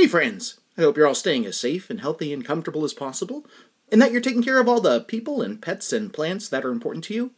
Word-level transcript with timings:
Hey, 0.00 0.06
friends! 0.06 0.58
I 0.78 0.80
hope 0.80 0.96
you're 0.96 1.06
all 1.06 1.14
staying 1.14 1.44
as 1.44 1.58
safe 1.58 1.90
and 1.90 2.00
healthy 2.00 2.32
and 2.32 2.42
comfortable 2.42 2.84
as 2.84 2.94
possible, 2.94 3.44
and 3.92 4.00
that 4.00 4.12
you're 4.12 4.22
taking 4.22 4.42
care 4.42 4.58
of 4.58 4.66
all 4.66 4.80
the 4.80 5.00
people 5.00 5.42
and 5.42 5.60
pets 5.60 5.92
and 5.92 6.10
plants 6.10 6.48
that 6.48 6.64
are 6.64 6.70
important 6.70 7.04
to 7.04 7.14
you. 7.14 7.32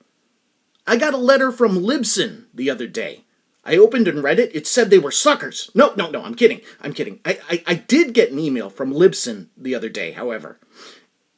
I 0.87 0.97
got 0.97 1.13
a 1.13 1.17
letter 1.17 1.51
from 1.51 1.81
Libsyn 1.81 2.45
the 2.55 2.71
other 2.71 2.87
day. 2.87 3.25
I 3.65 3.77
opened 3.77 4.07
and 4.07 4.23
read 4.23 4.39
it. 4.39 4.55
It 4.55 4.69
said 4.69 4.91
they 4.91 5.01
were 5.01 5.11
suckers. 5.11 5.73
No, 5.75 5.93
no, 5.97 6.09
no, 6.09 6.23
I'm 6.23 6.37
kidding. 6.37 6.61
I'm 6.81 6.93
kidding. 6.93 7.19
I, 7.25 7.41
I, 7.51 7.63
I 7.67 7.75
did 7.75 8.15
get 8.15 8.31
an 8.31 8.39
email 8.39 8.71
from 8.71 8.95
Libsyn 8.95 9.49
the 9.57 9.75
other 9.75 9.89
day, 9.89 10.13
however. 10.13 10.61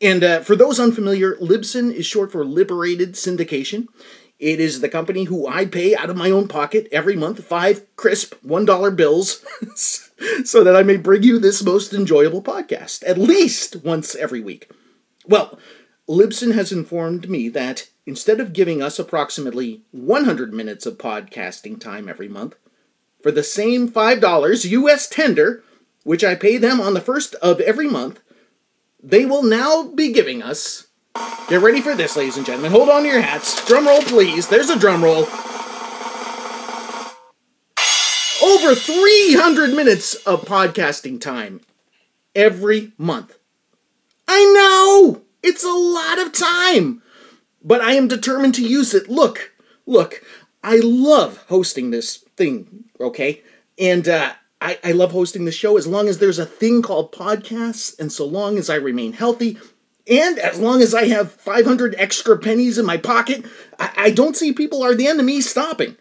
And 0.03 0.23
uh, 0.23 0.41
for 0.41 0.55
those 0.55 0.79
unfamiliar, 0.79 1.37
Libsyn 1.37 1.91
is 1.91 2.05
short 2.05 2.33
for 2.33 2.45
Liberated 2.45 3.15
Syndication. 3.15 3.89
It 4.45 4.61
is 4.61 4.83
the 4.83 4.91
company 4.91 5.25
who 5.25 5.47
I 5.47 5.65
pay 5.65 5.97
out 5.97 6.11
of 6.11 6.19
my 6.19 6.31
own 6.31 6.49
pocket 6.49 6.87
every 6.93 7.17
month 7.17 7.43
five 7.43 7.87
crisp 7.97 8.35
$1 8.45 8.95
bills 8.95 9.43
so 10.45 10.63
that 10.63 10.77
I 10.77 10.83
may 10.83 10.99
bring 10.99 11.23
you 11.23 11.39
this 11.39 11.65
most 11.65 11.95
enjoyable 11.95 12.43
podcast 12.43 13.03
at 13.07 13.17
least 13.17 13.77
once 13.77 14.15
every 14.15 14.43
week. 14.43 14.71
Well, 15.25 15.59
Libsyn 16.07 16.53
has 16.53 16.73
informed 16.73 17.31
me 17.31 17.49
that 17.49 17.89
instead 18.05 18.39
of 18.39 18.53
giving 18.53 18.83
us 18.83 18.99
approximately 18.99 19.81
100 19.93 20.53
minutes 20.53 20.85
of 20.85 20.99
podcasting 20.99 21.81
time 21.81 22.07
every 22.07 22.29
month, 22.29 22.55
for 23.23 23.33
the 23.33 23.43
same 23.43 23.91
$5 23.91 24.71
US 24.71 25.09
tender, 25.09 25.65
which 26.03 26.23
I 26.23 26.35
pay 26.35 26.59
them 26.59 26.83
on 26.83 26.93
the 26.93 27.01
first 27.01 27.35
of 27.37 27.63
every 27.63 27.89
month, 27.89 28.21
they 29.03 29.25
will 29.25 29.43
now 29.43 29.85
be 29.85 30.13
giving 30.13 30.43
us 30.43 30.89
Get 31.49 31.61
ready 31.61 31.83
for 31.83 31.95
this, 31.95 32.17
ladies 32.17 32.39
and 32.39 32.47
gentlemen. 32.47 32.73
Hold 32.73 32.89
on 32.89 33.03
to 33.03 33.09
your 33.09 33.21
hats. 33.21 33.65
Drum 33.67 33.87
roll, 33.87 34.01
please. 34.01 34.49
There's 34.49 34.71
a 34.71 34.79
drum 34.79 35.05
roll. 35.05 35.25
Over 38.43 38.75
300 38.75 39.75
minutes 39.75 40.15
of 40.27 40.47
podcasting 40.47 41.21
time 41.21 41.61
every 42.35 42.93
month. 42.97 43.39
I 44.27 44.43
know! 44.43 45.23
It's 45.43 45.63
a 45.63 45.69
lot 45.69 46.19
of 46.19 46.33
time! 46.33 47.03
But 47.63 47.83
I 47.83 47.93
am 47.93 48.09
determined 48.09 48.55
to 48.55 48.67
use 48.67 48.95
it. 48.95 49.11
Look, 49.11 49.53
look, 49.87 50.23
I 50.63 50.81
love 50.83 51.45
hosting 51.49 51.91
this 51.91 52.17
thing, 52.37 52.85
okay? 52.99 53.43
And 53.79 54.09
uh, 54.09 54.33
I, 54.63 54.79
I 54.83 54.93
love 54.93 55.13
hosting 55.13 55.45
the 55.45 55.53
show 55.53 55.77
as 55.77 55.87
long 55.87 56.09
as 56.09 56.19
there's 56.19 56.39
a 56.39 56.47
thing 56.47 56.81
called 56.81 57.13
podcasts, 57.13 57.99
and 57.99 58.11
so 58.11 58.25
long 58.27 58.57
as 58.57 58.71
I 58.71 58.77
remain 58.77 59.13
healthy, 59.13 59.59
and 60.09 60.39
as 60.39 60.59
long 60.59 60.83
as 60.83 60.95
I 60.95 61.07
have 61.07 61.33
500 61.33 61.95
extra 61.97 62.39
pennies 62.39 62.77
in 62.77 62.85
my 62.85 62.97
pocket, 62.97 63.47
I, 63.79 63.93
I 63.97 64.11
don't 64.11 64.37
see 64.37 64.53
people 64.53 64.83
are 64.83 64.95
the 64.95 65.07
enemy 65.07 65.41
stopping. 65.41 65.97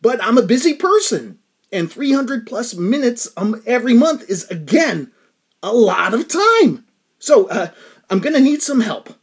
But 0.00 0.22
I'm 0.22 0.38
a 0.38 0.42
busy 0.42 0.74
person, 0.74 1.38
and 1.72 1.90
300 1.90 2.46
plus 2.46 2.74
minutes 2.74 3.28
um, 3.36 3.62
every 3.66 3.94
month 3.94 4.28
is, 4.28 4.44
again, 4.50 5.10
a 5.62 5.72
lot 5.72 6.14
of 6.14 6.28
time. 6.28 6.84
So 7.18 7.48
uh, 7.48 7.68
I'm 8.10 8.20
going 8.20 8.34
to 8.34 8.40
need 8.40 8.62
some 8.62 8.80
help. 8.80 9.14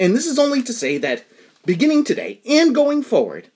And 0.00 0.16
this 0.16 0.26
is 0.26 0.38
only 0.38 0.62
to 0.62 0.72
say 0.72 0.98
that 0.98 1.24
beginning 1.64 2.02
today 2.04 2.40
and 2.48 2.74
going 2.74 3.02
forward, 3.02 3.48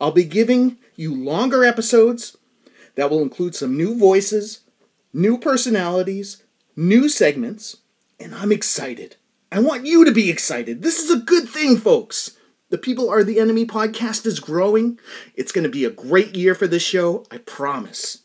I'll 0.00 0.10
be 0.10 0.24
giving 0.24 0.78
you 0.96 1.14
longer 1.14 1.64
episodes 1.64 2.36
that 2.96 3.08
will 3.08 3.22
include 3.22 3.54
some 3.54 3.76
new 3.76 3.96
voices, 3.96 4.60
new 5.14 5.38
personalities, 5.38 6.42
new 6.76 7.08
segments, 7.08 7.78
and 8.18 8.34
I'm 8.34 8.52
excited. 8.52 9.16
I 9.52 9.58
want 9.58 9.84
you 9.84 10.06
to 10.06 10.12
be 10.12 10.30
excited. 10.30 10.80
This 10.80 10.98
is 10.98 11.10
a 11.10 11.20
good 11.22 11.46
thing, 11.46 11.76
folks. 11.76 12.38
The 12.70 12.78
People 12.78 13.10
Are 13.10 13.22
the 13.22 13.38
Enemy 13.38 13.66
podcast 13.66 14.24
is 14.24 14.40
growing. 14.40 14.98
It's 15.34 15.52
going 15.52 15.64
to 15.64 15.68
be 15.68 15.84
a 15.84 15.90
great 15.90 16.34
year 16.34 16.54
for 16.54 16.66
this 16.66 16.82
show, 16.82 17.26
I 17.30 17.36
promise. 17.36 18.22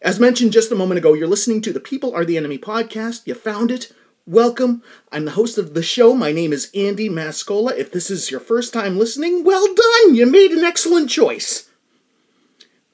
As 0.00 0.18
mentioned 0.18 0.52
just 0.52 0.72
a 0.72 0.74
moment 0.74 0.96
ago, 0.96 1.12
you're 1.12 1.28
listening 1.28 1.60
to 1.60 1.72
the 1.72 1.80
People 1.80 2.14
Are 2.14 2.24
the 2.24 2.38
Enemy 2.38 2.56
podcast. 2.56 3.26
You 3.26 3.34
found 3.34 3.70
it. 3.70 3.92
Welcome. 4.26 4.82
I'm 5.12 5.26
the 5.26 5.32
host 5.32 5.58
of 5.58 5.74
the 5.74 5.82
show. 5.82 6.14
My 6.14 6.32
name 6.32 6.54
is 6.54 6.70
Andy 6.74 7.10
Mascola. 7.10 7.76
If 7.76 7.92
this 7.92 8.10
is 8.10 8.30
your 8.30 8.40
first 8.40 8.72
time 8.72 8.98
listening, 8.98 9.44
well 9.44 9.66
done. 9.74 10.14
You 10.14 10.24
made 10.24 10.52
an 10.52 10.64
excellent 10.64 11.10
choice. 11.10 11.68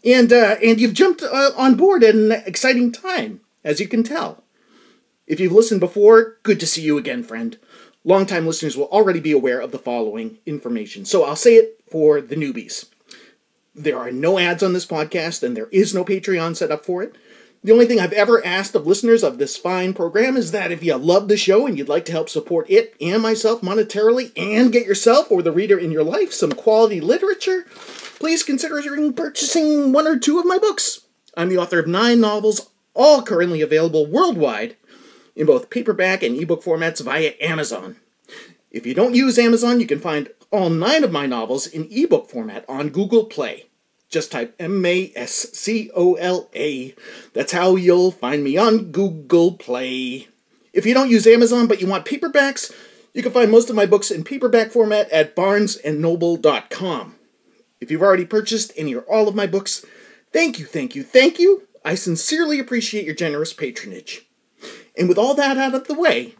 And 0.04 0.32
uh, 0.32 0.56
and 0.60 0.80
you've 0.80 0.92
jumped 0.92 1.22
uh, 1.22 1.52
on 1.56 1.76
board 1.76 2.02
at 2.02 2.16
an 2.16 2.32
exciting 2.32 2.90
time, 2.90 3.42
as 3.62 3.78
you 3.78 3.86
can 3.86 4.02
tell. 4.02 4.41
If 5.26 5.38
you've 5.38 5.52
listened 5.52 5.80
before, 5.80 6.38
good 6.42 6.58
to 6.60 6.66
see 6.66 6.82
you 6.82 6.98
again, 6.98 7.22
friend. 7.22 7.56
Longtime 8.04 8.46
listeners 8.46 8.76
will 8.76 8.86
already 8.86 9.20
be 9.20 9.30
aware 9.30 9.60
of 9.60 9.70
the 9.70 9.78
following 9.78 10.38
information, 10.46 11.04
so 11.04 11.22
I'll 11.22 11.36
say 11.36 11.54
it 11.54 11.80
for 11.88 12.20
the 12.20 12.34
newbies. 12.34 12.86
There 13.74 13.96
are 13.96 14.10
no 14.10 14.38
ads 14.38 14.64
on 14.64 14.72
this 14.72 14.86
podcast, 14.86 15.44
and 15.44 15.56
there 15.56 15.68
is 15.70 15.94
no 15.94 16.04
Patreon 16.04 16.56
set 16.56 16.72
up 16.72 16.84
for 16.84 17.04
it. 17.04 17.14
The 17.62 17.70
only 17.70 17.86
thing 17.86 18.00
I've 18.00 18.12
ever 18.12 18.44
asked 18.44 18.74
of 18.74 18.88
listeners 18.88 19.22
of 19.22 19.38
this 19.38 19.56
fine 19.56 19.94
program 19.94 20.36
is 20.36 20.50
that 20.50 20.72
if 20.72 20.82
you 20.82 20.96
love 20.96 21.28
the 21.28 21.36
show 21.36 21.68
and 21.68 21.78
you'd 21.78 21.88
like 21.88 22.04
to 22.06 22.12
help 22.12 22.28
support 22.28 22.68
it 22.68 22.96
and 23.00 23.22
myself 23.22 23.60
monetarily 23.60 24.32
and 24.36 24.72
get 24.72 24.84
yourself 24.84 25.30
or 25.30 25.42
the 25.42 25.52
reader 25.52 25.78
in 25.78 25.92
your 25.92 26.02
life 26.02 26.32
some 26.32 26.50
quality 26.50 27.00
literature, 27.00 27.64
please 28.18 28.42
consider 28.42 28.82
purchasing 29.12 29.92
one 29.92 30.08
or 30.08 30.18
two 30.18 30.40
of 30.40 30.46
my 30.46 30.58
books. 30.58 31.02
I'm 31.36 31.48
the 31.48 31.58
author 31.58 31.78
of 31.78 31.86
nine 31.86 32.20
novels, 32.20 32.68
all 32.94 33.22
currently 33.22 33.60
available 33.60 34.06
worldwide 34.06 34.76
in 35.34 35.46
both 35.46 35.70
paperback 35.70 36.22
and 36.22 36.36
ebook 36.36 36.62
formats 36.62 37.02
via 37.02 37.32
Amazon. 37.40 37.96
If 38.70 38.86
you 38.86 38.94
don't 38.94 39.14
use 39.14 39.38
Amazon, 39.38 39.80
you 39.80 39.86
can 39.86 40.00
find 40.00 40.30
all 40.50 40.70
nine 40.70 41.04
of 41.04 41.12
my 41.12 41.26
novels 41.26 41.66
in 41.66 41.88
ebook 41.90 42.30
format 42.30 42.64
on 42.68 42.90
Google 42.90 43.24
Play. 43.24 43.66
Just 44.08 44.32
type 44.32 44.54
M 44.58 44.84
A 44.84 45.12
S 45.16 45.32
C 45.52 45.90
O 45.94 46.14
L 46.14 46.50
A. 46.54 46.94
That's 47.32 47.52
how 47.52 47.76
you'll 47.76 48.10
find 48.10 48.44
me 48.44 48.56
on 48.58 48.92
Google 48.92 49.52
Play. 49.52 50.28
If 50.72 50.86
you 50.86 50.94
don't 50.94 51.10
use 51.10 51.26
Amazon 51.26 51.66
but 51.66 51.80
you 51.80 51.86
want 51.86 52.04
paperbacks, 52.04 52.72
you 53.14 53.22
can 53.22 53.32
find 53.32 53.50
most 53.50 53.70
of 53.70 53.76
my 53.76 53.86
books 53.86 54.10
in 54.10 54.24
paperback 54.24 54.70
format 54.70 55.10
at 55.10 55.36
barnesandnoble.com. 55.36 57.16
If 57.80 57.90
you've 57.90 58.02
already 58.02 58.24
purchased 58.24 58.72
any 58.76 58.94
or 58.94 59.02
all 59.02 59.28
of 59.28 59.34
my 59.34 59.46
books, 59.46 59.84
thank 60.32 60.58
you, 60.58 60.64
thank 60.66 60.94
you, 60.94 61.02
thank 61.02 61.38
you. 61.38 61.66
I 61.84 61.94
sincerely 61.94 62.58
appreciate 62.58 63.04
your 63.04 63.14
generous 63.14 63.52
patronage. 63.52 64.26
And 64.96 65.08
with 65.08 65.18
all 65.18 65.34
that 65.34 65.56
out 65.56 65.74
of 65.74 65.86
the 65.88 65.94
way, 65.94 66.34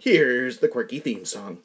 here's 0.00 0.58
the 0.58 0.68
quirky 0.68 0.98
theme 0.98 1.24
song. 1.24 1.58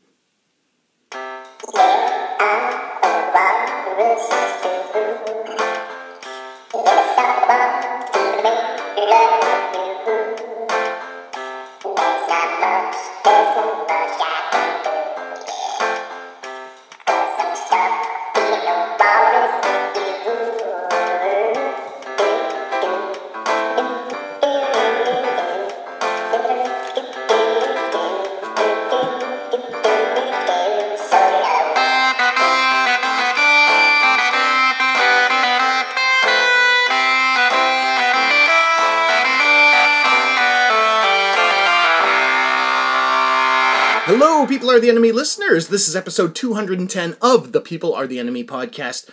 Are 44.80 44.82
the 44.82 44.90
Enemy 44.90 45.12
listeners. 45.12 45.68
This 45.68 45.90
is 45.90 45.96
episode 45.98 46.34
210 46.34 47.18
of 47.22 47.52
the 47.52 47.60
People 47.60 47.94
Are 47.94 48.08
the 48.08 48.18
Enemy 48.18 48.46
podcast. 48.46 49.10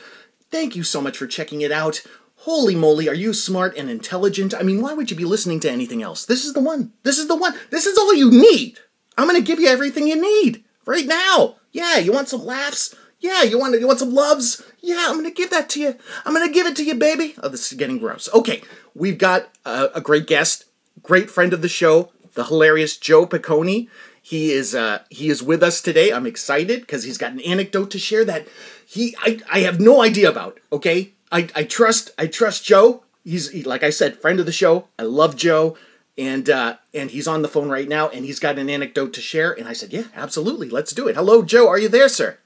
Thank 0.48 0.76
you 0.76 0.84
so 0.84 1.00
much 1.00 1.16
for 1.16 1.26
checking 1.26 1.60
it 1.60 1.72
out. 1.72 2.06
Holy 2.36 2.76
moly, 2.76 3.08
are 3.08 3.14
you 3.14 3.32
smart 3.32 3.76
and 3.76 3.90
intelligent? 3.90 4.54
I 4.54 4.62
mean, 4.62 4.80
why 4.80 4.94
would 4.94 5.10
you 5.10 5.16
be 5.16 5.24
listening 5.24 5.58
to 5.58 5.68
anything 5.68 6.04
else? 6.04 6.24
This 6.24 6.44
is 6.44 6.52
the 6.52 6.60
one. 6.60 6.92
This 7.02 7.18
is 7.18 7.26
the 7.26 7.34
one. 7.34 7.52
This 7.70 7.84
is 7.84 7.98
all 7.98 8.14
you 8.14 8.30
need. 8.30 8.78
I'm 9.18 9.26
going 9.26 9.40
to 9.40 9.44
give 9.44 9.58
you 9.58 9.66
everything 9.66 10.06
you 10.06 10.14
need 10.14 10.62
right 10.84 11.04
now. 11.04 11.56
Yeah, 11.72 11.98
you 11.98 12.12
want 12.12 12.28
some 12.28 12.46
laughs? 12.46 12.94
Yeah, 13.18 13.42
you 13.42 13.58
want 13.58 13.76
you 13.80 13.88
want 13.88 13.98
some 13.98 14.14
loves? 14.14 14.62
Yeah, 14.80 15.06
I'm 15.08 15.16
gonna 15.16 15.32
give 15.32 15.50
that 15.50 15.68
to 15.70 15.80
you. 15.80 15.96
I'm 16.24 16.32
gonna 16.32 16.52
give 16.52 16.66
it 16.66 16.76
to 16.76 16.84
you, 16.84 16.94
baby. 16.94 17.34
Oh, 17.42 17.48
this 17.48 17.72
is 17.72 17.78
getting 17.78 17.98
gross. 17.98 18.28
Okay, 18.32 18.62
we've 18.94 19.18
got 19.18 19.48
a, 19.64 19.88
a 19.96 20.00
great 20.00 20.26
guest, 20.26 20.66
great 21.02 21.28
friend 21.30 21.52
of 21.52 21.62
the 21.62 21.68
show, 21.68 22.12
the 22.34 22.44
hilarious 22.44 22.96
Joe 22.96 23.26
Piccone. 23.26 23.88
He 24.26 24.50
is 24.50 24.74
uh, 24.74 25.02
he 25.08 25.28
is 25.28 25.40
with 25.40 25.62
us 25.62 25.80
today. 25.80 26.12
I'm 26.12 26.26
excited 26.26 26.80
because 26.80 27.04
he's 27.04 27.16
got 27.16 27.30
an 27.30 27.40
anecdote 27.42 27.92
to 27.92 27.98
share 28.00 28.24
that 28.24 28.48
he 28.84 29.14
I, 29.20 29.38
I 29.48 29.60
have 29.60 29.78
no 29.78 30.02
idea 30.02 30.28
about. 30.28 30.58
Okay, 30.72 31.12
I, 31.30 31.48
I 31.54 31.62
trust 31.62 32.10
I 32.18 32.26
trust 32.26 32.64
Joe. 32.64 33.04
He's 33.22 33.50
he, 33.50 33.62
like 33.62 33.84
I 33.84 33.90
said, 33.90 34.16
friend 34.16 34.40
of 34.40 34.46
the 34.46 34.50
show. 34.50 34.88
I 34.98 35.04
love 35.04 35.36
Joe, 35.36 35.76
and 36.18 36.50
uh, 36.50 36.78
and 36.92 37.12
he's 37.12 37.28
on 37.28 37.42
the 37.42 37.48
phone 37.48 37.68
right 37.68 37.88
now, 37.88 38.08
and 38.08 38.24
he's 38.24 38.40
got 38.40 38.58
an 38.58 38.68
anecdote 38.68 39.12
to 39.12 39.20
share. 39.20 39.52
And 39.52 39.68
I 39.68 39.74
said, 39.74 39.92
yeah, 39.92 40.08
absolutely, 40.16 40.70
let's 40.70 40.92
do 40.92 41.06
it. 41.06 41.14
Hello, 41.14 41.44
Joe. 41.44 41.68
Are 41.68 41.78
you 41.78 41.88
there, 41.88 42.08
sir? 42.08 42.38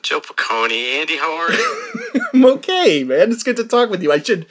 Joe 0.00 0.20
Piccone, 0.22 0.98
Andy, 0.98 1.18
how 1.18 1.30
are 1.30 1.52
you? 1.52 2.00
I'm 2.32 2.44
okay, 2.56 3.04
man. 3.04 3.32
It's 3.32 3.42
good 3.42 3.56
to 3.56 3.64
talk 3.64 3.90
with 3.90 4.02
you. 4.02 4.12
I 4.12 4.22
should, 4.22 4.46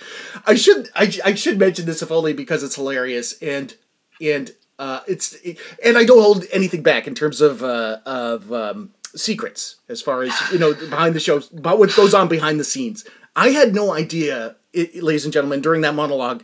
I 0.46 0.54
should, 0.54 0.90
I, 0.94 1.12
I 1.26 1.34
should 1.34 1.58
mention 1.58 1.88
this 1.88 2.04
if 2.04 2.12
only 2.12 2.34
because 2.34 2.62
it's 2.62 2.76
hilarious 2.76 3.34
and 3.42 3.74
and 4.22 4.52
uh, 4.82 5.02
it's 5.08 5.38
and 5.86 5.96
I 5.96 6.04
don't 6.04 6.24
hold 6.24 6.46
anything 6.52 6.82
back 6.82 7.06
in 7.06 7.14
terms 7.14 7.40
of 7.40 7.62
uh, 7.62 8.00
of 8.04 8.52
um, 8.52 8.90
secrets 9.16 9.76
as 9.88 10.02
far 10.02 10.24
as 10.24 10.34
you 10.52 10.58
know 10.58 10.74
behind 10.74 11.14
the 11.14 11.20
show 11.20 11.40
about 11.56 11.78
what 11.78 11.96
goes 11.96 12.16
on 12.16 12.28
behind 12.28 12.60
the 12.60 12.64
scenes. 12.64 13.06
I 13.36 13.50
had 13.50 13.76
no 13.76 13.94
idea, 13.94 14.56
it, 14.74 15.04
ladies 15.04 15.24
and 15.24 15.32
gentlemen, 15.32 15.62
during 15.62 15.82
that 15.82 15.94
monologue, 15.94 16.44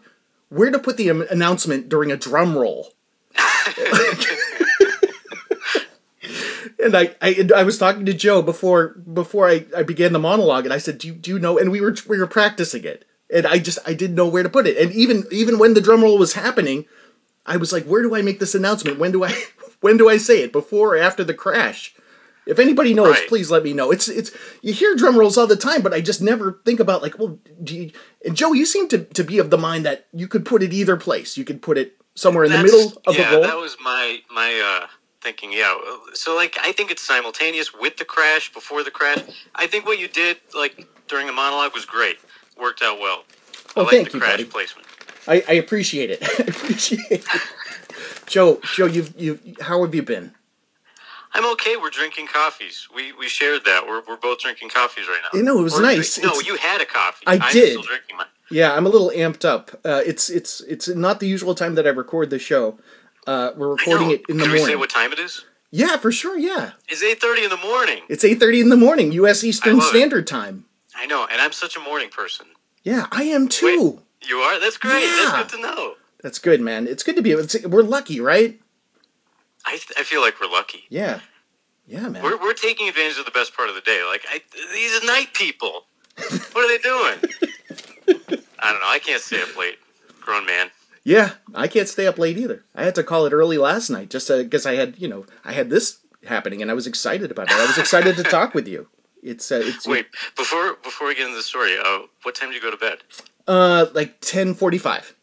where 0.49 0.69
to 0.69 0.77
put 0.77 0.97
the 0.97 1.09
announcement 1.09 1.89
during 1.89 2.11
a 2.11 2.15
drum 2.15 2.55
roll. 2.55 2.93
and 6.79 6.95
I, 6.95 7.15
I 7.19 7.49
I 7.55 7.63
was 7.63 7.79
talking 7.79 8.05
to 8.05 8.13
Joe 8.13 8.43
before 8.43 8.89
before 8.89 9.49
I, 9.49 9.65
I 9.75 9.81
began 9.81 10.13
the 10.13 10.19
monologue, 10.19 10.65
and 10.65 10.73
I 10.73 10.77
said, 10.77 10.99
"Do 10.99 11.07
you, 11.07 11.15
do 11.15 11.31
you 11.31 11.39
know?" 11.39 11.57
And 11.57 11.71
we 11.71 11.81
were 11.81 11.95
we 12.07 12.19
were 12.19 12.27
practicing 12.27 12.83
it, 12.83 13.03
and 13.33 13.47
I 13.47 13.57
just 13.57 13.79
I 13.87 13.95
didn't 13.95 14.15
know 14.15 14.27
where 14.27 14.43
to 14.43 14.49
put 14.49 14.67
it. 14.67 14.77
And 14.77 14.91
even 14.91 15.25
even 15.31 15.57
when 15.57 15.73
the 15.73 15.81
drum 15.81 16.03
roll 16.03 16.19
was 16.19 16.33
happening, 16.33 16.85
I 17.47 17.57
was 17.57 17.71
like, 17.73 17.85
"Where 17.85 18.01
do 18.03 18.15
I 18.15 18.21
make 18.21 18.39
this 18.39 18.53
announcement? 18.55 18.99
When 18.99 19.11
do 19.11 19.23
I 19.23 19.33
when 19.81 19.97
do 19.97 20.09
I 20.09 20.17
say 20.17 20.41
it? 20.43 20.51
Before 20.51 20.95
or 20.95 20.97
after 20.97 21.23
the 21.23 21.33
crash?" 21.33 21.93
If 22.45 22.59
anybody 22.59 22.93
knows, 22.93 23.15
Right. 23.17 23.27
please 23.27 23.51
let 23.51 23.63
me 23.63 23.73
know. 23.73 23.91
It's 23.91 24.07
it's 24.07 24.31
you 24.61 24.71
hear 24.73 24.95
drum 24.95 25.17
rolls 25.17 25.37
all 25.37 25.47
the 25.47 25.57
time, 25.57 25.81
but 25.81 25.93
I 25.93 25.99
just 25.99 26.21
never 26.21 26.61
think 26.65 26.79
about 26.79 27.01
like, 27.01 27.19
well, 27.19 27.37
do 27.61 27.75
you, 27.75 27.91
and 28.23 28.37
Joe, 28.37 28.53
you 28.53 28.65
seem 28.65 28.87
to, 28.87 28.99
to 29.03 29.23
be 29.25 29.37
of 29.39 29.49
the 29.49 29.57
mind 29.57 29.85
that 29.85 30.07
you 30.13 30.29
could 30.29 30.45
put 30.45 30.63
it 30.63 30.71
either 30.71 30.95
place. 30.95 31.35
You 31.37 31.43
could 31.43 31.61
put 31.61 31.77
it 31.77 31.97
somewhere 32.15 32.45
in 32.45 32.51
the 32.53 32.63
middle 32.63 32.93
of 33.05 33.17
yeah, 33.17 33.31
the 33.31 33.35
roll. 33.37 33.43
that 33.45 33.57
was 33.57 33.75
my 33.83 34.19
my 34.31 34.61
uh, 34.83 34.87
thinking. 35.19 35.51
Yeah, 35.51 35.77
so 36.13 36.37
like 36.37 36.55
I 36.61 36.71
think 36.71 36.89
it's 36.89 37.01
simultaneous 37.05 37.73
with 37.73 37.97
the 37.97 38.05
crash, 38.05 38.53
before 38.53 38.81
the 38.81 38.91
crash. 38.91 39.19
I 39.53 39.67
think 39.67 39.85
what 39.85 39.99
you 39.99 40.07
did 40.07 40.37
like 40.55 40.87
during 41.09 41.27
the 41.27 41.33
monologue 41.33 41.73
was 41.73 41.83
great. 41.83 42.17
Worked 42.57 42.81
out 42.81 42.97
well. 42.97 43.25
I 43.75 43.81
Oh, 43.81 43.81
like 43.83 43.91
thank 43.91 44.07
the 44.11 44.13
you, 44.13 44.21
crash 44.21 44.37
buddy. 44.37 44.45
placement. 44.45 44.87
I, 45.27 45.43
I 45.47 45.53
appreciate 45.53 46.09
it. 46.11 46.19
I 46.39 46.43
appreciate 46.47 47.01
it. 47.11 47.25
Joe, 48.25 48.59
Joe, 48.75 48.85
you've 48.85 49.13
you 49.19 49.39
how 49.61 49.83
have 49.83 49.93
you 49.95 50.03
been? 50.03 50.33
I'm 51.33 51.45
okay. 51.53 51.75
We're 51.77 51.89
drinking 51.89 52.27
coffees. 52.27 52.87
We 52.93 53.13
we 53.13 53.27
shared 53.27 53.65
that. 53.65 53.85
We're, 53.87 54.01
we're 54.07 54.17
both 54.17 54.39
drinking 54.39 54.69
coffees 54.69 55.07
right 55.07 55.19
now. 55.23 55.37
You 55.37 55.43
know, 55.43 55.59
it 55.59 55.63
was 55.63 55.79
nice. 55.79 56.17
No, 56.19 56.29
It's- 56.29 56.47
you 56.47 56.55
had 56.57 56.81
a 56.81 56.85
coffee. 56.85 57.25
I 57.27 57.33
I'm 57.35 57.51
did. 57.53 57.71
still 57.71 57.83
drinking 57.83 58.17
mine. 58.17 58.27
Yeah, 58.49 58.73
I'm 58.73 58.85
a 58.85 58.89
little 58.89 59.11
amped 59.13 59.43
up. 59.45 59.71
Uh, 59.85 60.01
it's 60.05 60.29
it's 60.29 60.61
it's 60.61 60.87
not 60.87 61.19
the 61.19 61.27
usual 61.27 61.53
time 61.55 61.75
that 61.75 61.85
I 61.85 61.89
record 61.89 62.29
the 62.29 62.39
show. 62.39 62.79
Uh, 63.25 63.51
we're 63.57 63.67
I 63.67 63.71
recording 63.71 64.07
know. 64.07 64.13
it 64.13 64.21
in 64.29 64.37
the 64.37 64.43
morning. 64.45 64.57
Can 64.59 64.65
we 64.67 64.71
say 64.71 64.75
what 64.77 64.89
time 64.89 65.11
it 65.11 65.19
is? 65.19 65.43
yeah, 65.69 65.97
for 65.97 66.11
sure. 66.13 66.37
Yeah, 66.37 66.71
It's 66.87 67.03
eight 67.03 67.19
thirty 67.21 67.43
in 67.43 67.49
the 67.49 67.57
morning. 67.57 68.03
it's 68.09 68.23
eight 68.23 68.39
thirty 68.39 68.61
in 68.61 68.69
the 68.69 68.77
morning, 68.77 69.11
U.S. 69.13 69.43
Eastern 69.43 69.77
love 69.77 69.87
it. 69.87 69.89
Standard 69.89 70.25
Time. 70.27 70.65
I 70.95 71.05
know, 71.05 71.27
and 71.29 71.41
I'm 71.41 71.51
such 71.51 71.75
a 71.75 71.79
morning 71.81 72.09
person. 72.09 72.45
Yeah, 72.83 73.07
I 73.11 73.23
am 73.23 73.47
too. 73.49 74.01
You 74.21 74.37
are. 74.37 74.59
That's 74.59 74.77
great. 74.77 75.03
Yeah. 75.03 75.15
That's 75.15 75.51
good 75.51 75.57
to 75.57 75.61
know. 75.61 75.93
That's 76.21 76.39
good, 76.39 76.61
man. 76.61 76.87
It's 76.87 77.03
good 77.03 77.15
to 77.15 77.21
be. 77.21 77.35
We're 77.35 77.83
lucky, 77.83 78.19
right? 78.19 78.59
I 79.65 79.79
I 79.97 80.03
feel 80.03 80.21
like 80.21 80.39
we're 80.39 80.49
lucky. 80.49 80.85
Yeah, 80.89 81.19
yeah, 81.85 82.07
man. 82.09 82.23
We're, 82.23 82.37
we're 82.37 82.53
taking 82.53 82.87
advantage 82.89 83.17
of 83.17 83.25
the 83.25 83.31
best 83.31 83.55
part 83.55 83.69
of 83.69 83.75
the 83.75 83.81
day. 83.81 84.03
Like 84.07 84.25
I, 84.29 84.41
these 84.73 85.03
night 85.03 85.33
people, 85.33 85.85
what 86.53 86.65
are 86.65 86.67
they 86.67 86.77
doing? 86.79 88.41
I 88.59 88.71
don't 88.71 88.81
know. 88.81 88.87
I 88.87 88.99
can't 88.99 89.21
stay 89.21 89.41
up 89.41 89.55
late. 89.57 89.77
Grown 90.21 90.45
man. 90.45 90.71
Yeah, 91.03 91.31
I 91.55 91.67
can't 91.67 91.87
stay 91.87 92.05
up 92.05 92.17
late 92.17 92.37
either. 92.37 92.65
I 92.75 92.83
had 92.83 92.95
to 92.95 93.03
call 93.03 93.25
it 93.25 93.31
early 93.31 93.57
last 93.57 93.89
night 93.89 94.09
just 94.09 94.27
because 94.27 94.65
I 94.65 94.75
had, 94.75 94.97
you 94.97 95.07
know, 95.07 95.25
I 95.45 95.53
had 95.53 95.69
this 95.69 95.99
happening 96.25 96.61
and 96.61 96.69
I 96.69 96.73
was 96.73 96.85
excited 96.85 97.31
about 97.31 97.49
it. 97.49 97.55
I 97.55 97.65
was 97.65 97.77
excited 97.77 98.17
to 98.17 98.23
talk 98.37 98.53
with 98.53 98.67
you. 98.67 98.87
It's 99.23 99.51
uh, 99.51 99.61
it's 99.63 99.87
Wait, 99.87 100.07
before 100.35 100.75
before 100.83 101.07
we 101.07 101.15
get 101.15 101.25
into 101.25 101.37
the 101.37 101.43
story, 101.43 101.77
uh, 101.77 101.99
what 102.23 102.35
time 102.35 102.49
do 102.49 102.55
you 102.55 102.61
go 102.61 102.71
to 102.71 102.77
bed? 102.77 102.99
Uh 103.47 103.87
like 103.93 104.19
ten 104.21 104.53
forty 104.53 104.77
five. 104.77 105.15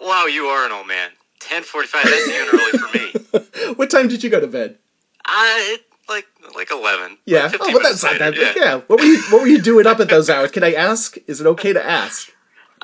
Wow, 0.00 0.26
you 0.26 0.46
are 0.46 0.66
an 0.66 0.72
old 0.72 0.86
man. 0.88 1.10
Ten 1.40 1.62
forty-five. 1.62 2.04
That's 2.04 2.28
even 2.28 2.48
early 2.52 2.78
for 2.78 2.98
me. 2.98 3.74
What 3.76 3.90
time 3.90 4.08
did 4.08 4.22
you 4.22 4.30
go 4.30 4.40
to 4.40 4.46
bed? 4.46 4.78
I 5.24 5.78
like 6.08 6.26
like 6.56 6.70
eleven. 6.70 7.18
Yeah. 7.24 7.44
Like 7.46 7.56
Oh, 7.60 7.72
but 7.72 7.82
that's 7.82 8.02
not 8.02 8.18
that. 8.18 8.34
later, 8.36 8.52
Yeah. 8.58 8.80
What 8.86 9.00
were 9.00 9.06
you 9.06 9.20
What 9.30 9.42
were 9.42 9.48
you 9.48 9.60
doing 9.62 9.86
up 9.86 10.00
at 10.00 10.08
those 10.08 10.28
hours? 10.28 10.50
Can 10.50 10.62
I 10.64 10.72
ask? 10.72 11.16
Is 11.26 11.40
it 11.40 11.46
okay 11.46 11.72
to 11.72 11.84
ask? 11.84 12.30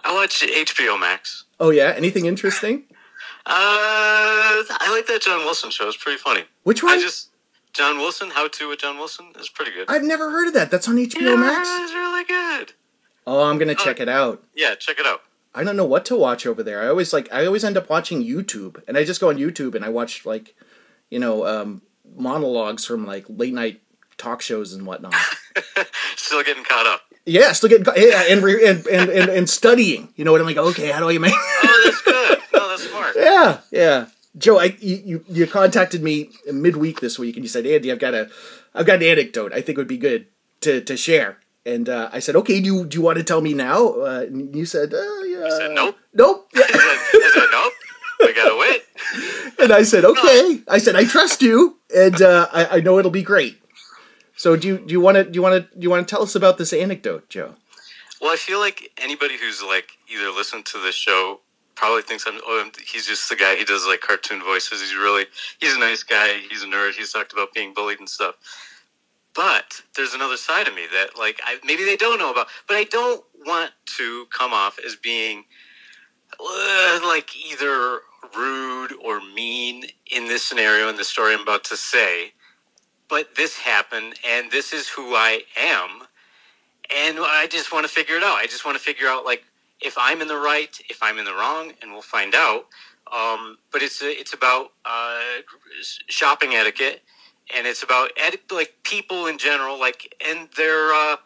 I 0.04 0.14
watch 0.14 0.42
HBO 0.42 0.98
Max. 0.98 1.44
Oh 1.60 1.70
yeah. 1.70 1.92
Anything 1.96 2.26
interesting? 2.26 2.84
Uh, 3.46 4.62
I 4.80 4.88
like 4.90 5.06
that 5.06 5.22
John 5.22 5.40
Wilson 5.44 5.70
show. 5.70 5.88
It's 5.88 5.96
pretty 5.96 6.18
funny. 6.18 6.42
Which 6.64 6.82
one? 6.82 6.92
I 6.92 7.00
just 7.00 7.30
John 7.72 7.96
Wilson. 7.98 8.30
How 8.30 8.46
to 8.48 8.68
with 8.68 8.78
John 8.80 8.98
Wilson 8.98 9.26
is 9.38 9.48
pretty 9.48 9.72
good. 9.72 9.86
I've 9.88 10.02
never 10.04 10.30
heard 10.30 10.48
of 10.48 10.54
that. 10.54 10.70
That's 10.70 10.88
on 10.88 10.96
HBO 10.96 11.20
yeah, 11.20 11.36
Max. 11.36 11.68
It's 11.70 11.92
really 11.94 12.24
good. 12.24 12.72
Oh, 13.28 13.48
I'm 13.48 13.58
gonna 13.58 13.74
check 13.74 14.00
it 14.00 14.08
out. 14.08 14.42
Yeah, 14.54 14.74
check 14.74 14.98
it 14.98 15.06
out. 15.06 15.20
I 15.54 15.62
don't 15.64 15.76
know 15.76 15.84
what 15.84 16.04
to 16.06 16.16
watch 16.16 16.46
over 16.46 16.62
there. 16.62 16.82
I 16.82 16.88
always 16.88 17.12
like 17.12 17.28
I 17.32 17.44
always 17.46 17.62
end 17.64 17.76
up 17.76 17.90
watching 17.90 18.22
YouTube, 18.24 18.82
and 18.88 18.96
I 18.96 19.04
just 19.04 19.20
go 19.20 19.28
on 19.28 19.36
YouTube 19.36 19.74
and 19.74 19.84
I 19.84 19.88
watch 19.90 20.24
like, 20.24 20.54
you 21.10 21.18
know, 21.18 21.46
um, 21.46 21.82
monologues 22.16 22.84
from 22.84 23.06
like 23.06 23.24
late 23.28 23.52
night 23.54 23.80
talk 24.16 24.40
shows 24.40 24.72
and 24.72 24.86
whatnot. 24.86 25.14
Still 26.16 26.42
getting 26.42 26.64
caught 26.64 26.86
up. 26.86 27.02
yeah, 27.26 27.52
still 27.52 27.68
getting 27.70 27.86
yeah, 27.96 28.24
and, 28.28 28.42
re- 28.42 28.66
and 28.66 28.86
and 28.86 29.10
and 29.10 29.28
and 29.30 29.48
studying. 29.50 30.12
You 30.16 30.24
know 30.24 30.32
what 30.32 30.40
I'm 30.40 30.46
like? 30.46 30.56
Okay, 30.56 30.90
how 30.90 31.00
do 31.00 31.08
I 31.10 31.18
make? 31.18 31.32
Oh, 31.70 31.82
that's 31.84 32.02
good. 32.02 32.38
No, 32.54 32.68
that's 32.68 32.88
smart. 32.88 33.14
yeah, 33.16 33.60
yeah. 33.70 34.06
Joe, 34.36 34.58
I 34.58 34.76
you, 34.80 34.96
you 35.04 35.24
you 35.28 35.46
contacted 35.46 36.02
me 36.02 36.30
midweek 36.52 37.00
this 37.00 37.18
week, 37.18 37.36
and 37.36 37.44
you 37.44 37.48
said, 37.48 37.66
Andy, 37.66 37.90
I've 37.92 37.98
got 37.98 38.14
a 38.14 38.30
I've 38.74 38.86
got 38.86 38.96
an 38.96 39.02
anecdote 39.04 39.52
I 39.52 39.60
think 39.60 39.78
would 39.78 39.88
be 39.88 39.98
good 39.98 40.26
to 40.62 40.80
to 40.82 40.96
share. 40.96 41.38
And 41.66 41.88
uh, 41.88 42.08
I 42.12 42.20
said, 42.20 42.36
okay, 42.36 42.60
do 42.60 42.66
you, 42.66 42.86
do 42.86 42.96
you 42.96 43.02
want 43.02 43.18
to 43.18 43.24
tell 43.24 43.40
me 43.40 43.52
now? 43.52 43.88
Uh, 43.88 44.24
and 44.26 44.54
you 44.54 44.64
said, 44.64 44.94
uh, 44.94 45.22
yeah. 45.22 45.48
said, 45.50 45.72
nope. 45.72 45.96
Nope. 46.14 46.48
I 46.56 46.60
said, 46.60 46.74
I 46.74 47.30
said 47.34 47.48
nope. 47.50 47.72
We 48.20 48.34
gotta 48.34 48.56
wait. 48.56 48.82
And 49.60 49.72
I 49.72 49.82
said, 49.82 50.04
okay. 50.04 50.60
I 50.68 50.78
said, 50.78 50.94
I 50.94 51.04
trust 51.04 51.42
you, 51.42 51.78
and 51.94 52.22
uh, 52.22 52.46
I, 52.52 52.76
I 52.76 52.80
know 52.80 53.00
it'll 53.00 53.10
be 53.10 53.24
great. 53.24 53.60
So 54.36 54.54
do 54.54 54.68
you 54.68 54.78
do 54.78 54.92
you 54.92 55.00
want 55.00 55.16
to 55.16 55.24
do 55.24 55.36
you 55.36 55.42
want 55.42 55.54
to 55.56 55.76
do 55.76 55.82
you 55.82 55.90
want 55.90 56.06
to 56.06 56.14
tell 56.14 56.22
us 56.22 56.36
about 56.36 56.58
this 56.58 56.72
anecdote, 56.72 57.28
Joe? 57.28 57.56
Well, 58.20 58.32
I 58.32 58.36
feel 58.36 58.60
like 58.60 58.92
anybody 59.02 59.36
who's 59.36 59.64
like 59.64 59.98
either 60.08 60.30
listened 60.30 60.64
to 60.66 60.78
the 60.78 60.92
show 60.92 61.40
probably 61.74 62.02
thinks 62.02 62.24
I'm. 62.24 62.38
Oh, 62.46 62.70
he's 62.86 63.04
just 63.04 63.28
the 63.28 63.34
guy. 63.34 63.56
He 63.56 63.64
does 63.64 63.84
like 63.84 64.00
cartoon 64.00 64.40
voices. 64.40 64.80
He's 64.80 64.94
really. 64.94 65.26
He's 65.60 65.74
a 65.74 65.80
nice 65.80 66.04
guy. 66.04 66.38
He's 66.48 66.62
a 66.62 66.66
nerd. 66.66 66.92
He's 66.92 67.12
talked 67.12 67.32
about 67.32 67.52
being 67.52 67.74
bullied 67.74 67.98
and 67.98 68.08
stuff. 68.08 68.36
But 69.38 69.82
there's 69.96 70.14
another 70.14 70.36
side 70.36 70.68
of 70.68 70.74
me 70.74 70.86
that 70.92 71.18
like 71.18 71.40
I 71.46 71.58
maybe 71.64 71.86
they 71.86 71.96
don't 71.96 72.18
know 72.18 72.32
about. 72.32 72.48
But 72.68 72.78
I 72.78 72.84
don't 72.84 73.24
want 73.46 73.72
to 73.98 74.26
come 74.36 74.52
off 74.52 74.80
as 74.84 74.96
being 74.96 75.44
uh, 76.40 77.00
like 77.04 77.30
either 77.36 78.00
rude 78.36 78.94
or 79.04 79.20
mean 79.20 79.84
in 80.12 80.26
this 80.28 80.44
scenario 80.44 80.90
in 80.90 80.96
the 80.96 81.04
story 81.04 81.34
I'm 81.34 81.42
about 81.42 81.64
to 81.66 81.78
say. 81.78 82.34
But 83.08 83.36
this 83.36 83.58
happened, 83.58 84.16
and 84.28 84.50
this 84.50 84.74
is 84.74 84.88
who 84.88 85.14
I 85.14 85.42
am 85.56 86.02
and 86.94 87.18
I 87.20 87.46
just 87.50 87.72
want 87.72 87.86
to 87.86 87.92
figure 87.92 88.16
it 88.16 88.22
out. 88.22 88.36
I 88.36 88.46
just 88.46 88.64
want 88.64 88.78
to 88.78 88.82
figure 88.84 89.08
out 89.08 89.24
like 89.26 89.44
if 89.80 89.96
I'm 89.98 90.22
in 90.22 90.28
the 90.28 90.36
right, 90.38 90.76
if 90.90 91.02
I'm 91.02 91.18
in 91.18 91.24
the 91.24 91.34
wrong, 91.34 91.72
and 91.82 91.92
we'll 91.92 92.02
find 92.02 92.34
out. 92.34 92.66
Um, 93.12 93.58
but 93.72 93.82
it's 93.82 94.00
it's 94.02 94.34
about 94.34 94.72
uh, 94.84 95.20
shopping 96.08 96.54
etiquette, 96.54 97.02
and 97.56 97.66
it's 97.66 97.82
about 97.82 98.10
eti- 98.16 98.40
like 98.50 98.74
people 98.82 99.26
in 99.26 99.38
general, 99.38 99.78
like 99.78 100.14
and 100.26 100.48
their 100.56 100.92
uh, 100.92 101.16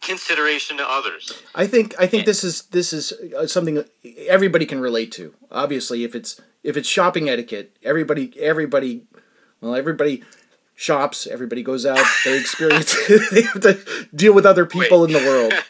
consideration 0.00 0.76
to 0.78 0.88
others. 0.88 1.42
I 1.54 1.66
think 1.66 1.94
I 1.98 2.06
think 2.06 2.26
this 2.26 2.44
is 2.44 2.62
this 2.64 2.92
is 2.92 3.12
uh, 3.36 3.46
something 3.46 3.84
everybody 4.26 4.66
can 4.66 4.80
relate 4.80 5.12
to. 5.12 5.34
Obviously, 5.50 6.04
if 6.04 6.14
it's 6.14 6.40
if 6.62 6.76
it's 6.76 6.88
shopping 6.88 7.28
etiquette, 7.28 7.76
everybody 7.82 8.32
everybody 8.38 9.02
well 9.60 9.74
everybody 9.74 10.22
shops, 10.74 11.26
everybody 11.26 11.62
goes 11.62 11.86
out, 11.86 12.04
they 12.24 12.38
experience 12.38 12.96
they 13.30 13.42
have 13.42 13.60
to 13.60 14.08
deal 14.14 14.34
with 14.34 14.44
other 14.44 14.66
people 14.66 15.02
Wait. 15.02 15.14
in 15.14 15.22
the 15.22 15.28
world. 15.28 15.52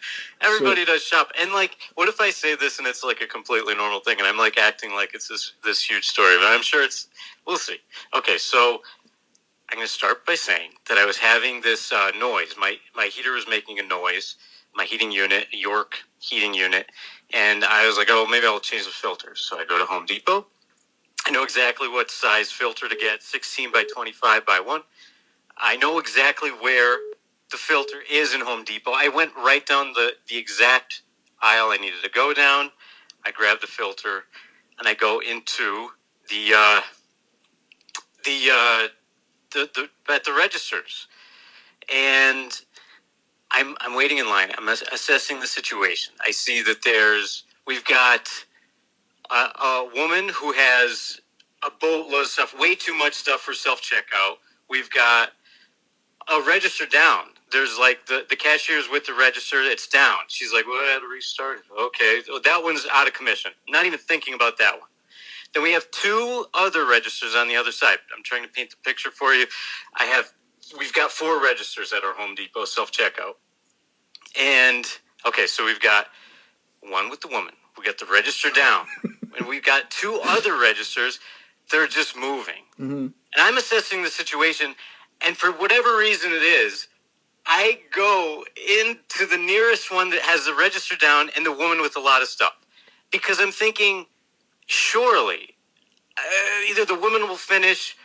Everybody 0.44 0.84
does 0.84 1.04
shop, 1.04 1.30
and 1.40 1.52
like, 1.52 1.76
what 1.94 2.08
if 2.08 2.20
I 2.20 2.30
say 2.30 2.56
this 2.56 2.80
and 2.80 2.88
it's 2.88 3.04
like 3.04 3.20
a 3.20 3.28
completely 3.28 3.76
normal 3.76 4.00
thing, 4.00 4.18
and 4.18 4.26
I'm 4.26 4.36
like 4.36 4.58
acting 4.58 4.92
like 4.92 5.14
it's 5.14 5.28
this 5.28 5.52
this 5.62 5.80
huge 5.80 6.08
story, 6.08 6.36
but 6.36 6.46
I'm 6.46 6.62
sure 6.62 6.82
it's. 6.82 7.06
We'll 7.46 7.58
see. 7.58 7.78
Okay, 8.12 8.38
so 8.38 8.82
I'm 9.72 9.78
going 9.78 9.88
to 9.88 9.92
start 9.92 10.26
by 10.26 10.34
saying 10.34 10.72
that 10.90 10.98
I 10.98 11.06
was 11.06 11.16
having 11.16 11.62
this 11.62 11.92
uh, 11.92 12.10
noise. 12.20 12.56
My 12.58 12.76
my 12.94 13.06
heater 13.06 13.32
was 13.32 13.48
making 13.48 13.78
a 13.78 13.82
noise. 13.82 14.36
My 14.74 14.84
heating 14.84 15.10
unit, 15.10 15.46
York 15.50 15.96
heating 16.18 16.52
unit, 16.52 16.90
and 17.32 17.64
I 17.64 17.86
was 17.86 17.96
like, 17.96 18.08
oh, 18.10 18.26
maybe 18.26 18.44
I'll 18.46 18.60
change 18.60 18.84
the 18.84 18.90
filters. 18.90 19.40
So 19.48 19.58
I 19.58 19.64
go 19.64 19.78
to 19.78 19.86
Home 19.86 20.04
Depot. 20.04 20.46
I 21.26 21.30
know 21.30 21.42
exactly 21.42 21.88
what 21.88 22.10
size 22.10 22.52
filter 22.52 22.86
to 22.86 22.94
get, 22.94 23.22
16 23.22 23.72
by 23.72 23.84
25 23.94 24.44
by 24.44 24.60
1. 24.60 24.82
I 25.56 25.76
know 25.76 25.98
exactly 25.98 26.50
where 26.50 26.98
the 27.50 27.56
filter 27.56 28.02
is 28.10 28.34
in 28.34 28.42
Home 28.42 28.64
Depot. 28.64 28.92
I 28.94 29.08
went 29.08 29.32
right 29.36 29.64
down 29.64 29.94
the, 29.94 30.12
the 30.28 30.36
exact 30.36 31.02
aisle 31.40 31.70
I 31.70 31.78
needed 31.78 32.02
to 32.02 32.10
go 32.10 32.34
down. 32.34 32.70
I 33.24 33.30
grab 33.30 33.62
the 33.62 33.66
filter 33.66 34.24
and 34.78 34.86
I 34.86 34.92
go 34.92 35.20
into 35.20 35.88
the 36.28 36.52
uh, 36.54 36.80
the, 38.24 38.50
uh, 38.52 38.88
the 39.54 39.70
the 39.74 40.12
at 40.14 40.24
the 40.24 40.32
registers. 40.34 41.08
and 41.92 42.62
I'm 43.52 43.76
I'm 43.80 43.96
waiting 43.96 44.18
in 44.18 44.28
line. 44.28 44.50
I'm 44.58 44.68
assessing 44.92 45.40
the 45.40 45.48
situation. 45.48 46.14
I 46.26 46.32
see 46.32 46.62
that 46.64 46.82
there's 46.84 47.44
we've 47.66 47.84
got 47.86 48.28
a, 49.30 49.34
a 49.34 49.90
woman 49.94 50.30
who 50.30 50.52
has 50.52 51.20
a 51.66 51.70
boatload 51.70 52.22
of 52.22 52.26
stuff, 52.28 52.54
way 52.58 52.74
too 52.76 52.94
much 52.94 53.14
stuff 53.14 53.42
for 53.42 53.54
self 53.54 53.82
checkout. 53.82 54.36
We've 54.70 54.90
got 54.90 55.30
a 56.32 56.42
register 56.42 56.86
down. 56.86 57.26
There's 57.52 57.78
like 57.78 58.06
the, 58.06 58.26
the 58.30 58.36
cashier's 58.36 58.88
with 58.90 59.06
the 59.06 59.14
register, 59.14 59.62
it's 59.62 59.88
down. 59.88 60.18
She's 60.28 60.52
like, 60.54 60.66
Well, 60.66 60.80
I 60.84 60.92
had 60.94 61.00
to 61.00 61.08
restart. 61.08 61.60
Okay. 61.80 62.22
That 62.44 62.62
one's 62.64 62.86
out 62.92 63.08
of 63.08 63.14
commission. 63.14 63.52
Not 63.68 63.86
even 63.86 64.00
thinking 64.00 64.34
about 64.34 64.58
that 64.58 64.74
one. 64.80 64.88
Then 65.54 65.62
we 65.62 65.72
have 65.72 65.90
two 65.90 66.46
other 66.54 66.86
registers 66.86 67.34
on 67.34 67.48
the 67.48 67.56
other 67.56 67.72
side. 67.72 67.98
I'm 68.16 68.22
trying 68.24 68.42
to 68.42 68.48
paint 68.48 68.70
the 68.70 68.76
picture 68.84 69.10
for 69.10 69.34
you. 69.34 69.46
I 69.98 70.04
have 70.04 70.32
we've 70.78 70.92
got 70.94 71.10
four 71.12 71.42
registers 71.42 71.92
at 71.92 72.04
our 72.04 72.14
Home 72.14 72.34
Depot 72.34 72.64
self 72.64 72.92
checkout. 72.92 73.34
And 74.40 74.86
okay, 75.26 75.46
so 75.46 75.64
we've 75.64 75.80
got 75.80 76.08
one 76.82 77.10
with 77.10 77.20
the 77.20 77.28
woman. 77.28 77.54
We 77.78 77.84
got 77.84 77.98
the 77.98 78.06
register 78.06 78.50
down. 78.50 78.86
and 79.38 79.48
we've 79.48 79.64
got 79.64 79.90
two 79.90 80.20
other 80.24 80.58
registers. 80.58 81.20
They're 81.70 81.86
just 81.88 82.16
moving. 82.16 82.64
hmm 82.76 82.92
And 82.92 83.38
I'm 83.38 83.58
assessing 83.58 84.02
the 84.02 84.10
situation. 84.10 84.74
And 85.26 85.36
for 85.36 85.52
whatever 85.52 85.96
reason 85.98 86.32
it 86.32 86.42
is, 86.42 86.88
I 87.46 87.80
go 87.94 88.44
into 88.56 89.26
the 89.26 89.38
nearest 89.38 89.92
one 89.92 90.10
that 90.10 90.22
has 90.22 90.46
the 90.46 90.54
register 90.54 90.96
down 90.96 91.30
and 91.36 91.44
the 91.46 91.52
woman 91.52 91.80
with 91.82 91.96
a 91.96 92.00
lot 92.00 92.22
of 92.22 92.28
stuff. 92.28 92.54
Because 93.10 93.40
I'm 93.40 93.52
thinking, 93.52 94.06
surely, 94.66 95.56
uh, 96.18 96.70
either 96.70 96.84
the 96.84 96.94
woman 96.94 97.22
will 97.22 97.36
finish 97.36 97.96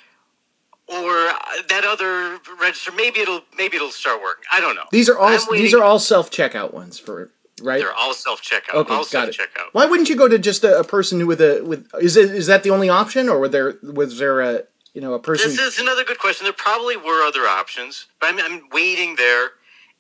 or 0.88 1.28
uh, 1.28 1.36
that 1.70 1.84
other 1.84 2.40
register, 2.60 2.92
maybe 2.92 3.20
it'll 3.20 3.42
maybe 3.58 3.76
it'll 3.76 3.90
start 3.90 4.22
working. 4.22 4.46
I 4.52 4.62
don't 4.62 4.76
know. 4.76 4.86
These 4.92 5.10
are 5.10 5.18
all 5.18 5.38
these 5.52 5.74
are 5.74 5.84
all 5.84 6.00
self 6.00 6.32
checkout 6.32 6.74
ones 6.74 6.98
for 6.98 7.32
right. 7.62 7.80
They're 7.80 7.94
all 7.94 8.14
self 8.14 8.42
checkout. 8.42 8.76
Okay, 8.76 8.94
all 8.94 9.00
got 9.00 9.08
self 9.08 9.30
it. 9.30 9.36
checkout. 9.36 9.74
Why 9.74 9.86
wouldn't 9.86 10.10
you 10.10 10.16
go 10.16 10.28
to 10.28 10.40
just 10.40 10.64
a, 10.64 10.80
a 10.80 10.84
person 10.84 11.26
with 11.28 11.42
a 11.42 11.62
with 11.62 11.88
is 12.02 12.16
it 12.16 12.32
is 12.32 12.48
that 12.48 12.64
the 12.64 12.70
only 12.70 12.90
option 12.90 13.28
or 13.28 13.40
were 13.40 13.50
there 13.50 13.76
was 13.84 14.18
there 14.18 14.40
a 14.42 14.64
you 14.94 15.02
know 15.02 15.14
a 15.14 15.20
person 15.20 15.50
This 15.50 15.60
is 15.60 15.80
another 15.80 16.06
good 16.06 16.20
question. 16.20 16.46
There 16.46 16.54
probably 16.54 16.96
were 16.96 17.26
other 17.26 17.48
options, 17.48 18.08
but 18.20 18.30
I'm, 18.30 18.40
I'm 18.40 18.70
waiting 18.72 19.16
there, 19.18 19.50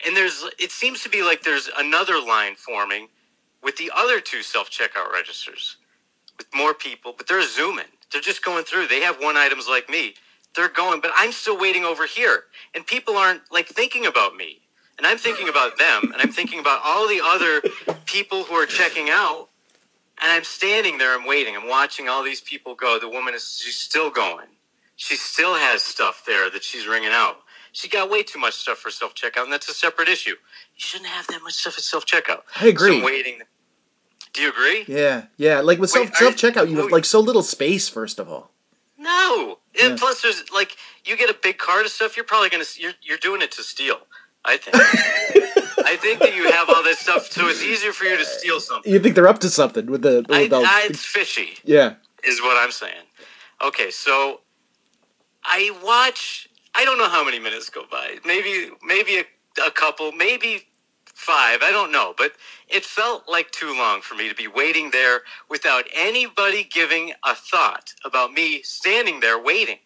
and 0.05 0.15
there's. 0.15 0.45
It 0.57 0.71
seems 0.71 1.03
to 1.03 1.09
be 1.09 1.21
like 1.21 1.43
there's 1.43 1.69
another 1.77 2.21
line 2.21 2.55
forming 2.55 3.09
with 3.61 3.75
the 3.75 3.91
other 3.93 4.21
two 4.21 4.41
self 4.41 4.69
checkout 4.69 5.11
registers 5.11 5.75
with 6.37 6.47
more 6.55 6.73
people, 6.73 7.13
but 7.17 7.27
they're 7.27 7.47
zooming. 7.47 7.85
They're 8.11 8.21
just 8.21 8.43
going 8.43 8.63
through. 8.63 8.87
They 8.87 9.01
have 9.01 9.17
one 9.19 9.37
items 9.37 9.67
like 9.67 9.89
me. 9.89 10.15
They're 10.55 10.69
going, 10.69 11.01
but 11.01 11.11
I'm 11.15 11.31
still 11.31 11.59
waiting 11.59 11.83
over 11.83 12.05
here, 12.05 12.45
and 12.73 12.85
people 12.85 13.17
aren't 13.17 13.41
like 13.51 13.67
thinking 13.67 14.05
about 14.05 14.35
me, 14.35 14.61
and 14.97 15.05
I'm 15.05 15.17
thinking 15.17 15.49
about 15.49 15.77
them, 15.77 16.11
and 16.11 16.15
I'm 16.21 16.31
thinking 16.31 16.59
about 16.59 16.81
all 16.83 17.07
the 17.07 17.21
other 17.23 17.61
people 18.05 18.43
who 18.43 18.55
are 18.55 18.65
checking 18.65 19.09
out. 19.09 19.49
And 20.19 20.31
I'm 20.31 20.43
standing 20.43 20.97
there, 20.97 21.13
I'm 21.13 21.27
waiting, 21.27 21.55
I'm 21.55 21.69
watching 21.69 22.09
all 22.09 22.23
these 22.23 22.41
people 22.41 22.73
go. 22.73 22.97
The 22.99 23.07
woman 23.07 23.35
is 23.35 23.61
she's 23.63 23.77
still 23.77 24.09
going 24.09 24.47
she 24.97 25.15
still 25.15 25.53
has 25.55 25.83
stuff 25.83 26.23
there 26.25 26.49
that 26.49 26.63
she's 26.63 26.87
ringing 26.87 27.11
out. 27.11 27.37
She 27.71 27.87
got 27.87 28.09
way 28.09 28.23
too 28.23 28.39
much 28.39 28.55
stuff 28.55 28.79
for 28.79 28.89
self 28.89 29.13
checkout, 29.13 29.43
and 29.43 29.53
that's 29.53 29.69
a 29.69 29.73
separate 29.73 30.09
issue. 30.09 30.31
You 30.31 30.35
shouldn't 30.75 31.09
have 31.09 31.27
that 31.27 31.41
much 31.43 31.53
stuff 31.53 31.77
at 31.77 31.83
self 31.83 32.05
checkout. 32.05 32.41
I 32.59 32.67
agree. 32.67 32.91
So 32.91 32.97
I'm 32.97 33.03
waiting. 33.03 33.39
Do 34.37 34.43
you 34.43 34.49
agree? 34.49 34.85
Yeah, 34.87 35.23
yeah. 35.37 35.61
Like 35.61 35.79
with 35.79 35.91
Wait, 35.95 36.15
self 36.15 36.15
self 36.15 36.35
checkout, 36.35 36.69
you 36.69 36.77
have 36.77 36.91
like 36.91 37.05
so 37.05 37.19
little 37.19 37.41
space. 37.41 37.89
First 37.89 38.19
of 38.19 38.29
all, 38.29 38.51
No. 38.99 39.57
And 39.81 39.91
Yeah. 39.91 39.95
plus, 39.97 40.21
there's 40.21 40.51
like 40.51 40.77
you 41.05 41.17
get 41.17 41.29
a 41.31 41.33
big 41.33 41.57
cart 41.57 41.85
of 41.85 41.91
stuff. 41.91 42.15
You're 42.15 42.23
probably 42.25 42.49
gonna 42.49 42.65
you're 42.77 42.93
you're 43.01 43.17
doing 43.17 43.41
it 43.41 43.51
to 43.53 43.63
steal. 43.63 44.01
I 44.45 44.57
think. 44.57 44.75
I 45.85 45.95
think 45.95 46.19
that 46.19 46.35
you 46.35 46.51
have 46.51 46.69
all 46.69 46.83
this 46.83 46.99
stuff, 46.99 47.31
so 47.31 47.47
it's 47.47 47.63
easier 47.63 47.91
for 47.93 48.03
you 48.05 48.15
to 48.17 48.25
steal 48.25 48.59
something. 48.59 48.91
you 48.93 48.99
think 48.99 49.15
they're 49.15 49.27
up 49.27 49.39
to 49.39 49.49
something 49.49 49.87
with 49.87 50.03
the, 50.03 50.23
with 50.29 50.31
I, 50.31 50.47
the 50.47 50.57
I, 50.57 50.87
it's 50.89 51.03
fishy. 51.03 51.57
yeah. 51.63 51.95
is 52.23 52.41
what 52.41 52.57
I'm 52.57 52.71
saying. 52.71 53.05
Okay, 53.65 53.89
so 53.89 54.41
I 55.43 55.71
watch. 55.83 56.47
I 56.75 56.85
don't 56.85 56.99
know 56.99 57.09
how 57.09 57.23
many 57.25 57.39
minutes 57.39 57.69
go 57.71 57.85
by. 57.89 58.17
Maybe 58.25 58.69
maybe 58.83 59.17
a, 59.17 59.25
a 59.65 59.71
couple, 59.71 60.11
maybe 60.11 60.67
five. 61.17 61.61
I 61.63 61.71
don't 61.71 61.91
know, 61.91 62.13
but 62.17 62.33
it 62.69 62.85
felt 62.85 63.27
like 63.27 63.51
too 63.51 63.75
long 63.75 64.01
for 64.01 64.15
me 64.15 64.29
to 64.29 64.35
be 64.35 64.47
waiting 64.47 64.91
there 64.91 65.21
without 65.49 65.85
anybody 65.95 66.63
giving 66.63 67.13
a 67.25 67.33
thought 67.33 67.93
about 68.05 68.31
me 68.33 68.61
standing 68.61 69.19
there 69.19 69.41
waiting. 69.41 69.79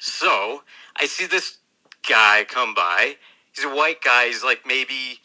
So 0.00 0.62
I 0.98 1.06
see 1.06 1.26
this 1.26 1.58
guy 2.08 2.44
come 2.48 2.74
by. 2.74 3.16
He's 3.54 3.66
a 3.66 3.74
white 3.74 4.00
guy. 4.02 4.26
He's 4.26 4.42
like 4.42 4.62
maybe 4.66 5.20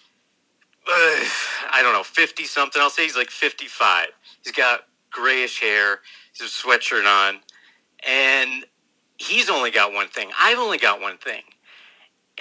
uh, 0.87 1.25
I 1.71 1.81
don't 1.81 1.93
know, 1.93 2.03
50 2.03 2.43
something. 2.45 2.81
I'll 2.81 2.89
say 2.89 3.03
he's 3.03 3.17
like 3.17 3.29
55. 3.29 4.07
He's 4.43 4.53
got 4.53 4.81
grayish 5.11 5.61
hair. 5.61 6.01
He's 6.33 6.47
a 6.47 6.51
sweatshirt 6.51 7.05
on. 7.05 7.39
And 8.07 8.65
he's 9.17 9.49
only 9.49 9.71
got 9.71 9.93
one 9.93 10.07
thing. 10.09 10.29
I've 10.37 10.59
only 10.59 10.77
got 10.77 11.01
one 11.01 11.17
thing. 11.17 11.43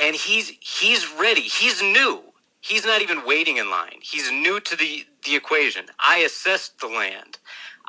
And 0.00 0.15
he's 0.15 0.53
he's 0.61 1.07
ready. 1.19 1.43
He's 1.43 1.83
new. 1.83 2.23
He's 2.67 2.85
not 2.85 3.00
even 3.00 3.25
waiting 3.25 3.59
in 3.59 3.71
line. 3.71 3.99
He's 4.00 4.31
new 4.33 4.59
to 4.59 4.75
the, 4.75 5.07
the 5.25 5.37
equation. 5.37 5.87
I 6.05 6.19
assessed 6.19 6.81
the 6.81 6.88
land. 6.88 7.38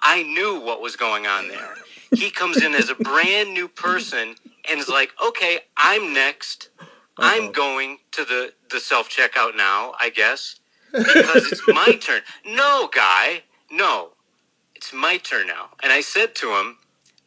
I 0.01 0.21
knew 0.21 0.59
what 0.59 0.81
was 0.81 0.95
going 0.95 1.25
on 1.25 1.47
there. 1.47 1.73
He 2.13 2.29
comes 2.29 2.61
in 2.61 2.75
as 2.75 2.89
a 2.89 2.95
brand 2.95 3.55
new 3.55 3.67
person 3.67 4.35
and 4.69 4.79
is 4.79 4.87
like, 4.87 5.13
okay, 5.25 5.61
I'm 5.75 6.13
next. 6.13 6.69
I'm 7.17 7.51
going 7.51 7.97
to 8.11 8.23
the, 8.23 8.53
the 8.69 8.79
self 8.79 9.09
checkout 9.09 9.57
now, 9.57 9.93
I 9.99 10.11
guess, 10.11 10.59
because 10.91 11.51
it's 11.51 11.67
my 11.67 11.97
turn. 11.99 12.21
No, 12.45 12.87
guy, 12.93 13.41
no, 13.71 14.09
it's 14.75 14.93
my 14.93 15.17
turn 15.17 15.47
now. 15.47 15.69
And 15.81 15.91
I 15.91 16.01
said 16.01 16.35
to 16.35 16.51
him, 16.51 16.77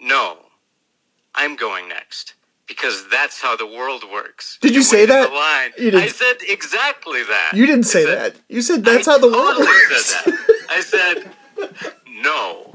no, 0.01 0.39
I'm 1.35 1.57
going 1.57 1.89
next 1.89 2.35
because 2.71 2.97
that's 3.11 3.41
how 3.43 3.57
the 3.57 3.67
world 3.67 4.05
works. 4.13 4.57
Did 4.63 4.75
you 4.77 4.83
say 4.83 5.05
that? 5.07 5.27
Line. 5.33 5.73
You 5.77 5.99
I 5.99 6.07
said 6.07 6.37
exactly 6.49 7.23
that. 7.25 7.51
You 7.53 7.67
didn't 7.67 7.89
say 7.97 8.05
said- 8.05 8.19
that. 8.35 8.41
You 8.49 8.63
said 8.63 8.85
that's 8.85 9.09
I 9.09 9.13
how 9.13 9.19
the 9.19 9.27
world 9.37 9.57
totally 9.59 9.67
works. 9.67 10.07
Said. 10.25 10.35
I 10.71 10.81
said, 10.81 11.17
no, 12.23 12.73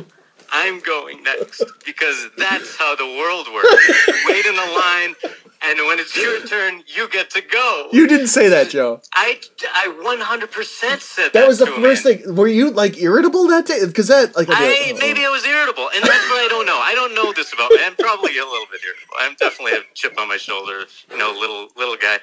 I'm 0.51 0.81
going 0.81 1.23
next 1.23 1.63
because 1.85 2.27
that's 2.37 2.75
how 2.77 2.95
the 2.97 3.05
world 3.21 3.47
works. 3.53 3.87
You 4.07 4.13
wait 4.27 4.45
in 4.45 4.55
the 4.55 4.69
line, 4.85 5.15
and 5.61 5.79
when 5.87 5.99
it's 5.99 6.15
your 6.15 6.45
turn, 6.45 6.83
you 6.87 7.09
get 7.09 7.29
to 7.31 7.41
go. 7.41 7.89
you 7.91 8.07
didn't 8.07 8.27
say 8.27 8.49
that, 8.49 8.69
Joe. 8.69 9.01
I, 9.13 9.39
I 9.73 9.87
100% 9.87 10.99
said 10.99 11.25
that. 11.25 11.33
That 11.33 11.47
was 11.47 11.59
the 11.59 11.65
him, 11.67 11.81
first 11.81 12.03
thing. 12.03 12.35
Were 12.35 12.47
you 12.47 12.71
like 12.71 12.97
irritable 12.97 13.47
that 13.47 13.65
day? 13.65 13.85
Because 13.85 14.07
that 14.07 14.35
like 14.35 14.49
I 14.49 14.53
like, 14.53 14.93
oh, 14.93 14.97
maybe. 14.99 15.25
I 15.25 15.29
was 15.29 15.45
irritable, 15.45 15.89
and 15.95 16.03
that's 16.03 16.29
what 16.29 16.43
I 16.43 16.47
don't 16.49 16.65
know. 16.65 16.79
I 16.79 16.93
don't 16.95 17.15
know 17.15 17.33
this 17.33 17.53
about 17.53 17.71
me. 17.71 17.79
I'm 17.81 17.95
probably 17.95 18.37
a 18.37 18.43
little 18.43 18.67
bit 18.71 18.81
irritable. 18.83 19.15
I'm 19.19 19.35
definitely 19.35 19.73
a 19.73 19.81
chip 19.93 20.19
on 20.19 20.27
my 20.27 20.37
shoulder, 20.37 20.85
you 21.09 21.17
know, 21.17 21.31
little 21.31 21.69
little 21.75 21.97
guy. 21.97 22.19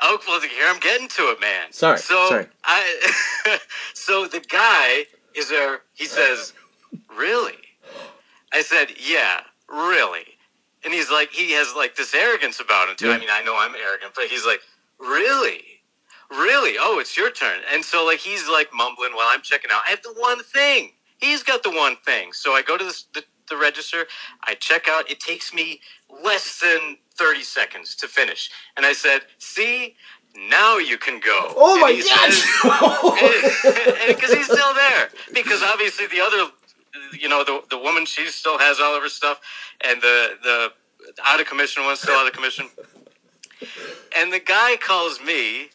Oh, 0.00 0.18
well, 0.26 0.40
here 0.40 0.66
I'm 0.68 0.80
getting 0.80 1.06
to 1.08 1.22
it, 1.30 1.40
man. 1.40 1.72
Sorry, 1.72 1.98
So 1.98 2.28
sorry. 2.28 2.46
I, 2.64 3.58
so 3.94 4.26
the 4.26 4.40
guy 4.40 5.04
is 5.34 5.48
there. 5.48 5.82
He 5.94 6.06
says, 6.06 6.52
"Really?" 7.16 7.56
I 8.52 8.62
said, 8.62 8.88
"Yeah, 8.98 9.40
really." 9.68 10.24
And 10.84 10.92
he's 10.92 11.10
like, 11.10 11.30
he 11.32 11.52
has 11.52 11.74
like 11.76 11.94
this 11.96 12.14
arrogance 12.14 12.60
about 12.60 12.88
him 12.88 12.96
too. 12.96 13.08
Yeah. 13.08 13.14
I 13.14 13.18
mean, 13.18 13.28
I 13.30 13.42
know 13.44 13.56
I'm 13.58 13.74
arrogant, 13.74 14.12
but 14.14 14.24
he's 14.26 14.46
like, 14.46 14.60
"Really?" 14.98 15.62
Really? 16.30 16.76
Oh, 16.80 16.98
it's 16.98 17.16
your 17.16 17.30
turn. 17.30 17.60
And 17.72 17.84
so, 17.84 18.04
like, 18.06 18.18
he's 18.18 18.48
like 18.48 18.70
mumbling 18.74 19.12
while 19.12 19.28
I'm 19.28 19.42
checking 19.42 19.70
out. 19.70 19.82
I 19.86 19.90
have 19.90 20.02
the 20.02 20.14
one 20.16 20.42
thing. 20.42 20.92
He's 21.18 21.42
got 21.42 21.62
the 21.62 21.70
one 21.70 21.96
thing. 22.06 22.32
So 22.32 22.52
I 22.54 22.62
go 22.62 22.76
to 22.78 22.84
this, 22.84 23.04
the, 23.14 23.22
the 23.48 23.56
register. 23.56 24.06
I 24.44 24.54
check 24.54 24.88
out. 24.88 25.10
It 25.10 25.20
takes 25.20 25.52
me 25.54 25.80
less 26.24 26.58
than 26.60 26.96
30 27.16 27.42
seconds 27.42 27.94
to 27.96 28.08
finish. 28.08 28.50
And 28.76 28.86
I 28.86 28.92
said, 28.94 29.20
See, 29.38 29.94
now 30.36 30.78
you 30.78 30.96
can 30.98 31.20
go. 31.20 31.52
Oh 31.56 31.74
And 31.74 31.82
my 31.82 31.92
god! 31.92 32.32
Because 34.08 34.32
he's 34.34 34.46
still 34.46 34.74
there. 34.74 35.10
Because 35.34 35.62
obviously 35.62 36.06
the 36.06 36.20
other, 36.20 36.50
you 37.18 37.28
know, 37.28 37.44
the, 37.44 37.62
the 37.70 37.78
woman, 37.78 38.04
she 38.06 38.26
still 38.26 38.58
has 38.58 38.80
all 38.80 38.96
of 38.96 39.02
her 39.02 39.08
stuff. 39.08 39.40
And 39.84 40.00
the, 40.02 40.30
the 40.42 40.72
out 41.24 41.40
of 41.40 41.46
commission 41.46 41.84
one's 41.84 42.00
still 42.00 42.14
out 42.14 42.26
of 42.26 42.32
commission. 42.32 42.66
And 44.16 44.32
the 44.32 44.40
guy 44.40 44.76
calls 44.76 45.20
me, 45.22 45.70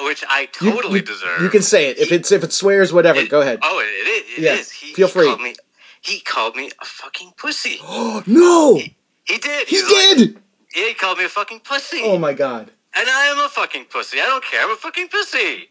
which 0.00 0.24
I 0.28 0.46
totally 0.52 1.00
you, 1.00 1.04
deserve. 1.04 1.42
You 1.42 1.48
can 1.50 1.62
say 1.62 1.90
it 1.90 1.98
if 1.98 2.10
it's 2.12 2.32
if 2.32 2.42
it 2.44 2.52
swears 2.52 2.92
whatever. 2.92 3.20
It- 3.20 3.30
Go 3.30 3.40
ahead. 3.40 3.60
Oh, 3.62 3.78
it, 3.80 3.84
it, 3.84 4.38
it 4.38 4.42
Yeah, 4.42 4.54
is. 4.54 4.70
He, 4.70 4.92
feel 4.94 5.06
he 5.08 5.12
free. 5.12 5.26
Called 5.26 5.40
me, 5.40 5.54
he 6.00 6.20
called 6.20 6.56
me 6.56 6.70
a 6.80 6.84
fucking 6.84 7.32
pussy. 7.36 7.78
Oh 7.82 8.22
no, 8.26 8.76
He 9.24 9.38
did. 9.38 9.68
he 9.68 9.80
like- 9.82 10.18
did. 10.18 10.38
yeah, 10.74 10.86
he 10.88 10.94
called 10.94 11.18
me 11.18 11.24
a 11.24 11.28
fucking 11.28 11.60
pussy. 11.60 12.00
Oh 12.02 12.18
my 12.18 12.32
God. 12.32 12.70
And 12.98 13.08
I 13.10 13.26
am 13.26 13.38
a 13.44 13.48
fucking 13.50 13.86
pussy. 13.86 14.20
I 14.20 14.24
don't 14.24 14.42
care. 14.42 14.62
I'm 14.64 14.70
a 14.70 14.76
fucking 14.76 15.08
pussy. 15.08 15.68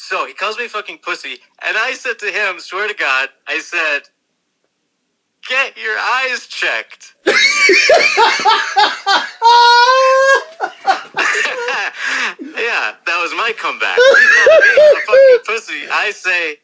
So 0.00 0.26
he 0.26 0.32
calls 0.32 0.56
me 0.56 0.68
fucking 0.68 0.98
pussy. 0.98 1.38
And 1.66 1.76
I 1.76 1.92
said 1.92 2.20
to 2.20 2.26
him, 2.30 2.60
swear 2.60 2.86
to 2.86 2.94
God, 2.94 3.30
I 3.48 3.58
said, 3.58 4.02
get 5.48 5.76
your 5.76 5.98
eyes 5.98 6.46
checked. 6.46 7.14
yeah, 7.26 7.34
that 13.06 13.18
was 13.20 13.32
my 13.36 13.52
comeback. 13.58 13.98
You 13.98 14.36
call 14.46 14.60
me 14.60 14.68
a 14.78 15.38
fucking 15.40 15.44
pussy. 15.46 15.88
I 15.90 16.12
say, 16.12 16.58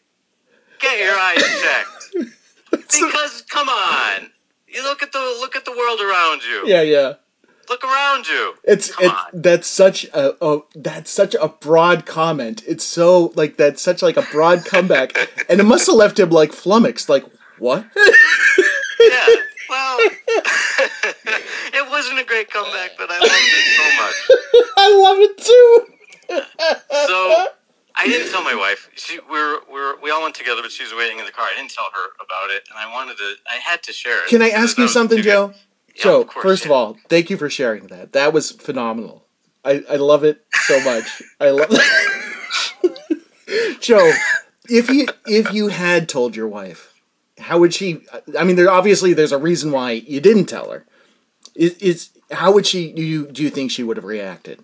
get 0.78 0.98
your 1.00 1.18
eyes 1.18 1.42
checked. 1.60 2.30
Because 2.70 3.42
come 3.42 3.68
on, 3.68 4.30
you 4.66 4.82
look 4.82 5.02
at 5.02 5.12
the 5.12 5.18
look 5.40 5.54
at 5.56 5.64
the 5.64 5.70
world 5.72 6.00
around 6.00 6.42
you. 6.42 6.62
yeah, 6.66 6.82
yeah. 6.82 7.14
Look 7.68 7.84
around 7.84 8.26
you. 8.28 8.54
It's 8.64 8.94
Come 8.94 9.04
it's 9.04 9.14
on. 9.14 9.42
that's 9.42 9.66
such 9.68 10.04
a, 10.12 10.44
a 10.44 10.60
that's 10.74 11.10
such 11.10 11.34
a 11.34 11.48
broad 11.48 12.06
comment. 12.06 12.62
It's 12.66 12.84
so 12.84 13.32
like 13.34 13.56
that's 13.56 13.80
such 13.82 14.02
like 14.02 14.16
a 14.16 14.22
broad 14.30 14.64
comeback, 14.64 15.16
and 15.48 15.60
it 15.60 15.64
must 15.64 15.86
have 15.86 15.96
left 15.96 16.18
him 16.18 16.30
like 16.30 16.52
flummoxed. 16.52 17.08
Like 17.08 17.24
what? 17.58 17.86
Yeah. 19.00 19.26
Well, 19.68 19.98
it 21.72 21.90
wasn't 21.90 22.20
a 22.20 22.24
great 22.24 22.50
comeback, 22.50 22.92
but 22.98 23.08
I 23.10 23.18
loved 23.18 23.32
it 23.32 23.66
so 23.76 24.02
much. 24.02 24.68
I 24.76 24.96
love 24.96 25.18
it 25.20 25.38
too. 25.38 25.86
So 27.08 27.46
I 27.96 28.06
didn't 28.06 28.30
tell 28.30 28.42
my 28.42 28.54
wife. 28.54 28.90
She 28.94 29.18
we 29.20 29.38
were, 29.38 29.60
we 29.68 29.80
were 29.80 29.94
we 30.02 30.10
all 30.10 30.22
went 30.22 30.34
together, 30.34 30.62
but 30.62 30.70
she 30.70 30.82
was 30.82 30.92
waiting 30.94 31.18
in 31.18 31.24
the 31.24 31.32
car. 31.32 31.46
I 31.50 31.56
didn't 31.56 31.70
tell 31.70 31.88
her 31.92 32.24
about 32.24 32.50
it, 32.50 32.68
and 32.70 32.78
I 32.78 32.92
wanted 32.92 33.16
to. 33.16 33.34
I 33.50 33.56
had 33.56 33.82
to 33.84 33.92
share 33.92 34.22
it. 34.24 34.28
Can 34.28 34.42
I 34.42 34.50
ask 34.50 34.76
you 34.78 34.88
something, 34.88 35.22
Joe? 35.22 35.48
good. 35.48 35.56
Yeah, 35.96 36.02
Joe, 36.02 36.20
of 36.22 36.28
course, 36.28 36.42
first 36.42 36.64
of 36.64 36.70
all, 36.70 36.96
thank 37.08 37.30
you 37.30 37.36
for 37.36 37.50
sharing 37.50 37.86
that. 37.88 38.12
That 38.12 38.32
was 38.32 38.52
phenomenal. 38.52 39.24
I, 39.64 39.82
I 39.88 39.96
love 39.96 40.24
it 40.24 40.44
so 40.52 40.78
much. 40.84 41.22
I 41.40 41.50
love 41.50 41.70
Joe, 43.80 44.10
if 44.68 44.88
you 44.90 45.06
if 45.26 45.52
you 45.52 45.68
had 45.68 46.08
told 46.08 46.36
your 46.36 46.48
wife, 46.48 47.00
how 47.38 47.58
would 47.58 47.74
she 47.74 48.04
I 48.38 48.44
mean 48.44 48.56
there 48.56 48.70
obviously 48.70 49.12
there's 49.14 49.32
a 49.32 49.38
reason 49.38 49.72
why 49.72 49.92
you 49.92 50.20
didn't 50.20 50.46
tell 50.46 50.70
her. 50.70 50.86
Is, 51.54 51.74
is 51.78 52.10
how 52.30 52.52
would 52.52 52.66
she 52.66 52.92
do 52.92 53.02
you 53.02 53.26
do 53.26 53.42
you 53.42 53.50
think 53.50 53.70
she 53.70 53.82
would 53.82 53.96
have 53.96 54.04
reacted? 54.04 54.60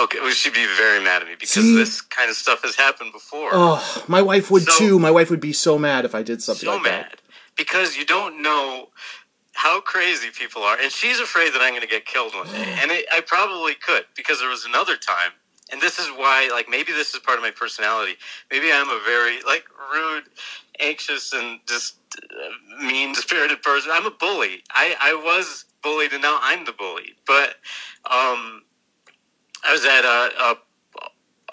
Okay, 0.00 0.18
well, 0.20 0.30
she'd 0.30 0.54
be 0.54 0.64
very 0.78 1.04
mad 1.04 1.20
at 1.20 1.28
me 1.28 1.34
because 1.34 1.50
See? 1.50 1.76
this 1.76 2.00
kind 2.00 2.30
of 2.30 2.36
stuff 2.36 2.62
has 2.62 2.74
happened 2.76 3.12
before. 3.12 3.50
Oh, 3.52 4.04
my 4.08 4.22
wife 4.22 4.50
would 4.50 4.62
So- 4.62 4.78
too. 4.78 4.98
My 4.98 5.10
wife 5.10 5.28
would 5.28 5.40
be 5.40 5.52
so 5.52 5.78
mad 5.78 6.06
if 6.06 6.14
I 6.14 6.22
did 6.22 6.42
something 6.42 6.66
so 6.66 6.74
like 6.76 6.84
mad 6.84 7.04
that. 7.10 7.20
because 7.56 7.96
you 7.96 8.06
don't 8.06 8.40
know 8.42 8.88
how 9.52 9.80
crazy 9.80 10.28
people 10.30 10.62
are, 10.62 10.78
and 10.80 10.90
she's 10.90 11.20
afraid 11.20 11.52
that 11.54 11.60
I'm 11.60 11.70
going 11.70 11.82
to 11.82 11.88
get 11.88 12.06
killed 12.06 12.34
one 12.34 12.46
day, 12.48 12.76
and 12.80 12.90
it, 12.90 13.06
I 13.12 13.20
probably 13.20 13.74
could 13.74 14.04
because 14.16 14.40
there 14.40 14.48
was 14.48 14.64
another 14.64 14.96
time, 14.96 15.32
and 15.70 15.80
this 15.80 15.98
is 15.98 16.08
why, 16.08 16.48
like, 16.52 16.68
maybe 16.68 16.92
this 16.92 17.14
is 17.14 17.20
part 17.20 17.38
of 17.38 17.42
my 17.42 17.50
personality. 17.50 18.14
Maybe 18.50 18.72
I'm 18.72 18.88
a 18.88 19.00
very 19.04 19.42
like 19.42 19.64
rude, 19.92 20.24
anxious, 20.80 21.32
and 21.32 21.60
just 21.66 21.96
uh, 22.16 22.84
mean 22.84 23.14
spirited 23.14 23.62
person. 23.62 23.90
I'm 23.92 24.06
a 24.06 24.10
bully. 24.10 24.62
I 24.70 24.94
I 25.00 25.14
was 25.14 25.64
bullied, 25.82 26.12
and 26.12 26.22
now 26.22 26.38
I'm 26.42 26.64
the 26.64 26.72
bully. 26.72 27.14
But 27.26 27.56
um, 28.10 28.62
I 29.64 29.72
was 29.72 29.84
at 29.84 30.04
a 30.04 30.52
a, 30.52 30.56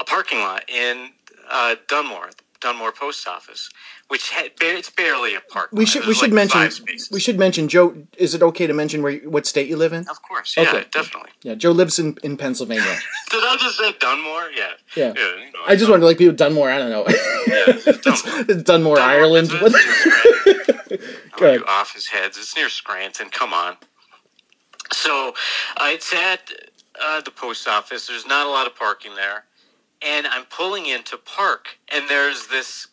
a 0.01 0.03
parking 0.03 0.39
lot 0.39 0.69
in 0.69 1.11
uh, 1.49 1.75
Dunmore, 1.87 2.31
Dunmore 2.61 2.91
Post 2.91 3.27
Office, 3.27 3.69
which 4.09 4.29
had, 4.31 4.51
it's 4.59 4.89
barely 4.89 5.33
a 5.35 5.39
park. 5.41 5.69
We 5.71 5.85
should 5.85 6.05
we 6.05 6.13
should 6.13 6.33
like 6.33 6.49
mention 6.49 6.85
we 7.11 7.19
should 7.19 7.39
mention 7.39 7.67
Joe. 7.67 7.95
Is 8.17 8.33
it 8.35 8.43
okay 8.43 8.67
to 8.67 8.73
mention 8.73 9.01
where 9.01 9.17
what 9.19 9.45
state 9.45 9.67
you 9.69 9.77
live 9.77 9.93
in? 9.93 10.07
Of 10.09 10.21
course, 10.21 10.55
yeah, 10.57 10.63
Okay. 10.69 10.85
definitely. 10.91 11.31
Yeah, 11.41 11.55
Joe 11.55 11.71
lives 11.71 11.99
in, 11.99 12.17
in 12.23 12.35
Pennsylvania. 12.37 12.83
Did 13.31 13.43
I 13.43 13.57
just 13.59 13.77
say 13.77 13.93
Dunmore? 13.99 14.49
Yeah. 14.55 14.71
Yeah. 14.95 15.13
you 15.15 15.51
know, 15.53 15.59
I 15.67 15.75
just 15.75 15.89
wanted 15.89 16.01
to 16.01 16.07
like 16.07 16.17
people 16.17 16.35
Dunmore. 16.35 16.69
I 16.69 16.77
don't 16.79 16.89
know. 16.89 17.05
Yeah, 17.07 17.63
it's 17.67 17.85
Dunmore. 18.01 18.45
It's 18.49 18.63
Dunmore, 18.63 18.95
Dunmore, 18.95 18.99
Ireland. 18.99 19.51
it's- 19.51 19.61
What- 19.61 19.73
it's 20.91 21.41
ahead. 21.41 21.59
you 21.61 21.65
off 21.67 21.93
his 21.93 22.07
heads? 22.07 22.37
It's 22.37 22.55
near 22.55 22.67
Scranton. 22.69 23.29
Come 23.29 23.53
on. 23.53 23.77
So 24.91 25.33
uh, 25.77 25.85
it's 25.91 26.13
at 26.13 26.51
uh, 27.01 27.21
the 27.21 27.31
post 27.31 27.67
office. 27.67 28.07
There's 28.07 28.25
not 28.25 28.47
a 28.47 28.49
lot 28.49 28.67
of 28.67 28.75
parking 28.75 29.15
there, 29.15 29.45
and 30.01 30.27
I'm 30.27 30.45
pulling 30.45 30.87
in 30.87 31.03
to 31.05 31.17
park, 31.17 31.79
and 31.93 32.09
there's 32.09 32.47
this 32.47 32.87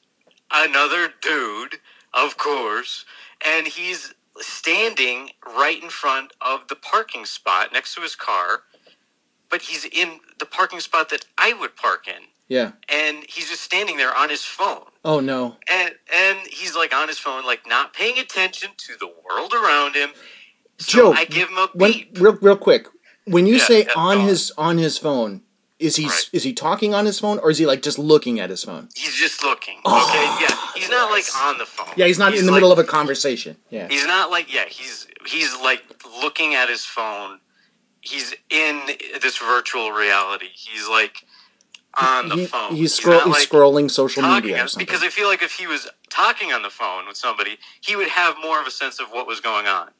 another 0.52 1.10
dude, 1.22 1.76
of 2.14 2.38
course, 2.38 3.04
and 3.46 3.66
he's 3.68 4.14
standing 4.38 5.30
right 5.46 5.82
in 5.82 5.90
front 5.90 6.32
of 6.40 6.68
the 6.68 6.76
parking 6.76 7.26
spot 7.26 7.72
next 7.72 7.94
to 7.96 8.02
his 8.02 8.16
car, 8.16 8.62
but 9.50 9.62
he's 9.62 9.84
in 9.86 10.20
the 10.40 10.46
parking 10.46 10.80
spot 10.80 11.10
that 11.10 11.26
I 11.38 11.54
would 11.54 11.76
park 11.76 12.08
in, 12.08 12.24
yeah. 12.48 12.72
and 12.88 13.24
he's 13.28 13.50
just 13.50 13.62
standing 13.62 13.96
there 13.98 14.16
on 14.16 14.30
his 14.30 14.44
phone 14.44 14.86
Oh 15.04 15.20
no. 15.20 15.56
and 15.72 15.94
and 16.14 16.38
he's 16.48 16.76
like 16.76 16.94
on 16.94 17.08
his 17.08 17.18
phone, 17.18 17.44
like 17.46 17.66
not 17.68 17.94
paying 17.94 18.18
attention 18.18 18.70
to 18.78 18.94
the 19.00 19.08
world 19.08 19.54
around 19.54 19.96
him. 19.96 20.10
So 20.78 20.98
Joe, 20.98 21.12
I 21.14 21.26
give 21.26 21.48
him 21.50 21.58
a 21.58 21.68
When, 21.74 21.92
beep. 21.92 22.18
real 22.20 22.34
real 22.42 22.56
quick, 22.58 22.88
when 23.26 23.46
you 23.46 23.56
Yeah, 23.56 23.60
say 23.60 23.80
yeah, 23.86 23.94
on 23.96 24.16
go 24.18 24.22
on. 24.22 24.28
his 24.28 24.52
on 24.58 24.78
his 24.78 24.98
phone, 24.98 25.42
is 25.78 25.96
he 25.96 26.06
Right. 26.06 26.30
is 26.32 26.42
he 26.42 26.52
talking 26.52 26.94
on 26.94 27.04
his 27.06 27.20
phone 27.20 27.38
or 27.38 27.50
is 27.50 27.58
he 27.58 27.66
like 27.66 27.82
just 27.82 27.98
looking 27.98 28.40
at 28.40 28.48
his 28.50 28.64
phone? 28.64 28.88
He's 28.94 29.14
just 29.14 29.42
looking. 29.42 29.80
Oh, 29.84 30.08
okay, 30.08 30.44
yeah, 30.44 30.58
he's 30.74 30.88
not 30.90 31.10
like 31.10 31.24
on 31.36 31.58
the 31.58 31.66
phone. 31.66 31.92
Yeah, 31.96 32.06
he's 32.06 32.18
not 32.18 32.34
in 32.34 32.46
the 32.46 32.52
like- 32.52 32.56
middle 32.58 32.72
of 32.72 32.78
a 32.78 32.84
conversation. 32.84 33.56
Yeah. 33.70 33.86
He's 33.88 34.06
not 34.06 34.30
like 34.30 34.52
yeah. 34.52 34.64
He's 34.68 35.06
he's 35.26 35.54
like 35.60 35.82
looking 36.22 36.54
at 36.54 36.68
his 36.68 36.84
phone. 36.84 37.40
He's 38.00 38.34
in 38.50 38.82
this 39.20 39.36
virtual 39.38 39.90
reality. 39.90 40.48
He's 40.54 40.88
like 40.88 41.24
on 42.00 42.28
the 42.28 42.36
He- 42.36 42.46
phone. 42.46 42.74
he's, 42.76 42.94
scroll, 42.94 43.16
not, 43.18 43.26
he's 43.26 43.34
like, 43.34 43.48
scrolling 43.48 43.90
social 43.90 44.22
media 44.22 44.64
or 44.64 44.68
something. 44.68 44.84
because 44.86 45.02
I 45.02 45.08
feel 45.08 45.28
like 45.28 45.42
if 45.42 45.52
he 45.52 45.66
was 45.66 45.88
talking 46.10 46.52
on 46.52 46.62
the 46.62 46.68
phone 46.70 47.06
with 47.08 47.16
somebody, 47.16 47.56
he 47.80 47.96
would 47.96 48.08
have 48.08 48.36
more 48.42 48.60
of 48.60 48.66
a 48.66 48.70
sense 48.70 49.00
of 49.00 49.08
what 49.08 49.26
was 49.26 49.40
going 49.40 49.66
on. 49.66 49.90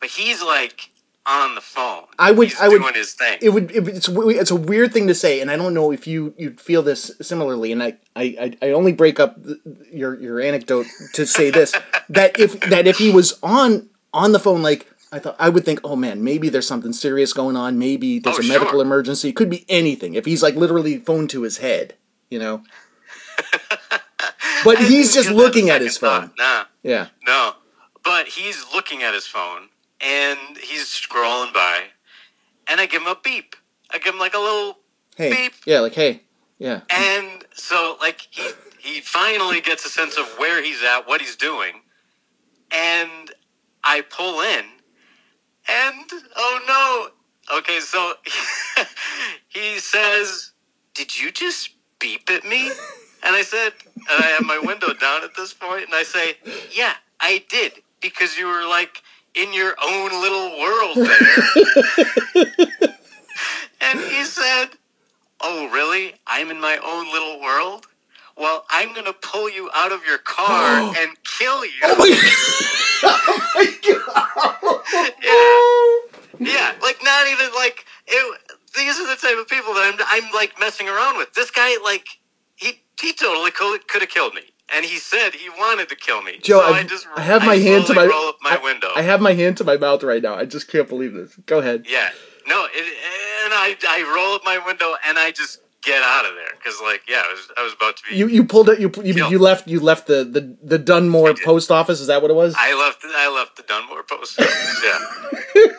But 0.00 0.08
he's 0.10 0.42
like 0.42 0.90
on 1.24 1.54
the 1.54 1.60
phone. 1.60 2.04
I 2.18 2.32
would- 2.32 2.48
He's 2.48 2.60
I 2.60 2.68
would- 2.68 2.80
doing 2.82 2.94
his 2.94 3.12
thing. 3.12 3.38
it 3.40 3.50
would 3.50 3.70
it, 3.70 3.86
it's 3.88 4.08
it's 4.08 4.50
a 4.50 4.56
weird 4.56 4.92
thing 4.92 5.06
to 5.08 5.14
say 5.14 5.40
and 5.40 5.50
i 5.50 5.56
don't 5.56 5.72
know 5.74 5.92
if 5.92 6.06
you 6.06 6.34
you 6.36 6.50
feel 6.54 6.82
this 6.82 7.12
similarly 7.20 7.70
and 7.70 7.80
i 7.82 7.96
i 8.16 8.56
I- 8.60 8.70
only 8.70 8.92
break 8.92 9.20
up 9.20 9.42
th- 9.44 9.58
your 9.92 10.18
your 10.20 10.40
anecdote 10.40 10.86
to 11.14 11.24
say 11.26 11.50
this 11.50 11.72
that 12.08 12.38
if 12.40 12.58
that 12.70 12.86
if 12.88 12.98
he 12.98 13.10
was 13.10 13.38
on 13.42 13.88
on 14.12 14.32
the 14.32 14.40
phone 14.40 14.62
like 14.62 14.88
i 15.12 15.18
thought 15.20 15.36
i 15.38 15.48
would 15.48 15.64
think 15.64 15.78
oh 15.84 15.94
man 15.94 16.24
maybe 16.24 16.48
there's 16.48 16.66
something 16.66 16.92
serious 16.92 17.32
going 17.32 17.56
on 17.56 17.78
maybe 17.78 18.18
there's 18.18 18.38
Oh, 18.38 18.42
a 18.42 18.48
medical 18.48 18.72
sure. 18.78 18.82
emergency 18.82 19.28
it 19.28 19.36
could 19.36 19.50
be 19.50 19.64
anything 19.68 20.14
if 20.14 20.24
he's 20.24 20.42
like 20.42 20.56
literally 20.56 20.98
phone 20.98 21.28
to 21.28 21.42
his 21.42 21.58
head 21.58 21.94
you 22.30 22.38
know 22.40 22.64
but 24.64 24.78
he's 24.78 25.14
just 25.14 25.28
give 25.28 25.36
that 25.36 25.42
a 25.42 25.44
looking 25.46 25.70
at 25.70 25.80
his 25.80 25.96
phone 25.98 26.28
thought. 26.30 26.38
Nah, 26.38 26.64
yeah 26.82 27.08
no. 27.26 27.54
But 28.04 28.26
he's 28.26 28.64
looking 28.74 29.02
at 29.04 29.14
his 29.14 29.26
phone 29.28 29.68
and 30.02 30.58
he's 30.58 30.86
scrolling 30.86 31.52
by, 31.54 31.84
and 32.68 32.80
I 32.80 32.86
give 32.86 33.02
him 33.02 33.08
a 33.08 33.16
beep. 33.22 33.56
I 33.90 33.98
give 33.98 34.14
him 34.14 34.20
like 34.20 34.34
a 34.34 34.38
little 34.38 34.78
hey 35.16 35.30
Beep. 35.30 35.52
yeah 35.66 35.80
like 35.80 35.94
hey 35.94 36.22
yeah 36.58 36.80
And 36.90 37.44
so, 37.54 37.96
like, 38.00 38.26
he 38.30 38.42
he 38.78 39.00
finally 39.00 39.60
gets 39.60 39.84
a 39.84 39.88
sense 39.88 40.16
of 40.18 40.26
where 40.38 40.62
he's 40.62 40.82
at, 40.82 41.06
what 41.06 41.20
he's 41.20 41.36
doing, 41.36 41.82
and 42.72 43.30
I 43.84 44.00
pull 44.02 44.40
in, 44.40 44.64
and 45.68 46.10
oh 46.36 47.10
no! 47.50 47.56
Okay, 47.58 47.80
so 47.80 48.14
he 49.48 49.78
says, 49.78 50.52
"Did 50.94 51.18
you 51.18 51.30
just 51.30 51.70
beep 51.98 52.28
at 52.30 52.44
me?" 52.44 52.70
And 53.24 53.36
I 53.36 53.42
said, 53.42 53.72
and 54.10 54.18
I 54.18 54.28
have 54.34 54.44
my 54.44 54.58
window 54.58 54.92
down 54.94 55.22
at 55.22 55.36
this 55.36 55.52
point, 55.54 55.84
and 55.84 55.94
I 55.94 56.02
say, 56.02 56.36
"Yeah, 56.72 56.94
I 57.20 57.44
did 57.48 57.82
because 58.00 58.36
you 58.38 58.46
were 58.46 58.66
like." 58.66 59.02
In 59.34 59.52
your 59.54 59.74
own 59.82 60.10
little 60.20 60.58
world 60.60 60.96
there. 60.96 61.44
and 63.80 64.00
he 64.00 64.24
said, 64.24 64.66
Oh, 65.40 65.70
really? 65.70 66.14
I'm 66.26 66.50
in 66.50 66.60
my 66.60 66.76
own 66.84 67.10
little 67.12 67.40
world? 67.40 67.86
Well, 68.36 68.64
I'm 68.70 68.92
going 68.92 69.06
to 69.06 69.12
pull 69.12 69.48
you 69.50 69.70
out 69.74 69.92
of 69.92 70.04
your 70.06 70.18
car 70.18 70.92
and 70.98 71.10
kill 71.24 71.64
you. 71.64 71.72
oh 71.82 71.96
my, 71.98 72.10
oh 73.04 73.50
my 73.54 73.66
god 73.88 74.02
yeah. 76.40 76.52
Yeah. 76.52 76.72
Like, 76.82 76.98
not 77.02 77.26
even 77.28 77.46
like, 77.54 77.84
it, 78.06 78.40
these 78.76 78.98
are 78.98 79.06
the 79.06 79.16
type 79.16 79.38
of 79.38 79.48
people 79.48 79.74
that 79.74 79.94
I'm, 79.94 80.00
I'm 80.24 80.32
like 80.32 80.58
messing 80.60 80.88
around 80.88 81.18
with. 81.18 81.32
This 81.34 81.50
guy, 81.50 81.76
like, 81.82 82.06
he, 82.56 82.80
he 83.00 83.12
totally 83.12 83.50
could, 83.50 83.86
could 83.88 84.02
have 84.02 84.10
killed 84.10 84.34
me. 84.34 84.42
And 84.74 84.84
he 84.84 84.96
said 84.98 85.34
he 85.34 85.48
wanted 85.50 85.88
to 85.90 85.96
kill 85.96 86.22
me. 86.22 86.38
Joe, 86.42 86.60
so 86.60 86.74
I 86.74 86.82
just, 86.84 87.06
I 87.14 87.20
have 87.20 87.44
my 87.44 87.56
hand 87.56 87.86
to 87.86 87.94
my- 87.94 88.06
roll 88.06 88.28
up 88.28 88.36
my 88.40 88.56
I- 88.60 88.64
window. 88.64 88.90
I 88.96 89.02
have 89.02 89.20
my 89.20 89.32
hand 89.34 89.56
to 89.58 89.64
my 89.64 89.76
mouth 89.76 90.02
right 90.02 90.22
now. 90.22 90.34
I 90.34 90.44
just 90.46 90.68
can't 90.68 90.88
believe 90.88 91.12
this. 91.14 91.36
Go 91.46 91.58
ahead. 91.58 91.84
Yeah. 91.88 92.10
No, 92.48 92.66
it, 92.72 92.84
and 93.44 93.52
I, 93.54 93.76
I 93.88 94.02
roll 94.16 94.34
up 94.34 94.44
my 94.44 94.58
window 94.64 94.94
and 95.06 95.18
I 95.18 95.30
just 95.30 95.60
get 95.84 96.02
out 96.02 96.24
of 96.24 96.34
there 96.34 96.50
because, 96.58 96.80
like, 96.82 97.02
yeah, 97.08 97.22
I 97.24 97.32
was, 97.32 97.48
I 97.58 97.62
was 97.62 97.72
about 97.74 97.96
to 97.98 98.02
be. 98.08 98.16
You 98.16 98.26
you 98.28 98.44
pulled 98.44 98.68
it. 98.68 98.80
You 98.80 98.90
you, 99.04 99.28
you 99.28 99.38
left 99.38 99.68
you 99.68 99.78
left 99.78 100.06
the 100.08 100.24
the 100.24 100.56
the 100.62 100.78
Dunmore 100.78 101.34
post 101.44 101.70
office. 101.70 102.00
Is 102.00 102.06
that 102.08 102.20
what 102.22 102.30
it 102.30 102.34
was? 102.34 102.54
I 102.58 102.74
left. 102.74 103.04
I 103.04 103.28
left 103.32 103.56
the 103.56 103.62
Dunmore 103.64 104.02
post 104.04 104.40
office. 104.40 104.84
Yeah. 104.84 105.72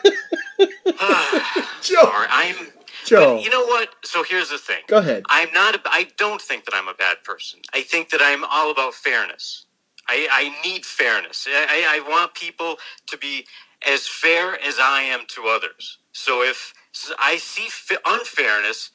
Joe, 1.82 2.00
Sorry, 2.02 2.26
I'm. 2.30 2.56
Joe, 3.04 3.36
But 3.36 3.44
you 3.44 3.50
know 3.50 3.64
what? 3.64 3.90
So 4.04 4.22
here's 4.22 4.50
the 4.50 4.58
thing. 4.58 4.82
go 4.86 4.98
ahead. 4.98 5.24
I'm 5.28 5.52
not. 5.52 5.74
A, 5.74 5.80
I 5.86 6.08
don't 6.16 6.40
think 6.40 6.64
that 6.64 6.74
I'm 6.74 6.88
a 6.88 6.94
bad 6.94 7.22
person. 7.24 7.60
I 7.74 7.82
think 7.82 8.10
that 8.10 8.20
I'm 8.22 8.44
all 8.44 8.70
about 8.70 8.94
fairness. 8.94 9.66
I, 10.08 10.28
I 10.30 10.68
need 10.68 10.84
fairness. 10.84 11.46
I, 11.48 12.00
I 12.04 12.10
want 12.10 12.34
people 12.34 12.76
to 13.06 13.16
be 13.16 13.46
as 13.86 14.06
fair 14.06 14.60
as 14.62 14.78
I 14.78 15.02
am 15.02 15.20
to 15.28 15.46
others. 15.48 15.98
So 16.12 16.42
if 16.42 16.74
I 17.18 17.36
see 17.36 17.68
unfairness, 18.06 18.90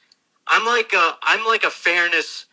I'm 0.46 0.64
like 0.66 0.92
a 0.92 1.16
I'm 1.22 1.44
like 1.46 1.64
a 1.64 1.70
fairness 1.70 2.46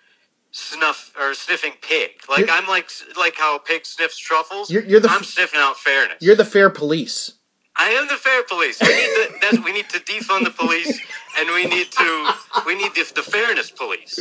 snuff 0.51 1.13
or 1.19 1.33
sniffing 1.33 1.73
pig. 1.81 2.11
Like 2.29 2.47
you're, 2.47 2.49
I'm 2.51 2.67
like 2.67 2.89
like 3.17 3.35
how 3.35 3.55
a 3.55 3.59
pig 3.59 3.85
sniffs 3.85 4.17
truffles. 4.17 4.71
You're, 4.71 4.83
you're 4.83 4.99
the 4.99 5.09
I'm 5.09 5.23
sniffing 5.23 5.59
out 5.59 5.77
fairness. 5.77 6.17
You're 6.21 6.35
the 6.35 6.45
fair 6.45 6.69
police. 6.69 7.33
I 7.77 7.89
am 7.89 8.07
the 8.07 8.15
fair 8.15 8.43
police. 8.43 8.79
We 8.81 8.87
need 8.87 9.51
to, 9.51 9.61
we 9.63 9.71
need 9.71 9.89
to 9.89 9.99
defund 9.99 10.43
the 10.45 10.51
police, 10.51 10.99
and 11.37 11.49
we 11.49 11.65
need 11.65 11.91
to 11.91 12.33
we 12.65 12.75
need 12.75 12.93
the, 12.95 13.11
the 13.15 13.21
fairness 13.21 13.71
police. 13.71 14.15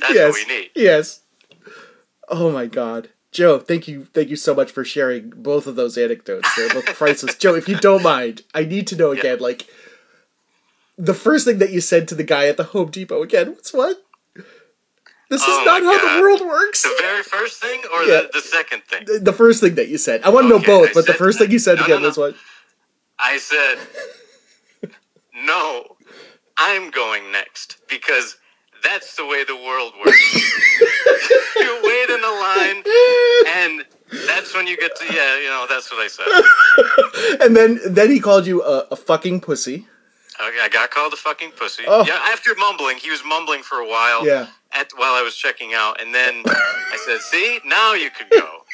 That's 0.00 0.14
yes, 0.14 0.32
what 0.32 0.46
we 0.48 0.54
need. 0.54 0.70
Yes. 0.74 1.20
Oh 2.28 2.50
my 2.50 2.66
God. 2.66 3.10
Joe, 3.30 3.58
thank 3.58 3.88
you, 3.88 4.04
thank 4.12 4.28
you 4.28 4.36
so 4.36 4.54
much 4.54 4.70
for 4.70 4.84
sharing 4.84 5.30
both 5.30 5.66
of 5.66 5.74
those 5.74 5.96
anecdotes. 5.96 6.54
They're 6.54 6.68
both 6.68 6.84
priceless. 6.94 7.34
Joe, 7.36 7.54
if 7.54 7.66
you 7.66 7.78
don't 7.78 8.02
mind, 8.02 8.42
I 8.54 8.64
need 8.64 8.86
to 8.88 8.96
know 8.96 9.10
again, 9.10 9.38
yeah. 9.38 9.42
like 9.42 9.66
the 10.98 11.14
first 11.14 11.46
thing 11.46 11.58
that 11.58 11.70
you 11.70 11.80
said 11.80 12.08
to 12.08 12.14
the 12.14 12.24
guy 12.24 12.46
at 12.46 12.58
the 12.58 12.64
Home 12.64 12.90
Depot 12.90 13.22
again. 13.22 13.52
What's 13.52 13.72
what? 13.72 14.04
This 15.30 15.40
is 15.40 15.48
oh 15.48 15.64
not 15.64 15.82
how 15.82 15.98
God. 15.98 16.16
the 16.16 16.20
world 16.20 16.40
works. 16.42 16.82
The 16.82 16.94
very 17.00 17.22
first 17.22 17.58
thing, 17.58 17.80
or 17.94 18.02
yeah. 18.02 18.20
the, 18.20 18.30
the 18.34 18.40
second 18.40 18.82
thing? 18.84 19.04
The, 19.06 19.18
the, 19.18 19.32
first 19.32 19.62
thing 19.62 19.76
that 19.76 19.88
you 19.88 19.96
said. 19.96 20.22
I 20.24 20.28
want 20.28 20.48
to 20.48 20.54
okay, 20.56 20.66
know 20.66 20.80
both, 20.80 20.90
I 20.90 20.92
but 20.92 21.06
the 21.06 21.14
first 21.14 21.38
thing 21.38 21.50
you 21.50 21.58
said 21.58 21.78
no, 21.78 21.84
again 21.84 21.96
no, 21.96 22.02
no. 22.02 22.08
was 22.08 22.18
what? 22.18 22.34
I 23.18 23.38
said, 23.38 23.78
"No, 25.34 25.96
I'm 26.56 26.90
going 26.90 27.30
next 27.32 27.78
because 27.88 28.36
that's 28.82 29.16
the 29.16 29.24
way 29.26 29.44
the 29.44 29.56
world 29.56 29.92
works. 30.04 30.34
you 31.56 31.80
wait 31.82 32.10
in 32.10 32.22
a 32.22 32.34
line, 32.46 32.82
and 33.56 33.84
that's 34.26 34.54
when 34.54 34.66
you 34.66 34.76
get 34.76 34.94
to 34.96 35.04
yeah, 35.04 35.38
you 35.38 35.48
know, 35.48 35.66
that's 35.68 35.90
what 35.90 36.00
I 36.00 36.08
said. 36.08 37.40
and 37.46 37.56
then 37.56 37.80
then 37.86 38.10
he 38.10 38.20
called 38.20 38.46
you 38.46 38.62
a, 38.62 38.86
a 38.90 38.96
fucking 38.96 39.40
pussy. 39.40 39.86
Okay, 40.40 40.58
I 40.60 40.68
got 40.68 40.90
called 40.90 41.12
a 41.12 41.16
fucking 41.16 41.52
pussy. 41.52 41.84
Oh. 41.86 42.04
Yeah, 42.06 42.18
after 42.32 42.54
mumbling, 42.56 42.96
he 42.96 43.10
was 43.10 43.22
mumbling 43.24 43.62
for 43.62 43.78
a 43.78 43.86
while. 43.86 44.26
Yeah. 44.26 44.48
At 44.72 44.90
while 44.96 45.12
I 45.12 45.22
was 45.22 45.36
checking 45.36 45.74
out, 45.74 46.00
and 46.00 46.14
then 46.14 46.42
I 46.46 46.98
said, 47.06 47.20
"See, 47.20 47.60
now 47.64 47.94
you 47.94 48.10
can 48.10 48.26
go." 48.30 48.64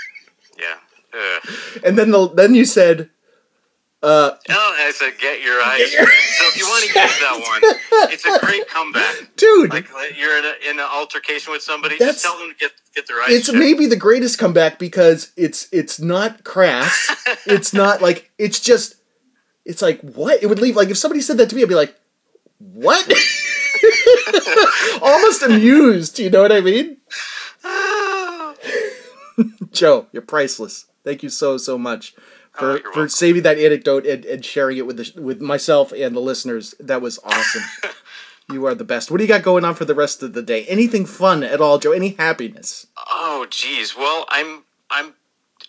Yeah. 0.58 0.76
Ugh. 1.12 1.80
And 1.84 1.98
then 1.98 2.10
the 2.10 2.28
then 2.28 2.54
you 2.54 2.64
said, 2.64 3.10
uh, 4.00 4.30
oh, 4.48 4.76
I 4.78 4.92
said, 4.92 5.18
get 5.18 5.42
your 5.42 5.60
eyes. 5.60 5.78
Get 5.78 5.92
your 5.92 6.06
so 6.06 6.44
if 6.46 6.56
you 6.56 6.64
want 6.66 6.84
to 6.84 6.86
use 6.86 6.94
that 7.18 7.34
one, 7.34 7.60
it's 8.12 8.24
a 8.24 8.38
great 8.46 8.68
comeback, 8.68 9.34
dude. 9.36 9.70
Like 9.70 9.88
you're 10.16 10.38
in, 10.38 10.44
a, 10.44 10.70
in 10.70 10.78
an 10.78 10.86
altercation 10.88 11.52
with 11.52 11.62
somebody, 11.62 11.98
just 11.98 12.22
tell 12.22 12.38
them 12.38 12.50
to 12.50 12.54
get 12.54 12.70
get 12.94 13.08
their 13.08 13.20
eyes. 13.20 13.30
It's 13.30 13.46
checked. 13.46 13.58
maybe 13.58 13.86
the 13.86 13.96
greatest 13.96 14.38
comeback 14.38 14.78
because 14.78 15.32
it's 15.36 15.66
it's 15.72 15.98
not 15.98 16.44
crass. 16.44 17.26
it's 17.46 17.74
not 17.74 18.00
like 18.00 18.30
it's 18.38 18.60
just. 18.60 18.94
It's 19.64 19.82
like 19.82 20.00
what 20.00 20.40
it 20.42 20.46
would 20.46 20.60
leave. 20.60 20.76
Like 20.76 20.88
if 20.88 20.96
somebody 20.96 21.20
said 21.20 21.36
that 21.38 21.50
to 21.50 21.56
me, 21.56 21.62
I'd 21.62 21.68
be 21.68 21.74
like, 21.74 21.94
what? 22.58 23.04
Almost 25.02 25.42
amused. 25.42 26.18
You 26.18 26.30
know 26.30 26.40
what 26.40 26.52
I 26.52 26.62
mean? 26.62 26.96
Joe, 29.72 30.06
you're 30.12 30.22
priceless. 30.22 30.86
Thank 31.04 31.22
you 31.22 31.28
so 31.28 31.58
so 31.58 31.76
much 31.76 32.14
for, 32.58 32.80
oh, 32.84 32.92
for 32.92 33.08
saving 33.08 33.42
that 33.42 33.58
anecdote 33.58 34.06
and, 34.06 34.24
and 34.24 34.44
sharing 34.44 34.78
it 34.78 34.86
with 34.86 34.96
the, 34.96 35.20
with 35.20 35.40
myself 35.40 35.92
and 35.92 36.14
the 36.14 36.20
listeners. 36.20 36.74
That 36.80 37.00
was 37.00 37.18
awesome. 37.24 37.62
you 38.52 38.66
are 38.66 38.74
the 38.74 38.84
best. 38.84 39.10
What 39.10 39.18
do 39.18 39.24
you 39.24 39.28
got 39.28 39.42
going 39.42 39.64
on 39.64 39.74
for 39.74 39.84
the 39.84 39.94
rest 39.94 40.22
of 40.22 40.32
the 40.32 40.42
day? 40.42 40.64
Anything 40.66 41.06
fun 41.06 41.42
at 41.42 41.60
all, 41.60 41.78
Joe? 41.78 41.92
Any 41.92 42.10
happiness? 42.10 42.86
Oh, 43.10 43.46
geez. 43.50 43.96
Well, 43.96 44.26
I'm 44.28 44.64
I'm 44.90 45.14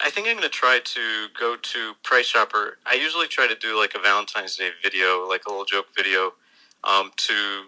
I 0.02 0.10
think 0.10 0.28
I'm 0.28 0.34
going 0.36 0.44
to 0.44 0.50
try 0.50 0.80
to 0.84 1.28
go 1.38 1.58
to 1.58 1.94
Price 2.04 2.30
Chopper. 2.30 2.78
I 2.86 2.96
usually 2.96 3.28
try 3.28 3.48
to 3.48 3.56
do 3.56 3.78
like 3.78 3.96
a 3.96 4.00
Valentine's 4.00 4.56
Day 4.56 4.70
video, 4.82 5.28
like 5.28 5.46
a 5.46 5.50
little 5.50 5.66
joke 5.66 5.88
video, 5.96 6.34
um, 6.86 7.12
to 7.18 7.64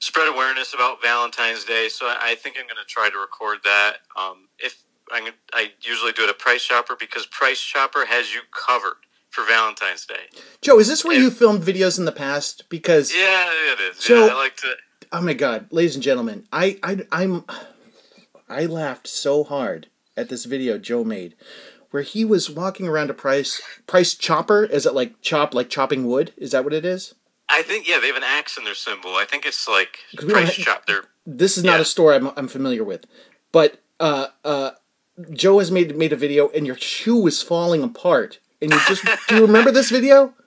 spread 0.00 0.28
awareness 0.28 0.74
about 0.74 1.00
Valentine's 1.02 1.64
Day. 1.64 1.88
So 1.88 2.06
I 2.06 2.34
think 2.34 2.56
I'm 2.58 2.66
going 2.66 2.76
to 2.76 2.86
try 2.86 3.08
to 3.08 3.18
record 3.18 3.58
that. 3.64 3.98
Um, 4.16 4.48
if 4.58 4.82
I, 5.24 5.30
I 5.52 5.72
usually 5.80 6.12
do 6.12 6.24
it 6.24 6.28
at 6.28 6.38
Price 6.38 6.64
Chopper 6.64 6.96
because 6.98 7.26
Price 7.26 7.60
Chopper 7.60 8.06
has 8.06 8.34
you 8.34 8.40
covered 8.52 8.96
for 9.30 9.44
Valentine's 9.44 10.06
Day. 10.06 10.30
Joe, 10.62 10.78
is 10.78 10.88
this 10.88 11.04
where 11.04 11.18
you 11.18 11.30
filmed 11.30 11.62
videos 11.62 11.98
in 11.98 12.04
the 12.04 12.12
past? 12.12 12.68
Because 12.68 13.14
yeah, 13.14 13.48
it 13.72 13.80
is. 13.80 13.96
So, 13.98 14.26
yeah, 14.26 14.32
I 14.32 14.36
like 14.36 14.56
to. 14.58 14.74
Oh 15.12 15.20
my 15.20 15.34
God, 15.34 15.66
ladies 15.70 15.94
and 15.94 16.02
gentlemen, 16.02 16.46
I 16.52 16.78
I 16.82 17.06
I'm 17.12 17.44
I 18.48 18.66
laughed 18.66 19.06
so 19.06 19.44
hard 19.44 19.88
at 20.16 20.28
this 20.28 20.44
video 20.44 20.78
Joe 20.78 21.04
made 21.04 21.34
where 21.90 22.02
he 22.02 22.24
was 22.24 22.50
walking 22.50 22.88
around 22.88 23.10
a 23.10 23.14
price 23.14 23.60
price 23.86 24.14
chopper. 24.14 24.64
Is 24.64 24.86
it 24.86 24.94
like 24.94 25.20
chop 25.20 25.54
like 25.54 25.68
chopping 25.68 26.06
wood? 26.06 26.32
Is 26.36 26.50
that 26.52 26.64
what 26.64 26.72
it 26.72 26.84
is? 26.84 27.14
I 27.48 27.62
think 27.62 27.88
yeah, 27.88 28.00
they 28.00 28.08
have 28.08 28.16
an 28.16 28.24
axe 28.24 28.58
in 28.58 28.64
their 28.64 28.74
symbol. 28.74 29.14
I 29.14 29.24
think 29.24 29.46
it's 29.46 29.68
like 29.68 29.98
price 30.16 30.54
chop. 30.54 30.86
They're, 30.86 31.04
this 31.24 31.56
is 31.56 31.64
not 31.64 31.76
yeah. 31.76 31.82
a 31.82 31.84
store 31.84 32.14
I'm 32.14 32.28
I'm 32.36 32.48
familiar 32.48 32.84
with, 32.84 33.06
but 33.52 33.80
uh 34.00 34.28
uh 34.44 34.70
Joe 35.32 35.58
has 35.58 35.70
made 35.70 35.96
made 35.96 36.12
a 36.12 36.16
video 36.16 36.48
and 36.50 36.66
your 36.66 36.76
shoe 36.76 37.26
is 37.26 37.42
falling 37.42 37.82
apart. 37.82 38.38
And 38.60 38.72
you 38.72 38.78
just 38.86 39.04
do 39.28 39.36
you 39.36 39.42
remember 39.42 39.70
this 39.70 39.90
video? 39.90 40.34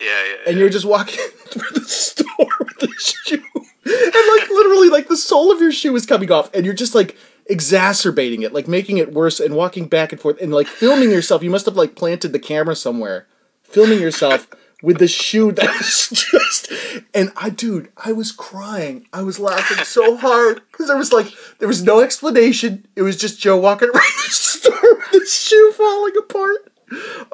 Yeah, 0.00 0.24
yeah. 0.24 0.36
And 0.46 0.58
you're 0.58 0.70
just 0.70 0.86
walking 0.86 1.18
through 1.48 1.78
the 1.78 1.86
store 1.86 2.48
with 2.60 2.78
the 2.78 2.88
shoe. 2.98 3.42
And 3.54 4.40
like 4.40 4.48
literally 4.48 4.88
like 4.88 5.08
the 5.08 5.16
sole 5.16 5.52
of 5.52 5.60
your 5.60 5.72
shoe 5.72 5.94
is 5.94 6.06
coming 6.06 6.32
off 6.32 6.48
and 6.54 6.64
you're 6.64 6.72
just 6.72 6.94
like 6.94 7.18
exacerbating 7.44 8.40
it, 8.40 8.54
like 8.54 8.66
making 8.66 8.96
it 8.96 9.12
worse 9.12 9.40
and 9.40 9.54
walking 9.54 9.88
back 9.88 10.12
and 10.12 10.18
forth 10.18 10.40
and 10.40 10.54
like 10.54 10.68
filming 10.68 11.10
yourself. 11.10 11.42
You 11.42 11.50
must 11.50 11.66
have 11.66 11.76
like 11.76 11.96
planted 11.96 12.32
the 12.32 12.38
camera 12.38 12.76
somewhere. 12.76 13.26
Filming 13.62 14.00
yourself 14.00 14.48
with 14.82 14.98
the 14.98 15.08
shoe 15.08 15.52
that 15.52 15.68
was 15.78 16.08
just 16.10 16.72
and 17.14 17.32
I 17.36 17.50
dude, 17.50 17.90
I 17.96 18.12
was 18.12 18.32
crying. 18.32 19.06
I 19.12 19.22
was 19.22 19.38
laughing 19.38 19.84
so 19.84 20.16
hard 20.16 20.62
because 20.70 20.88
there 20.88 20.96
was 20.96 21.12
like 21.12 21.28
there 21.58 21.68
was 21.68 21.82
no 21.82 22.00
explanation. 22.00 22.86
It 22.96 23.02
was 23.02 23.16
just 23.16 23.40
Joe 23.40 23.56
walking 23.56 23.88
around 23.94 24.12
the 24.26 24.32
store 24.32 24.94
with 25.12 25.22
his 25.22 25.32
shoe 25.32 25.72
falling 25.76 26.16
apart. 26.18 26.72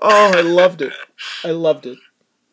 Oh, 0.02 0.32
I 0.34 0.40
loved 0.40 0.82
it. 0.82 0.92
I 1.44 1.50
loved 1.50 1.86
it. 1.86 1.98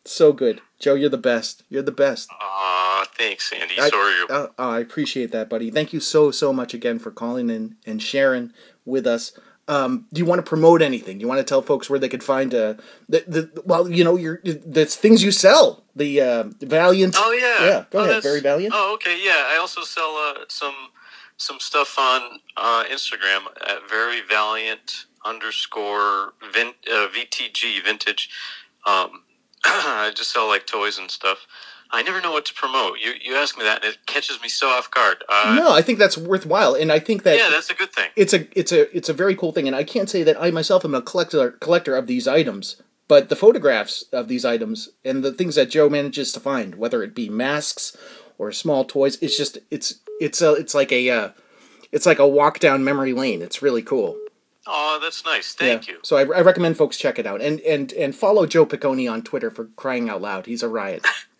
So 0.04 0.32
good. 0.32 0.60
Joe, 0.78 0.94
you're 0.94 1.08
the 1.08 1.16
best. 1.16 1.62
You're 1.70 1.82
the 1.82 1.92
best. 1.92 2.28
Aw, 2.30 3.06
thanks, 3.16 3.50
Andy. 3.52 3.78
I, 3.78 3.88
Sorry. 3.88 4.14
Uh, 4.28 4.48
I 4.58 4.80
appreciate 4.80 5.32
that, 5.32 5.48
buddy. 5.48 5.70
Thank 5.70 5.92
you 5.92 6.00
so, 6.00 6.30
so 6.30 6.52
much 6.52 6.74
again 6.74 6.98
for 6.98 7.10
calling 7.10 7.48
in 7.48 7.76
and 7.86 8.02
sharing 8.02 8.52
with 8.84 9.06
us 9.06 9.32
um, 9.66 10.06
do 10.12 10.18
you 10.18 10.24
want 10.24 10.44
to 10.44 10.48
promote 10.48 10.82
anything? 10.82 11.18
Do 11.18 11.22
you 11.22 11.28
want 11.28 11.38
to 11.38 11.44
tell 11.44 11.62
folks 11.62 11.88
where 11.88 11.98
they 11.98 12.08
could 12.08 12.22
find 12.22 12.54
uh, 12.54 12.74
the, 13.08 13.24
the 13.26 13.62
well, 13.64 13.90
you 13.90 14.04
know, 14.04 14.16
your 14.16 14.40
the 14.44 14.84
things 14.84 15.22
you 15.22 15.30
sell, 15.30 15.84
the 15.96 16.20
uh, 16.20 16.44
Valiant. 16.60 17.14
Oh 17.16 17.32
yeah, 17.32 17.66
yeah. 17.66 17.84
Go 17.90 18.00
oh, 18.00 18.04
ahead, 18.04 18.22
very 18.22 18.40
Valiant. 18.40 18.74
Oh 18.76 18.94
okay, 18.94 19.18
yeah. 19.24 19.48
I 19.48 19.58
also 19.58 19.82
sell 19.82 20.16
uh, 20.16 20.44
some 20.48 20.74
some 21.36 21.60
stuff 21.60 21.98
on 21.98 22.40
uh, 22.56 22.84
Instagram 22.90 23.46
at 23.66 23.88
very 23.88 24.20
Valiant 24.20 25.06
underscore 25.24 26.34
vin- 26.52 26.74
uh, 26.90 27.08
VTG 27.08 27.82
vintage. 27.82 28.30
Um, 28.86 29.22
I 29.64 30.12
just 30.14 30.32
sell 30.32 30.46
like 30.46 30.66
toys 30.66 30.98
and 30.98 31.10
stuff. 31.10 31.46
I 31.90 32.02
never 32.02 32.20
know 32.20 32.32
what 32.32 32.44
to 32.46 32.54
promote. 32.54 32.98
You 33.00 33.12
you 33.22 33.36
ask 33.36 33.56
me 33.56 33.64
that, 33.64 33.84
and 33.84 33.94
it 33.94 34.06
catches 34.06 34.40
me 34.42 34.48
so 34.48 34.68
off 34.68 34.90
guard. 34.90 35.22
Uh, 35.28 35.54
no, 35.56 35.72
I 35.72 35.82
think 35.82 35.98
that's 35.98 36.18
worthwhile, 36.18 36.74
and 36.74 36.90
I 36.90 36.98
think 36.98 37.22
that 37.22 37.36
yeah, 37.36 37.50
that's 37.50 37.70
a 37.70 37.74
good 37.74 37.92
thing. 37.92 38.10
It's 38.16 38.32
a 38.32 38.46
it's 38.58 38.72
a 38.72 38.94
it's 38.96 39.08
a 39.08 39.12
very 39.12 39.36
cool 39.36 39.52
thing, 39.52 39.66
and 39.66 39.76
I 39.76 39.84
can't 39.84 40.10
say 40.10 40.22
that 40.22 40.40
I 40.40 40.50
myself 40.50 40.84
am 40.84 40.94
a 40.94 41.02
collector 41.02 41.52
collector 41.52 41.96
of 41.96 42.06
these 42.06 42.26
items, 42.26 42.82
but 43.06 43.28
the 43.28 43.36
photographs 43.36 44.04
of 44.12 44.28
these 44.28 44.44
items 44.44 44.88
and 45.04 45.22
the 45.22 45.32
things 45.32 45.54
that 45.54 45.70
Joe 45.70 45.88
manages 45.88 46.32
to 46.32 46.40
find, 46.40 46.74
whether 46.74 47.02
it 47.02 47.14
be 47.14 47.28
masks 47.28 47.96
or 48.38 48.50
small 48.50 48.84
toys, 48.84 49.18
it's 49.20 49.36
just 49.36 49.58
it's 49.70 50.00
it's 50.20 50.40
a 50.42 50.54
it's 50.54 50.74
like 50.74 50.90
a 50.90 51.10
uh, 51.10 51.28
it's 51.92 52.06
like 52.06 52.18
a 52.18 52.26
walk 52.26 52.58
down 52.58 52.82
memory 52.82 53.12
lane. 53.12 53.42
It's 53.42 53.62
really 53.62 53.82
cool. 53.82 54.18
Oh, 54.66 54.98
that's 55.02 55.24
nice. 55.24 55.52
Thank 55.52 55.86
yeah. 55.86 55.94
you. 55.94 56.00
So 56.02 56.16
I, 56.16 56.22
I 56.22 56.40
recommend 56.40 56.76
folks 56.76 56.96
check 56.96 57.18
it 57.18 57.26
out 57.26 57.42
and 57.42 57.60
and 57.60 57.92
and 57.92 58.14
follow 58.14 58.46
Joe 58.46 58.64
Piccone 58.64 59.10
on 59.10 59.22
Twitter 59.22 59.50
for 59.50 59.66
crying 59.76 60.08
out 60.08 60.22
loud. 60.22 60.46
He's 60.46 60.62
a 60.62 60.68
riot. 60.68 61.06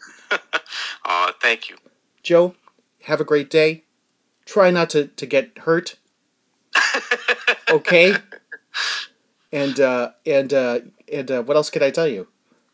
uh, 1.04 1.32
thank 1.40 1.68
you. 1.68 1.76
Joe, 2.22 2.54
have 3.02 3.20
a 3.20 3.24
great 3.24 3.50
day. 3.50 3.84
Try 4.44 4.70
not 4.70 4.90
to, 4.90 5.08
to 5.08 5.26
get 5.26 5.58
hurt. 5.58 5.96
okay? 7.70 8.16
And 9.52 9.78
uh, 9.78 10.10
and 10.26 10.52
uh, 10.52 10.80
and 11.12 11.30
uh, 11.30 11.42
what 11.42 11.56
else 11.56 11.70
could 11.70 11.82
I 11.82 11.90
tell 11.90 12.08
you? 12.08 12.26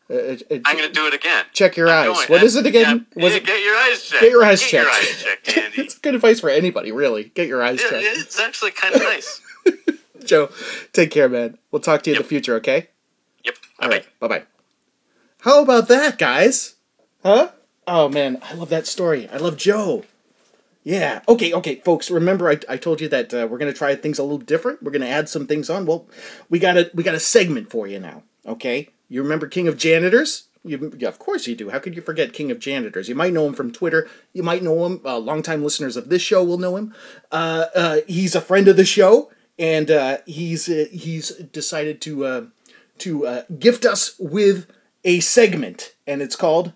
Uh, 0.09 0.13
uh, 0.13 0.37
uh 0.49 0.59
I'm 0.65 0.77
going 0.77 0.87
to 0.87 0.93
do 0.93 1.05
it 1.07 1.13
again. 1.13 1.45
Check 1.53 1.77
your 1.77 1.87
I'm 1.87 2.09
eyes. 2.09 2.17
Going. 2.17 2.27
What 2.29 2.43
is 2.43 2.55
it 2.55 2.65
again? 2.65 3.05
Yeah, 3.15 3.23
Was 3.23 3.33
yeah, 3.33 3.39
get 3.39 3.63
your 3.63 3.75
eyes 3.77 4.03
checked. 4.03 4.21
Get 4.21 4.31
your 4.31 4.43
eyes 4.43 4.59
get 4.59 4.69
checked. 4.69 4.85
Your 4.85 4.93
eyes 4.93 5.23
checked, 5.23 5.57
Andy. 5.57 5.81
it's 5.81 5.97
good 5.97 6.15
advice 6.15 6.39
for 6.39 6.49
anybody, 6.49 6.91
really. 6.91 7.25
Get 7.25 7.47
your 7.47 7.63
eyes 7.63 7.79
yeah, 7.81 7.89
checked. 7.89 8.05
It's 8.17 8.39
actually 8.39 8.71
kind 8.71 8.95
of 8.95 9.01
nice. 9.03 9.41
Joe, 10.25 10.49
take 10.91 11.11
care, 11.11 11.29
man. 11.29 11.57
We'll 11.71 11.81
talk 11.81 12.03
to 12.03 12.09
you 12.09 12.15
yep. 12.15 12.21
in 12.21 12.25
the 12.25 12.29
future, 12.29 12.55
okay? 12.55 12.89
Yep. 13.43 13.55
All 13.79 13.89
right. 13.89 14.07
Bye 14.19 14.27
bye. 14.27 14.43
How 15.41 15.61
about 15.61 15.87
that, 15.87 16.17
guys? 16.17 16.75
Huh? 17.23 17.51
Oh 17.87 18.09
man, 18.09 18.39
I 18.43 18.53
love 18.53 18.69
that 18.69 18.87
story. 18.87 19.27
I 19.29 19.37
love 19.37 19.57
Joe. 19.57 20.03
Yeah. 20.83 21.21
Okay. 21.27 21.53
Okay, 21.53 21.75
folks. 21.85 22.09
Remember, 22.09 22.49
I, 22.49 22.59
I 22.67 22.77
told 22.77 23.01
you 23.01 23.07
that 23.09 23.33
uh, 23.33 23.47
we're 23.49 23.57
gonna 23.57 23.73
try 23.73 23.95
things 23.95 24.19
a 24.19 24.23
little 24.23 24.37
different. 24.37 24.81
We're 24.81 24.91
gonna 24.91 25.07
add 25.07 25.29
some 25.29 25.47
things 25.47 25.69
on. 25.69 25.85
Well, 25.85 26.07
we 26.49 26.59
got 26.59 26.77
a 26.77 26.89
we 26.93 27.03
got 27.03 27.15
a 27.15 27.19
segment 27.19 27.69
for 27.69 27.87
you 27.87 27.99
now. 27.99 28.23
Okay. 28.45 28.89
You 29.09 29.21
remember 29.21 29.47
King 29.47 29.67
of 29.67 29.77
Janitors? 29.77 30.47
You, 30.63 30.93
yeah, 30.97 31.09
of 31.09 31.19
course 31.19 31.47
you 31.47 31.55
do. 31.55 31.69
How 31.69 31.79
could 31.79 31.95
you 31.95 32.01
forget 32.01 32.33
King 32.33 32.51
of 32.51 32.59
Janitors? 32.59 33.09
You 33.09 33.15
might 33.15 33.33
know 33.33 33.47
him 33.47 33.53
from 33.53 33.71
Twitter. 33.71 34.07
You 34.31 34.43
might 34.43 34.63
know 34.63 34.85
him. 34.85 35.01
Uh, 35.03 35.17
longtime 35.17 35.63
listeners 35.63 35.97
of 35.97 36.09
this 36.09 36.21
show 36.21 36.43
will 36.43 36.59
know 36.59 36.77
him. 36.77 36.93
Uh, 37.31 37.65
uh, 37.75 37.97
he's 38.07 38.35
a 38.35 38.41
friend 38.41 38.67
of 38.67 38.77
the 38.77 38.85
show, 38.85 39.31
and 39.57 39.89
uh, 39.89 40.19
he's 40.25 40.69
uh, 40.69 40.85
he's 40.91 41.29
decided 41.29 41.99
to 42.01 42.25
uh, 42.25 42.45
to 42.99 43.25
uh, 43.25 43.43
gift 43.59 43.85
us 43.85 44.15
with 44.19 44.71
a 45.03 45.19
segment, 45.19 45.95
and 46.05 46.21
it's 46.21 46.35
called 46.35 46.73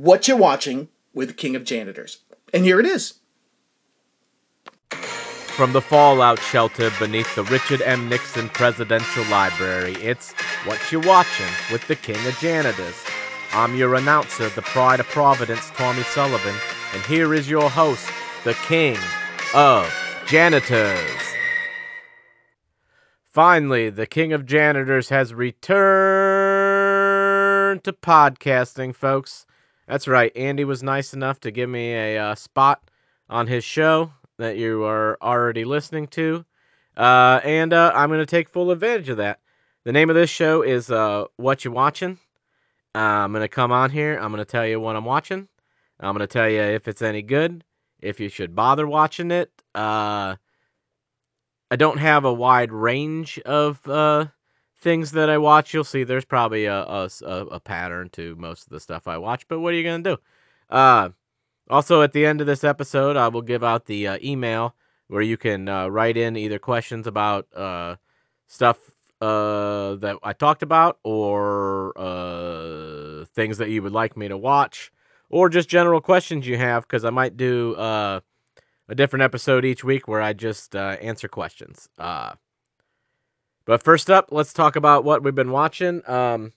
"What 0.00 0.28
you're 0.28 0.36
Watching 0.36 0.90
with 1.12 1.36
King 1.36 1.56
of 1.56 1.64
Janitors." 1.64 2.18
And 2.54 2.64
here 2.64 2.78
it 2.78 2.86
is. 2.86 3.14
From 4.92 5.72
the 5.72 5.80
fallout 5.80 6.38
shelter 6.38 6.92
beneath 7.00 7.34
the 7.34 7.42
Richard 7.42 7.82
M. 7.82 8.08
Nixon 8.08 8.48
Presidential 8.50 9.24
Library, 9.24 9.94
it's 9.94 10.34
What 10.64 10.92
You 10.92 11.00
Watching 11.00 11.50
with 11.72 11.84
the 11.88 11.96
King 11.96 12.24
of 12.28 12.38
Janitors. 12.38 12.94
I'm 13.52 13.74
your 13.74 13.96
announcer, 13.96 14.48
the 14.50 14.62
Pride 14.62 15.00
of 15.00 15.08
Providence, 15.08 15.68
Tommy 15.70 16.04
Sullivan, 16.04 16.54
and 16.94 17.02
here 17.06 17.34
is 17.34 17.50
your 17.50 17.68
host, 17.68 18.08
the 18.44 18.54
King 18.54 18.96
of 19.52 19.92
Janitors. 20.26 21.34
Finally, 23.24 23.90
the 23.90 24.06
King 24.06 24.32
of 24.32 24.46
Janitors 24.46 25.08
has 25.08 25.34
returned 25.34 25.58
to 27.82 27.92
podcasting, 27.92 28.94
folks. 28.94 29.44
That's 29.88 30.06
right, 30.06 30.30
Andy 30.36 30.66
was 30.66 30.82
nice 30.82 31.14
enough 31.14 31.40
to 31.40 31.50
give 31.50 31.70
me 31.70 31.94
a 31.94 32.18
uh, 32.18 32.34
spot 32.34 32.90
on 33.30 33.46
his 33.46 33.64
show 33.64 34.12
that 34.36 34.58
you 34.58 34.84
are 34.84 35.16
already 35.22 35.64
listening 35.64 36.08
to. 36.08 36.44
Uh, 36.94 37.40
and 37.42 37.72
uh, 37.72 37.92
I'm 37.94 38.10
going 38.10 38.20
to 38.20 38.26
take 38.26 38.50
full 38.50 38.70
advantage 38.70 39.08
of 39.08 39.16
that. 39.16 39.40
The 39.84 39.92
name 39.92 40.10
of 40.10 40.14
this 40.14 40.28
show 40.28 40.60
is 40.60 40.90
uh, 40.90 41.24
What 41.36 41.64
You 41.64 41.72
Watching. 41.72 42.18
Uh, 42.94 42.98
I'm 42.98 43.32
going 43.32 43.40
to 43.40 43.48
come 43.48 43.72
on 43.72 43.90
here. 43.90 44.18
I'm 44.18 44.30
going 44.30 44.44
to 44.44 44.50
tell 44.50 44.66
you 44.66 44.78
what 44.78 44.94
I'm 44.94 45.06
watching. 45.06 45.48
I'm 45.98 46.14
going 46.14 46.26
to 46.28 46.30
tell 46.30 46.50
you 46.50 46.60
if 46.60 46.86
it's 46.86 47.00
any 47.00 47.22
good, 47.22 47.64
if 47.98 48.20
you 48.20 48.28
should 48.28 48.54
bother 48.54 48.86
watching 48.86 49.30
it. 49.30 49.50
Uh, 49.74 50.36
I 51.70 51.76
don't 51.76 51.98
have 51.98 52.26
a 52.26 52.32
wide 52.32 52.72
range 52.72 53.38
of 53.46 53.88
things 54.80 55.12
that 55.12 55.28
I 55.28 55.38
watch. 55.38 55.74
You'll 55.74 55.84
see 55.84 56.04
there's 56.04 56.24
probably 56.24 56.66
a, 56.66 56.82
a, 56.82 57.10
a 57.26 57.60
pattern 57.60 58.08
to 58.10 58.36
most 58.36 58.64
of 58.64 58.70
the 58.70 58.80
stuff 58.80 59.08
I 59.08 59.18
watch, 59.18 59.48
but 59.48 59.60
what 59.60 59.74
are 59.74 59.76
you 59.76 59.82
going 59.82 60.04
to 60.04 60.10
do? 60.10 60.16
Uh, 60.70 61.10
also, 61.70 62.02
at 62.02 62.12
the 62.12 62.24
end 62.24 62.40
of 62.40 62.46
this 62.46 62.64
episode, 62.64 63.16
I 63.16 63.28
will 63.28 63.42
give 63.42 63.62
out 63.62 63.86
the 63.86 64.08
uh, 64.08 64.18
email 64.22 64.74
where 65.08 65.22
you 65.22 65.36
can 65.36 65.68
uh, 65.68 65.88
write 65.88 66.16
in 66.16 66.36
either 66.36 66.58
questions 66.58 67.06
about 67.06 67.46
uh, 67.54 67.96
stuff 68.46 68.78
uh, 69.20 69.96
that 69.96 70.16
I 70.22 70.32
talked 70.32 70.62
about 70.62 70.98
or 71.02 71.92
uh, 71.98 73.24
things 73.34 73.58
that 73.58 73.70
you 73.70 73.82
would 73.82 73.92
like 73.92 74.16
me 74.16 74.28
to 74.28 74.36
watch 74.36 74.92
or 75.28 75.48
just 75.48 75.68
general 75.68 76.00
questions 76.00 76.46
you 76.46 76.56
have 76.56 76.84
because 76.84 77.04
I 77.04 77.10
might 77.10 77.36
do 77.36 77.74
uh, 77.74 78.20
a 78.88 78.94
different 78.94 79.24
episode 79.24 79.64
each 79.64 79.82
week 79.82 80.08
where 80.08 80.22
I 80.22 80.32
just 80.32 80.74
answer 80.74 81.28
questions. 81.28 81.88
But 83.68 83.82
first 83.82 84.08
up, 84.08 84.28
let's 84.30 84.54
talk 84.54 84.76
about 84.76 85.04
what 85.04 85.22
we've 85.22 85.34
been 85.34 85.50
watching. 85.50 86.00
Um, 86.08 86.54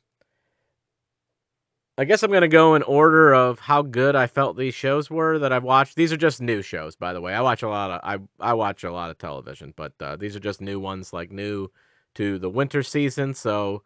I 1.97 2.05
guess 2.05 2.23
I'm 2.23 2.31
gonna 2.31 2.47
go 2.47 2.73
in 2.73 2.83
order 2.83 3.33
of 3.35 3.59
how 3.59 3.81
good 3.81 4.15
I 4.15 4.27
felt 4.27 4.55
these 4.55 4.73
shows 4.73 5.09
were 5.09 5.37
that 5.39 5.51
I've 5.51 5.65
watched. 5.65 5.97
These 5.97 6.13
are 6.13 6.17
just 6.17 6.41
new 6.41 6.61
shows, 6.61 6.95
by 6.95 7.11
the 7.11 7.19
way. 7.19 7.33
I 7.33 7.41
watch 7.41 7.63
a 7.63 7.67
lot 7.67 7.91
of 7.91 7.99
I 8.01 8.17
I 8.51 8.53
watch 8.53 8.85
a 8.85 8.93
lot 8.93 9.09
of 9.09 9.17
television, 9.17 9.73
but 9.75 9.91
uh, 9.99 10.15
these 10.15 10.37
are 10.37 10.39
just 10.39 10.61
new 10.61 10.79
ones, 10.79 11.11
like 11.11 11.33
new 11.33 11.67
to 12.15 12.39
the 12.39 12.49
winter 12.49 12.81
season. 12.81 13.33
So 13.33 13.83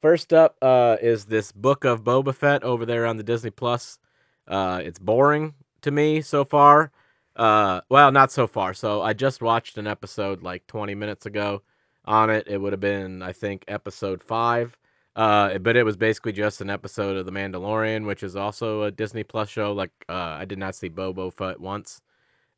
first 0.00 0.32
up 0.32 0.56
uh, 0.62 0.96
is 1.02 1.26
this 1.26 1.52
book 1.52 1.84
of 1.84 2.02
Boba 2.02 2.34
Fett 2.34 2.64
over 2.64 2.86
there 2.86 3.04
on 3.04 3.18
the 3.18 3.22
Disney 3.22 3.50
Plus. 3.50 3.98
Uh, 4.46 4.80
it's 4.82 4.98
boring 4.98 5.52
to 5.82 5.90
me 5.90 6.22
so 6.22 6.46
far. 6.46 6.92
Uh, 7.36 7.82
well, 7.90 8.10
not 8.10 8.32
so 8.32 8.46
far. 8.46 8.72
So 8.72 9.02
I 9.02 9.12
just 9.12 9.42
watched 9.42 9.76
an 9.76 9.86
episode 9.86 10.42
like 10.42 10.66
20 10.66 10.94
minutes 10.94 11.26
ago 11.26 11.62
on 12.08 12.30
it. 12.30 12.48
It 12.48 12.58
would 12.58 12.72
have 12.72 12.80
been, 12.80 13.22
I 13.22 13.32
think, 13.32 13.64
episode 13.68 14.24
five. 14.24 14.76
Uh, 15.14 15.58
but 15.58 15.76
it 15.76 15.84
was 15.84 15.96
basically 15.96 16.32
just 16.32 16.60
an 16.60 16.70
episode 16.70 17.16
of 17.16 17.26
The 17.26 17.32
Mandalorian, 17.32 18.06
which 18.06 18.22
is 18.22 18.36
also 18.36 18.84
a 18.84 18.90
Disney 18.90 19.24
Plus 19.24 19.48
show. 19.48 19.72
Like, 19.72 19.90
uh, 20.08 20.12
I 20.12 20.44
did 20.44 20.58
not 20.58 20.74
see 20.74 20.88
Boba 20.88 21.32
Fett 21.32 21.60
once. 21.60 22.00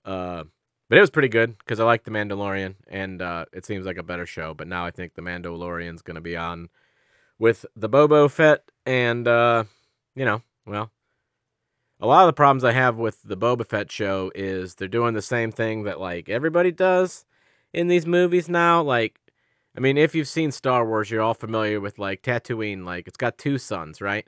Uh, 0.04 0.44
but 0.88 0.98
it 0.98 1.00
was 1.00 1.10
pretty 1.10 1.28
good 1.28 1.56
because 1.58 1.80
I 1.80 1.84
like 1.84 2.04
The 2.04 2.10
Mandalorian, 2.10 2.74
and 2.88 3.22
uh, 3.22 3.46
it 3.52 3.64
seems 3.64 3.86
like 3.86 3.96
a 3.96 4.02
better 4.02 4.26
show. 4.26 4.54
But 4.54 4.68
now 4.68 4.84
I 4.84 4.90
think 4.90 5.14
The 5.14 5.22
Mandalorian's 5.22 6.02
going 6.02 6.16
to 6.16 6.20
be 6.20 6.36
on 6.36 6.68
with 7.38 7.64
the 7.74 7.88
Boba 7.88 8.30
Fett, 8.30 8.70
and, 8.84 9.26
uh, 9.26 9.64
you 10.14 10.26
know, 10.26 10.42
well, 10.66 10.90
a 11.98 12.06
lot 12.06 12.22
of 12.22 12.28
the 12.28 12.34
problems 12.34 12.64
I 12.64 12.72
have 12.72 12.96
with 12.96 13.22
the 13.22 13.36
Boba 13.36 13.66
Fett 13.66 13.90
show 13.90 14.30
is 14.34 14.74
they're 14.74 14.88
doing 14.88 15.14
the 15.14 15.22
same 15.22 15.50
thing 15.50 15.84
that, 15.84 15.98
like, 15.98 16.28
everybody 16.28 16.72
does 16.72 17.24
in 17.72 17.88
these 17.88 18.06
movies 18.06 18.48
now. 18.48 18.82
Like, 18.82 19.18
I 19.76 19.80
mean, 19.80 19.96
if 19.96 20.14
you've 20.14 20.28
seen 20.28 20.50
Star 20.50 20.86
Wars, 20.86 21.10
you're 21.10 21.22
all 21.22 21.34
familiar 21.34 21.80
with 21.80 21.98
like 21.98 22.22
Tatooine. 22.22 22.84
Like 22.84 23.06
it's 23.06 23.16
got 23.16 23.38
two 23.38 23.58
suns, 23.58 24.00
right? 24.00 24.26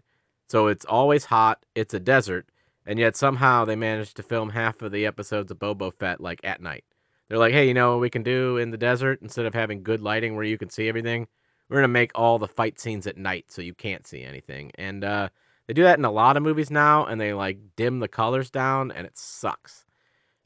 So 0.49 0.69
it's 0.69 0.85
always 0.85 1.25
hot. 1.25 1.65
It's 1.75 1.95
a 1.95 2.01
desert, 2.01 2.47
and 2.87 2.99
yet 2.99 3.17
somehow 3.17 3.65
they 3.65 3.77
managed 3.77 4.17
to 4.17 4.23
film 4.23 4.51
half 4.51 4.83
of 4.83 4.93
the 4.93 5.07
episodes 5.07 5.51
of 5.51 5.59
Boba 5.59 5.93
Fett 5.95 6.21
like 6.21 6.41
at 6.45 6.61
night. 6.61 6.85
They're 7.29 7.39
like, 7.39 7.55
hey, 7.55 7.67
you 7.67 7.75
know 7.75 7.93
what 7.93 8.01
we 8.01 8.11
can 8.11 8.23
do 8.23 8.59
in 8.59 8.71
the 8.71 8.77
desert 8.77 9.21
instead 9.23 9.47
of 9.47 9.55
having 9.55 9.83
good 9.83 10.01
lighting 10.01 10.37
where 10.37 10.45
you 10.45 10.59
can 10.59 10.69
see 10.71 10.89
everything? 10.89 11.27
We're 11.69 11.79
gonna 11.79 11.89
make 11.89 12.13
all 12.15 12.39
the 12.39 12.49
fight 12.49 12.79
scenes 12.79 13.07
at 13.07 13.17
night 13.17 13.47
so 13.49 13.63
you 13.63 13.75
can't 13.75 14.07
see 14.07 14.23
anything. 14.23 14.71
And 14.77 15.03
uh, 15.03 15.31
they 15.67 15.75
do 15.75 15.85
that 15.85 15.99
in 15.99 16.05
a 16.05 16.11
lot 16.11 16.37
of 16.37 16.43
movies 16.43 16.71
now, 16.71 17.07
and 17.07 17.21
they 17.21 17.33
like 17.33 17.59
dim 17.77 17.99
the 18.01 18.09
colors 18.09 18.51
down, 18.51 18.93
and 18.93 19.07
it 19.07 19.17
sucks. 19.17 19.87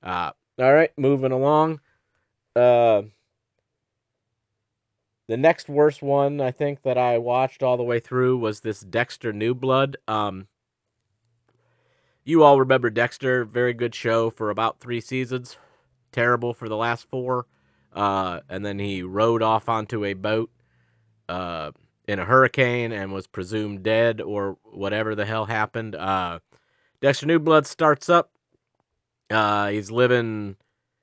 Uh, 0.03 0.31
all 0.59 0.73
right, 0.73 0.91
moving 0.97 1.33
along. 1.33 1.81
Uh, 2.55 3.03
the 5.29 5.37
next 5.37 5.69
worst 5.69 6.03
one 6.03 6.41
I 6.41 6.51
think 6.51 6.83
that 6.83 6.97
I 6.97 7.19
watched 7.19 7.63
all 7.63 7.77
the 7.77 7.83
way 7.83 8.01
through 8.01 8.39
was 8.39 8.61
this 8.61 8.81
Dexter 8.81 9.33
New 9.33 9.55
Blood. 9.55 9.97
Um, 10.07 10.47
you 12.25 12.43
all 12.43 12.59
remember 12.59 12.91
Dexter, 12.91 13.45
very 13.45 13.73
good 13.73 13.95
show 13.95 14.31
for 14.31 14.51
about 14.51 14.81
three 14.81 15.01
seasons, 15.01 15.57
terrible 16.13 16.55
for 16.55 16.69
the 16.69 16.77
last 16.77 17.09
four. 17.09 17.47
Uh, 17.93 18.41
and 18.49 18.65
then 18.65 18.79
he 18.79 19.03
rode 19.03 19.43
off 19.43 19.69
onto 19.69 20.05
a 20.05 20.15
boat 20.15 20.51
uh, 21.29 21.73
in 22.07 22.19
a 22.19 22.25
hurricane 22.25 22.93
and 22.93 23.13
was 23.13 23.27
presumed 23.27 23.83
dead 23.83 24.21
or 24.21 24.59
whatever 24.65 25.15
the 25.15 25.25
hell 25.25 25.47
happened. 25.47 25.95
Uh, 25.95 26.41
Dexter 27.01 27.27
New 27.27 27.39
Blood 27.39 27.67
starts 27.67 28.09
up. 28.09 28.31
Uh, 29.31 29.69
he's 29.69 29.91
living. 29.91 30.57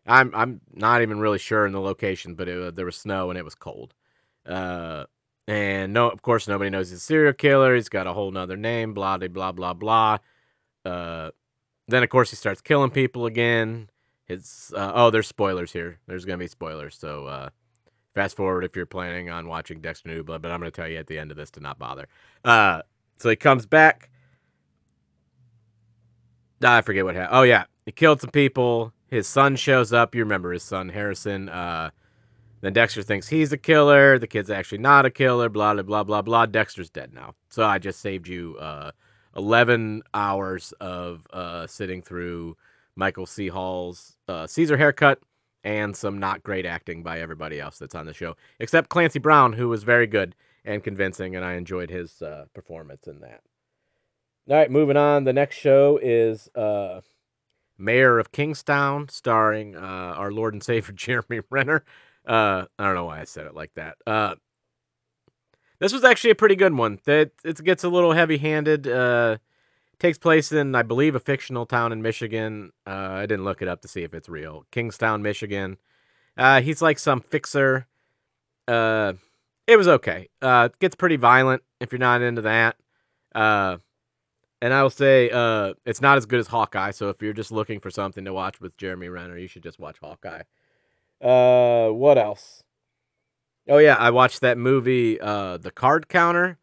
I'm 0.05 0.33
I'm 0.33 0.61
not 0.73 1.01
even 1.01 1.19
really 1.19 1.39
sure 1.39 1.65
in 1.65 1.73
the 1.73 1.81
location, 1.81 2.35
but 2.35 2.47
it, 2.47 2.75
there 2.75 2.85
was 2.85 2.95
snow 2.95 3.29
and 3.29 3.37
it 3.37 3.45
was 3.45 3.55
cold. 3.55 3.93
Uh, 4.45 5.05
and 5.47 5.93
no, 5.93 6.09
of 6.09 6.21
course, 6.21 6.47
nobody 6.47 6.69
knows 6.69 6.89
he's 6.89 6.99
a 6.99 7.01
serial 7.01 7.33
killer. 7.33 7.75
He's 7.75 7.89
got 7.89 8.07
a 8.07 8.13
whole 8.13 8.31
nother 8.31 8.57
name, 8.57 8.93
blah, 8.93 9.17
blah, 9.17 9.27
blah, 9.27 9.51
blah, 9.51 9.73
blah. 9.73 10.17
Uh, 10.85 11.31
then, 11.87 12.03
of 12.03 12.09
course, 12.09 12.29
he 12.29 12.35
starts 12.35 12.61
killing 12.61 12.91
people 12.91 13.25
again. 13.25 13.89
His, 14.25 14.73
uh, 14.75 14.91
oh, 14.95 15.09
there's 15.09 15.27
spoilers 15.27 15.73
here. 15.73 15.99
There's 16.07 16.23
going 16.25 16.39
to 16.39 16.43
be 16.43 16.47
spoilers. 16.47 16.95
So, 16.95 17.25
uh, 17.27 17.49
fast 18.15 18.37
forward 18.37 18.63
if 18.63 18.75
you're 18.75 18.85
planning 18.85 19.29
on 19.29 19.47
watching 19.47 19.81
Dexter 19.81 20.09
New 20.09 20.23
Blood, 20.23 20.41
but 20.41 20.51
I'm 20.51 20.59
going 20.59 20.71
to 20.71 20.75
tell 20.75 20.87
you 20.87 20.97
at 20.97 21.07
the 21.07 21.19
end 21.19 21.31
of 21.31 21.37
this 21.37 21.51
to 21.51 21.59
not 21.59 21.77
bother. 21.77 22.07
Uh, 22.45 22.83
so 23.17 23.29
he 23.29 23.35
comes 23.35 23.65
back. 23.65 24.09
I 26.63 26.81
forget 26.81 27.03
what 27.03 27.15
happened. 27.15 27.37
Oh, 27.37 27.43
yeah. 27.43 27.65
He 27.85 27.91
killed 27.91 28.21
some 28.21 28.29
people. 28.29 28.93
His 29.07 29.27
son 29.27 29.57
shows 29.57 29.91
up. 29.91 30.15
You 30.15 30.23
remember 30.23 30.53
his 30.53 30.63
son, 30.63 30.89
Harrison. 30.89 31.49
Uh, 31.49 31.89
then 32.63 32.71
Dexter 32.71 33.03
thinks 33.03 33.27
he's 33.27 33.51
a 33.51 33.57
killer. 33.57 34.17
The 34.17 34.25
kid's 34.25 34.49
actually 34.49 34.77
not 34.77 35.05
a 35.05 35.09
killer. 35.09 35.49
Blah 35.49 35.73
blah 35.73 35.83
blah 35.83 36.03
blah 36.03 36.21
blah. 36.21 36.45
Dexter's 36.45 36.89
dead 36.89 37.13
now. 37.13 37.35
So 37.49 37.65
I 37.65 37.77
just 37.77 37.99
saved 37.99 38.25
you 38.25 38.55
uh, 38.57 38.91
11 39.35 40.01
hours 40.13 40.73
of 40.79 41.27
uh, 41.33 41.67
sitting 41.67 42.01
through 42.01 42.55
Michael 42.95 43.25
C. 43.25 43.49
Hall's 43.49 44.15
uh, 44.29 44.47
Caesar 44.47 44.77
haircut 44.77 45.19
and 45.65 45.93
some 45.93 46.19
not 46.19 46.41
great 46.41 46.65
acting 46.65 47.03
by 47.03 47.19
everybody 47.19 47.59
else 47.59 47.77
that's 47.77 47.95
on 47.95 48.05
the 48.05 48.13
show, 48.13 48.35
except 48.59 48.89
Clancy 48.89 49.19
Brown, 49.19 49.53
who 49.53 49.67
was 49.67 49.83
very 49.83 50.07
good 50.07 50.33
and 50.63 50.81
convincing, 50.81 51.35
and 51.35 51.43
I 51.43 51.55
enjoyed 51.55 51.89
his 51.89 52.21
uh, 52.21 52.45
performance 52.53 53.07
in 53.07 53.19
that. 53.19 53.41
All 54.49 54.55
right, 54.55 54.71
moving 54.71 54.97
on. 54.97 55.25
The 55.25 55.33
next 55.33 55.57
show 55.57 55.99
is 56.01 56.47
uh, 56.55 57.01
Mayor 57.77 58.19
of 58.19 58.31
Kingstown, 58.31 59.09
starring 59.09 59.75
uh, 59.75 59.79
our 59.79 60.31
Lord 60.31 60.53
and 60.53 60.63
Savior 60.63 60.93
Jeremy 60.95 61.41
Renner. 61.49 61.83
Uh, 62.25 62.65
I 62.79 62.85
don't 62.85 62.95
know 62.95 63.05
why 63.05 63.21
I 63.21 63.25
said 63.25 63.47
it 63.47 63.55
like 63.55 63.73
that. 63.75 63.97
Uh, 64.07 64.35
this 65.79 65.91
was 65.91 66.03
actually 66.03 66.31
a 66.31 66.35
pretty 66.35 66.55
good 66.55 66.73
one. 66.73 66.99
That 67.05 67.31
it 67.43 67.63
gets 67.63 67.83
a 67.83 67.89
little 67.89 68.13
heavy-handed. 68.13 68.87
Uh, 68.87 69.37
takes 69.99 70.17
place 70.17 70.51
in, 70.51 70.75
I 70.75 70.83
believe, 70.83 71.15
a 71.15 71.19
fictional 71.19 71.65
town 71.65 71.91
in 71.91 72.01
Michigan. 72.01 72.71
Uh, 72.85 73.09
I 73.11 73.25
didn't 73.25 73.45
look 73.45 73.61
it 73.61 73.67
up 73.67 73.81
to 73.81 73.87
see 73.87 74.03
if 74.03 74.13
it's 74.13 74.29
real. 74.29 74.65
Kingstown, 74.71 75.21
Michigan. 75.21 75.77
Uh, 76.37 76.61
he's 76.61 76.81
like 76.81 76.99
some 76.99 77.21
fixer. 77.21 77.87
Uh, 78.67 79.13
it 79.67 79.77
was 79.77 79.87
okay. 79.87 80.29
Uh, 80.41 80.69
it 80.71 80.79
gets 80.79 80.95
pretty 80.95 81.15
violent 81.15 81.63
if 81.79 81.91
you're 81.91 81.99
not 81.99 82.21
into 82.21 82.41
that. 82.41 82.75
Uh, 83.33 83.77
and 84.61 84.73
I 84.73 84.81
will 84.83 84.89
say, 84.89 85.29
uh, 85.29 85.73
it's 85.85 86.01
not 86.01 86.17
as 86.17 86.25
good 86.25 86.39
as 86.39 86.47
Hawkeye. 86.47 86.91
So 86.91 87.09
if 87.09 87.21
you're 87.21 87.33
just 87.33 87.51
looking 87.51 87.79
for 87.79 87.89
something 87.89 88.25
to 88.25 88.33
watch 88.33 88.61
with 88.61 88.77
Jeremy 88.77 89.09
Renner, 89.09 89.37
you 89.37 89.47
should 89.47 89.63
just 89.63 89.79
watch 89.79 89.97
Hawkeye. 90.01 90.43
Uh, 91.23 91.89
what 91.89 92.17
else? 92.17 92.63
Oh 93.69 93.77
yeah, 93.77 93.95
I 93.95 94.09
watched 94.09 94.41
that 94.41 94.57
movie, 94.57 95.19
uh, 95.21 95.57
The 95.57 95.71
Card 95.71 96.09
Counter, 96.09 96.57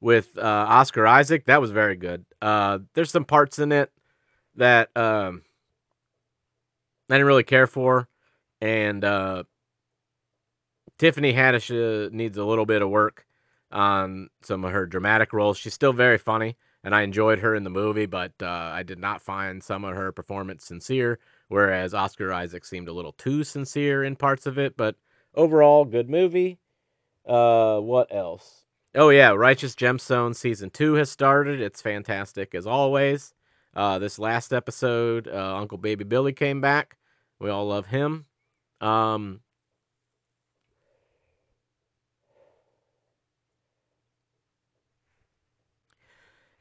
with 0.00 0.36
uh, 0.36 0.42
Oscar 0.42 1.06
Isaac. 1.06 1.46
That 1.46 1.62
was 1.62 1.70
very 1.70 1.96
good. 1.96 2.26
Uh, 2.42 2.80
there's 2.94 3.10
some 3.10 3.24
parts 3.24 3.58
in 3.58 3.72
it 3.72 3.90
that 4.56 4.94
um, 4.96 5.42
I 7.08 7.14
didn't 7.14 7.26
really 7.26 7.42
care 7.42 7.66
for, 7.66 8.08
and 8.60 9.02
uh, 9.02 9.44
Tiffany 10.98 11.32
Haddish 11.32 11.70
uh, 11.70 12.10
needs 12.12 12.36
a 12.36 12.44
little 12.44 12.66
bit 12.66 12.82
of 12.82 12.90
work 12.90 13.26
on 13.70 14.28
some 14.42 14.64
of 14.64 14.72
her 14.72 14.84
dramatic 14.84 15.32
roles. 15.32 15.56
She's 15.56 15.72
still 15.72 15.94
very 15.94 16.18
funny, 16.18 16.58
and 16.84 16.94
I 16.94 17.00
enjoyed 17.02 17.38
her 17.38 17.54
in 17.54 17.64
the 17.64 17.70
movie, 17.70 18.06
but 18.06 18.32
uh, 18.42 18.46
I 18.46 18.82
did 18.82 18.98
not 18.98 19.22
find 19.22 19.62
some 19.62 19.84
of 19.84 19.94
her 19.94 20.12
performance 20.12 20.66
sincere, 20.66 21.18
whereas 21.52 21.92
Oscar 21.92 22.32
Isaac 22.32 22.64
seemed 22.64 22.88
a 22.88 22.92
little 22.94 23.12
too 23.12 23.44
sincere 23.44 24.02
in 24.02 24.16
parts 24.16 24.46
of 24.46 24.58
it. 24.58 24.74
But 24.74 24.96
overall, 25.34 25.84
good 25.84 26.08
movie. 26.08 26.58
Uh, 27.26 27.78
what 27.78 28.12
else? 28.12 28.64
Oh 28.94 29.10
yeah, 29.10 29.30
Righteous 29.30 29.74
Gemstone 29.74 30.34
season 30.34 30.70
two 30.70 30.94
has 30.94 31.10
started. 31.10 31.60
It's 31.60 31.82
fantastic 31.82 32.54
as 32.54 32.66
always. 32.66 33.34
Uh, 33.74 33.98
this 33.98 34.18
last 34.18 34.52
episode, 34.52 35.28
uh, 35.28 35.56
Uncle 35.56 35.78
Baby 35.78 36.04
Billy 36.04 36.32
came 36.32 36.60
back. 36.60 36.96
We 37.38 37.50
all 37.50 37.66
love 37.66 37.86
him. 37.86 38.26
Um, 38.80 39.40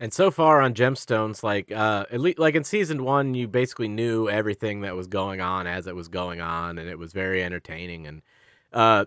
And 0.01 0.11
so 0.11 0.31
far 0.31 0.61
on 0.61 0.73
Gemstones, 0.73 1.43
like 1.43 1.71
uh, 1.71 2.05
at 2.11 2.19
least 2.19 2.39
like 2.39 2.55
in 2.55 2.63
season 2.63 3.03
one, 3.03 3.35
you 3.35 3.47
basically 3.47 3.87
knew 3.87 4.27
everything 4.27 4.81
that 4.81 4.95
was 4.95 5.05
going 5.05 5.41
on 5.41 5.67
as 5.67 5.85
it 5.85 5.95
was 5.95 6.07
going 6.07 6.41
on, 6.41 6.79
and 6.79 6.89
it 6.89 6.97
was 6.97 7.13
very 7.13 7.43
entertaining. 7.43 8.07
And 8.07 8.23
uh, 8.73 9.05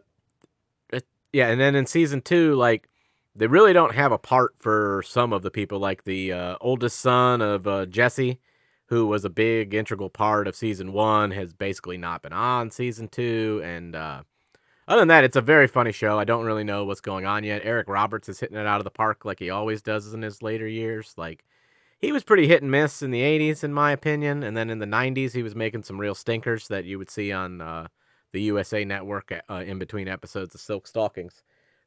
it, 0.92 1.04
yeah, 1.32 1.48
and 1.48 1.60
then 1.60 1.74
in 1.74 1.86
season 1.86 2.20
two, 2.20 2.54
like 2.54 2.88
they 3.34 3.48
really 3.48 3.72
don't 3.72 3.96
have 3.96 4.12
a 4.12 4.18
part 4.18 4.54
for 4.60 5.02
some 5.04 5.32
of 5.32 5.42
the 5.42 5.50
people, 5.50 5.80
like 5.80 6.04
the 6.04 6.32
uh, 6.32 6.56
oldest 6.60 7.00
son 7.00 7.42
of 7.42 7.66
uh, 7.66 7.86
Jesse, 7.86 8.38
who 8.86 9.08
was 9.08 9.24
a 9.24 9.30
big 9.30 9.74
integral 9.74 10.10
part 10.10 10.46
of 10.46 10.54
season 10.54 10.92
one, 10.92 11.32
has 11.32 11.52
basically 11.52 11.98
not 11.98 12.22
been 12.22 12.32
on 12.32 12.70
season 12.70 13.08
two, 13.08 13.60
and 13.64 13.96
uh, 13.96 14.22
other 14.86 15.00
than 15.00 15.08
that, 15.08 15.24
it's 15.24 15.36
a 15.36 15.40
very 15.42 15.66
funny 15.66 15.92
show. 15.92 16.18
I 16.18 16.24
don't 16.24 16.44
really 16.44 16.64
know 16.64 16.84
what's 16.84 17.00
going 17.00 17.24
on 17.24 17.44
yet. 17.44 17.62
Eric 17.64 17.88
Roberts 17.88 18.28
is 18.28 18.40
hitting 18.40 18.56
it 18.56 18.66
out 18.66 18.80
of 18.80 18.84
the 18.84 18.90
park 18.90 19.24
like 19.24 19.38
he 19.38 19.50
always 19.50 19.82
does 19.82 20.12
in 20.12 20.22
his 20.22 20.42
later 20.42 20.66
years. 20.66 21.14
Like 21.16 21.44
he 22.00 22.12
was 22.12 22.22
pretty 22.22 22.46
hit 22.46 22.62
and 22.62 22.70
miss 22.70 23.02
in 23.02 23.10
the 23.10 23.22
80s 23.22 23.64
in 23.64 23.72
my 23.72 23.92
opinion, 23.92 24.42
and 24.42 24.56
then 24.56 24.70
in 24.70 24.78
the 24.78 24.86
90s 24.86 25.32
he 25.32 25.42
was 25.42 25.54
making 25.54 25.84
some 25.84 26.00
real 26.00 26.14
stinkers 26.14 26.68
that 26.68 26.84
you 26.84 26.98
would 26.98 27.10
see 27.10 27.32
on 27.32 27.60
uh, 27.60 27.88
the 28.32 28.42
USA 28.42 28.84
network 28.84 29.32
uh, 29.48 29.54
in 29.66 29.78
between 29.78 30.08
episodes 30.08 30.54
of 30.54 30.60
Silk 30.60 30.86
Stockings. 30.86 31.42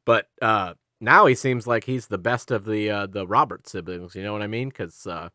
But 0.06 0.30
uh, 0.42 0.74
now 1.00 1.26
he 1.28 1.36
seems 1.36 1.68
like 1.68 1.84
he's 1.84 2.08
the 2.08 2.18
best 2.18 2.50
of 2.50 2.66
the 2.66 2.90
uh, 2.90 3.06
the 3.06 3.28
Roberts 3.28 3.72
siblings, 3.72 4.16
you 4.16 4.24
know 4.24 4.34
what 4.34 4.42
I 4.42 4.48
mean? 4.48 4.72
Cuz 4.72 5.06
uh, 5.06 5.30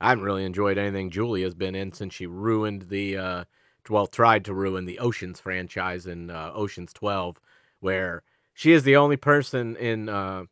I 0.00 0.10
haven't 0.10 0.24
really 0.24 0.44
enjoyed 0.44 0.78
anything 0.78 1.10
Julia's 1.10 1.54
been 1.54 1.74
in 1.74 1.92
since 1.92 2.14
she 2.14 2.26
ruined 2.26 2.82
the 2.82 3.16
uh, 3.16 3.44
well, 3.88 4.06
tried 4.06 4.44
to 4.46 4.54
ruin 4.54 4.84
the 4.84 4.98
Oceans 4.98 5.40
franchise 5.40 6.06
in 6.06 6.30
uh, 6.30 6.52
Oceans 6.54 6.92
12, 6.92 7.40
where 7.80 8.22
she 8.52 8.72
is 8.72 8.82
the 8.84 8.96
only 8.96 9.16
person 9.16 9.76
in 9.76 10.08
uh, 10.08 10.44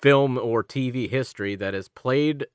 film 0.00 0.38
or 0.38 0.62
TV 0.62 1.08
history 1.08 1.54
that 1.56 1.74
has 1.74 1.88
played 1.88 2.46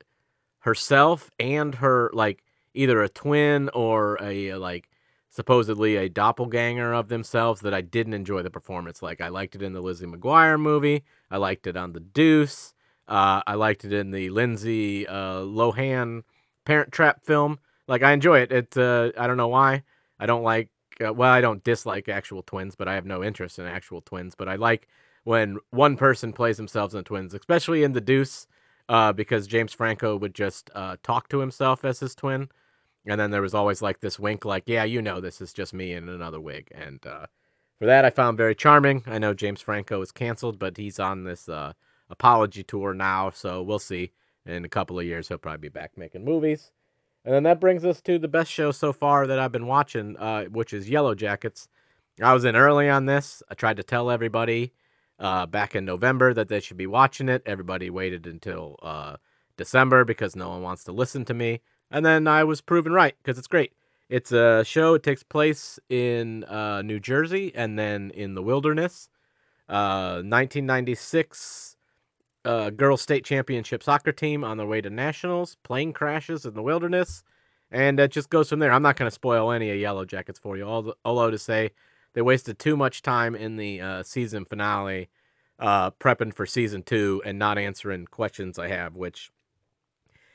herself 0.59 1.31
and 1.39 1.75
her, 1.75 2.09
like, 2.13 2.43
either 2.73 3.01
a 3.01 3.09
twin 3.09 3.69
or 3.73 4.17
a, 4.21 4.53
like, 4.55 4.89
supposedly 5.29 5.95
a 5.95 6.09
doppelganger 6.09 6.93
of 6.93 7.09
themselves 7.09 7.61
that 7.61 7.73
I 7.73 7.81
didn't 7.81 8.13
enjoy 8.13 8.43
the 8.43 8.51
performance. 8.51 9.01
Like, 9.01 9.19
I 9.19 9.29
liked 9.29 9.55
it 9.55 9.63
in 9.63 9.73
the 9.73 9.81
Lizzie 9.81 10.05
McGuire 10.05 10.59
movie, 10.59 11.03
I 11.29 11.37
liked 11.37 11.67
it 11.67 11.75
on 11.75 11.93
The 11.93 11.99
Deuce, 11.99 12.73
uh, 13.07 13.41
I 13.45 13.55
liked 13.55 13.83
it 13.83 13.91
in 13.91 14.11
the 14.11 14.29
Lindsay 14.29 15.07
uh, 15.07 15.39
Lohan 15.41 16.23
Parent 16.65 16.91
Trap 16.91 17.23
film. 17.25 17.59
Like, 17.87 18.03
I 18.03 18.13
enjoy 18.13 18.39
it. 18.39 18.51
It, 18.51 18.77
uh, 18.77 19.11
I 19.17 19.27
don't 19.27 19.37
know 19.37 19.49
why. 19.49 19.83
I 20.19 20.25
don't 20.25 20.43
like, 20.43 20.69
uh, 21.05 21.13
well, 21.13 21.31
I 21.31 21.41
don't 21.41 21.63
dislike 21.63 22.09
actual 22.09 22.43
twins, 22.43 22.75
but 22.75 22.87
I 22.87 22.95
have 22.95 23.05
no 23.05 23.23
interest 23.23 23.59
in 23.59 23.65
actual 23.65 24.01
twins. 24.01 24.35
But 24.35 24.47
I 24.47 24.55
like 24.55 24.87
when 25.23 25.57
one 25.71 25.97
person 25.97 26.33
plays 26.33 26.57
themselves 26.57 26.95
in 26.95 27.03
twins, 27.03 27.33
especially 27.33 27.83
in 27.83 27.93
The 27.93 28.01
Deuce, 28.01 28.47
uh, 28.89 29.13
because 29.13 29.47
James 29.47 29.73
Franco 29.73 30.17
would 30.17 30.35
just 30.35 30.69
uh, 30.75 30.97
talk 31.03 31.29
to 31.29 31.39
himself 31.39 31.85
as 31.85 31.99
his 31.99 32.15
twin. 32.15 32.49
And 33.05 33.19
then 33.19 33.31
there 33.31 33.41
was 33.41 33.53
always 33.53 33.81
like 33.81 33.99
this 33.99 34.17
wink, 34.19 34.45
like, 34.45 34.63
yeah, 34.65 34.83
you 34.85 35.01
know, 35.01 35.19
this 35.19 35.41
is 35.41 35.51
just 35.51 35.73
me 35.73 35.93
in 35.93 36.07
another 36.07 36.39
wig. 36.39 36.69
And 36.73 37.05
uh, 37.05 37.25
for 37.79 37.85
that, 37.85 38.05
I 38.05 38.09
found 38.09 38.37
very 38.37 38.55
charming. 38.55 39.03
I 39.07 39.19
know 39.19 39.33
James 39.33 39.61
Franco 39.61 40.01
is 40.01 40.11
canceled, 40.11 40.57
but 40.57 40.77
he's 40.77 40.99
on 40.99 41.25
this 41.25 41.49
uh, 41.49 41.73
apology 42.09 42.63
tour 42.63 42.93
now. 42.93 43.29
So 43.29 43.61
we'll 43.61 43.79
see. 43.79 44.11
In 44.45 44.65
a 44.65 44.69
couple 44.69 44.99
of 44.99 45.05
years, 45.05 45.29
he'll 45.29 45.37
probably 45.37 45.69
be 45.69 45.69
back 45.69 45.97
making 45.97 46.25
movies. 46.25 46.71
And 47.25 47.33
then 47.33 47.43
that 47.43 47.61
brings 47.61 47.85
us 47.85 48.01
to 48.01 48.19
the 48.19 48.27
best 48.27 48.51
show 48.51 48.71
so 48.71 48.91
far 48.91 49.25
that 49.27 49.39
I've 49.39 49.51
been 49.51 49.67
watching, 49.67 50.17
uh, 50.17 50.45
which 50.45 50.73
is 50.73 50.89
Yellow 50.89 51.15
Jackets. 51.15 51.69
I 52.21 52.33
was 52.33 52.43
in 52.43 52.55
early 52.55 52.89
on 52.89 53.05
this. 53.05 53.41
I 53.49 53.53
tried 53.53 53.77
to 53.77 53.83
tell 53.83 54.11
everybody 54.11 54.73
uh, 55.19 55.45
back 55.45 55.73
in 55.73 55.85
November 55.85 56.33
that 56.33 56.49
they 56.49 56.59
should 56.59 56.77
be 56.77 56.87
watching 56.87 57.29
it. 57.29 57.41
Everybody 57.45 57.89
waited 57.89 58.27
until 58.27 58.77
uh, 58.83 59.15
December 59.55 60.03
because 60.03 60.35
no 60.35 60.49
one 60.49 60.61
wants 60.61 60.83
to 60.83 60.91
listen 60.91 61.23
to 61.25 61.33
me. 61.33 61.61
And 61.89 62.05
then 62.05 62.27
I 62.27 62.43
was 62.43 62.59
proven 62.59 62.91
right 62.91 63.15
because 63.23 63.37
it's 63.37 63.47
great. 63.47 63.71
It's 64.09 64.33
a 64.33 64.65
show. 64.65 64.95
It 64.95 65.03
takes 65.03 65.23
place 65.23 65.79
in 65.89 66.43
uh, 66.43 66.81
New 66.81 66.99
Jersey 66.99 67.53
and 67.55 67.79
then 67.79 68.11
in 68.11 68.35
the 68.35 68.43
wilderness. 68.43 69.07
1996 69.67 71.72
uh, 72.45 72.69
girls 72.69 73.01
state 73.01 73.23
championship 73.23 73.83
soccer 73.83 74.11
team 74.11 74.43
on 74.43 74.57
their 74.57 74.67
way 74.67 74.81
to 74.81 74.89
nationals. 74.89 75.57
Plane 75.63 75.93
crashes 75.93 76.45
in 76.45 76.53
the 76.53 76.61
wilderness, 76.61 77.23
and 77.71 77.99
it 77.99 78.11
just 78.11 78.29
goes 78.29 78.49
from 78.49 78.59
there. 78.59 78.71
I'm 78.71 78.81
not 78.81 78.95
going 78.95 79.07
to 79.07 79.13
spoil 79.13 79.51
any 79.51 79.69
of 79.71 79.77
Yellow 79.77 80.05
Jackets 80.05 80.39
for 80.39 80.57
you. 80.57 80.65
Although 80.65 81.31
to 81.31 81.37
say 81.37 81.71
they 82.13 82.21
wasted 82.21 82.59
too 82.59 82.77
much 82.77 83.01
time 83.01 83.35
in 83.35 83.57
the 83.57 83.81
uh, 83.81 84.03
season 84.03 84.45
finale 84.45 85.09
uh, 85.59 85.91
prepping 85.91 86.33
for 86.33 86.45
season 86.45 86.83
two 86.83 87.21
and 87.25 87.39
not 87.39 87.57
answering 87.57 88.05
questions 88.05 88.59
I 88.59 88.67
have, 88.67 88.95
which 88.95 89.31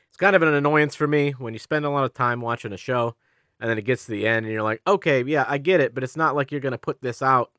it's 0.09 0.17
kind 0.17 0.35
of 0.35 0.43
an 0.43 0.55
annoyance 0.55 0.95
for 0.95 1.07
me 1.07 1.33
when 1.33 1.53
you 1.53 1.59
spend 1.59 1.85
a 1.85 1.91
lot 1.91 2.05
of 2.05 2.15
time 2.15 2.41
watching 2.41 2.73
a 2.73 2.79
show 2.79 3.15
and 3.61 3.69
then 3.69 3.79
it 3.79 3.85
gets 3.85 4.05
to 4.07 4.11
the 4.11 4.27
end 4.27 4.47
and 4.47 4.53
you're 4.53 4.63
like, 4.63 4.81
okay, 4.87 5.23
yeah, 5.25 5.45
I 5.49 5.59
get 5.59 5.81
it, 5.81 5.95
but 5.95 6.05
it's 6.05 6.17
not 6.17 6.35
like 6.35 6.51
you're 6.51 6.61
going 6.61 6.73
to 6.73 6.79
put 6.79 7.03
this 7.03 7.23
out 7.23 7.51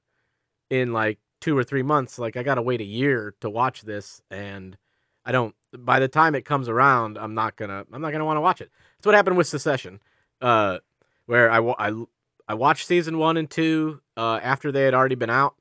in 0.69 0.93
like 0.93 1.19
two 1.39 1.57
or 1.57 1.63
three 1.63 1.83
months. 1.83 2.19
Like 2.19 2.37
I 2.37 2.43
got 2.43 2.55
to 2.55 2.61
wait 2.61 2.81
a 2.81 2.85
year 2.85 3.35
to 3.41 3.49
watch 3.49 3.81
this, 3.81 4.21
and 4.29 4.77
I 5.25 5.31
don't. 5.31 5.55
By 5.77 5.99
the 5.99 6.07
time 6.07 6.35
it 6.35 6.45
comes 6.45 6.67
around, 6.67 7.17
I'm 7.17 7.33
not 7.33 7.55
gonna. 7.55 7.85
I'm 7.91 8.01
not 8.01 8.11
gonna 8.11 8.25
want 8.25 8.37
to 8.37 8.41
watch 8.41 8.61
it. 8.61 8.71
That's 8.97 9.05
what 9.05 9.15
happened 9.15 9.37
with 9.37 9.47
Succession, 9.47 9.99
uh, 10.41 10.79
where 11.25 11.51
I, 11.51 11.59
I 11.59 12.03
I 12.47 12.53
watched 12.55 12.87
season 12.87 13.17
one 13.17 13.37
and 13.37 13.49
two 13.49 14.01
uh, 14.17 14.39
after 14.41 14.71
they 14.71 14.83
had 14.83 14.93
already 14.93 15.15
been 15.15 15.29
out, 15.29 15.55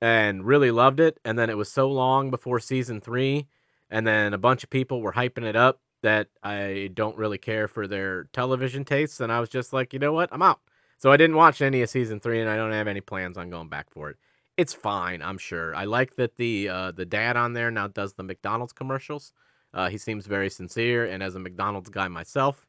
and 0.00 0.44
really 0.46 0.70
loved 0.70 1.00
it. 1.00 1.18
And 1.24 1.38
then 1.38 1.50
it 1.50 1.56
was 1.56 1.70
so 1.70 1.90
long 1.90 2.30
before 2.30 2.60
season 2.60 3.00
three, 3.00 3.46
and 3.90 4.06
then 4.06 4.32
a 4.32 4.38
bunch 4.38 4.64
of 4.64 4.70
people 4.70 5.02
were 5.02 5.12
hyping 5.12 5.44
it 5.44 5.56
up 5.56 5.80
that 6.02 6.28
I 6.42 6.90
don't 6.92 7.16
really 7.16 7.38
care 7.38 7.68
for 7.68 7.86
their 7.86 8.24
television 8.32 8.84
tastes, 8.84 9.20
and 9.20 9.30
I 9.30 9.38
was 9.38 9.48
just 9.48 9.72
like, 9.72 9.92
you 9.92 10.00
know 10.00 10.12
what, 10.12 10.30
I'm 10.32 10.42
out. 10.42 10.60
So 10.98 11.12
I 11.12 11.16
didn't 11.16 11.36
watch 11.36 11.62
any 11.62 11.82
of 11.82 11.90
season 11.90 12.18
three, 12.18 12.40
and 12.40 12.50
I 12.50 12.56
don't 12.56 12.72
have 12.72 12.88
any 12.88 13.00
plans 13.00 13.36
on 13.36 13.50
going 13.50 13.68
back 13.68 13.90
for 13.90 14.10
it 14.10 14.16
it's 14.56 14.74
fine. 14.74 15.22
I'm 15.22 15.38
sure. 15.38 15.74
I 15.74 15.84
like 15.84 16.16
that 16.16 16.36
the 16.36 16.68
uh, 16.68 16.90
the 16.92 17.06
dad 17.06 17.36
on 17.36 17.52
there 17.52 17.70
now 17.70 17.88
does 17.88 18.14
the 18.14 18.22
McDonald's 18.22 18.72
commercials. 18.72 19.32
Uh, 19.74 19.88
he 19.88 19.96
seems 19.98 20.26
very 20.26 20.50
sincere, 20.50 21.06
and 21.06 21.22
as 21.22 21.34
a 21.34 21.38
McDonald's 21.38 21.88
guy 21.88 22.08
myself, 22.08 22.66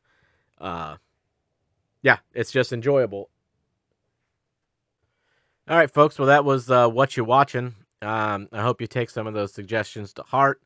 uh, 0.61 0.95
yeah, 2.01 2.17
it's 2.33 2.51
just 2.51 2.71
enjoyable. 2.71 3.29
All 5.67 5.77
right, 5.77 5.91
folks. 5.91 6.17
Well, 6.17 6.27
that 6.27 6.45
was 6.45 6.69
uh, 6.69 6.87
what 6.89 7.15
you're 7.15 7.25
watching. 7.25 7.75
Um, 8.01 8.49
I 8.51 8.61
hope 8.61 8.81
you 8.81 8.87
take 8.87 9.09
some 9.09 9.27
of 9.27 9.33
those 9.33 9.53
suggestions 9.53 10.13
to 10.13 10.23
heart. 10.23 10.61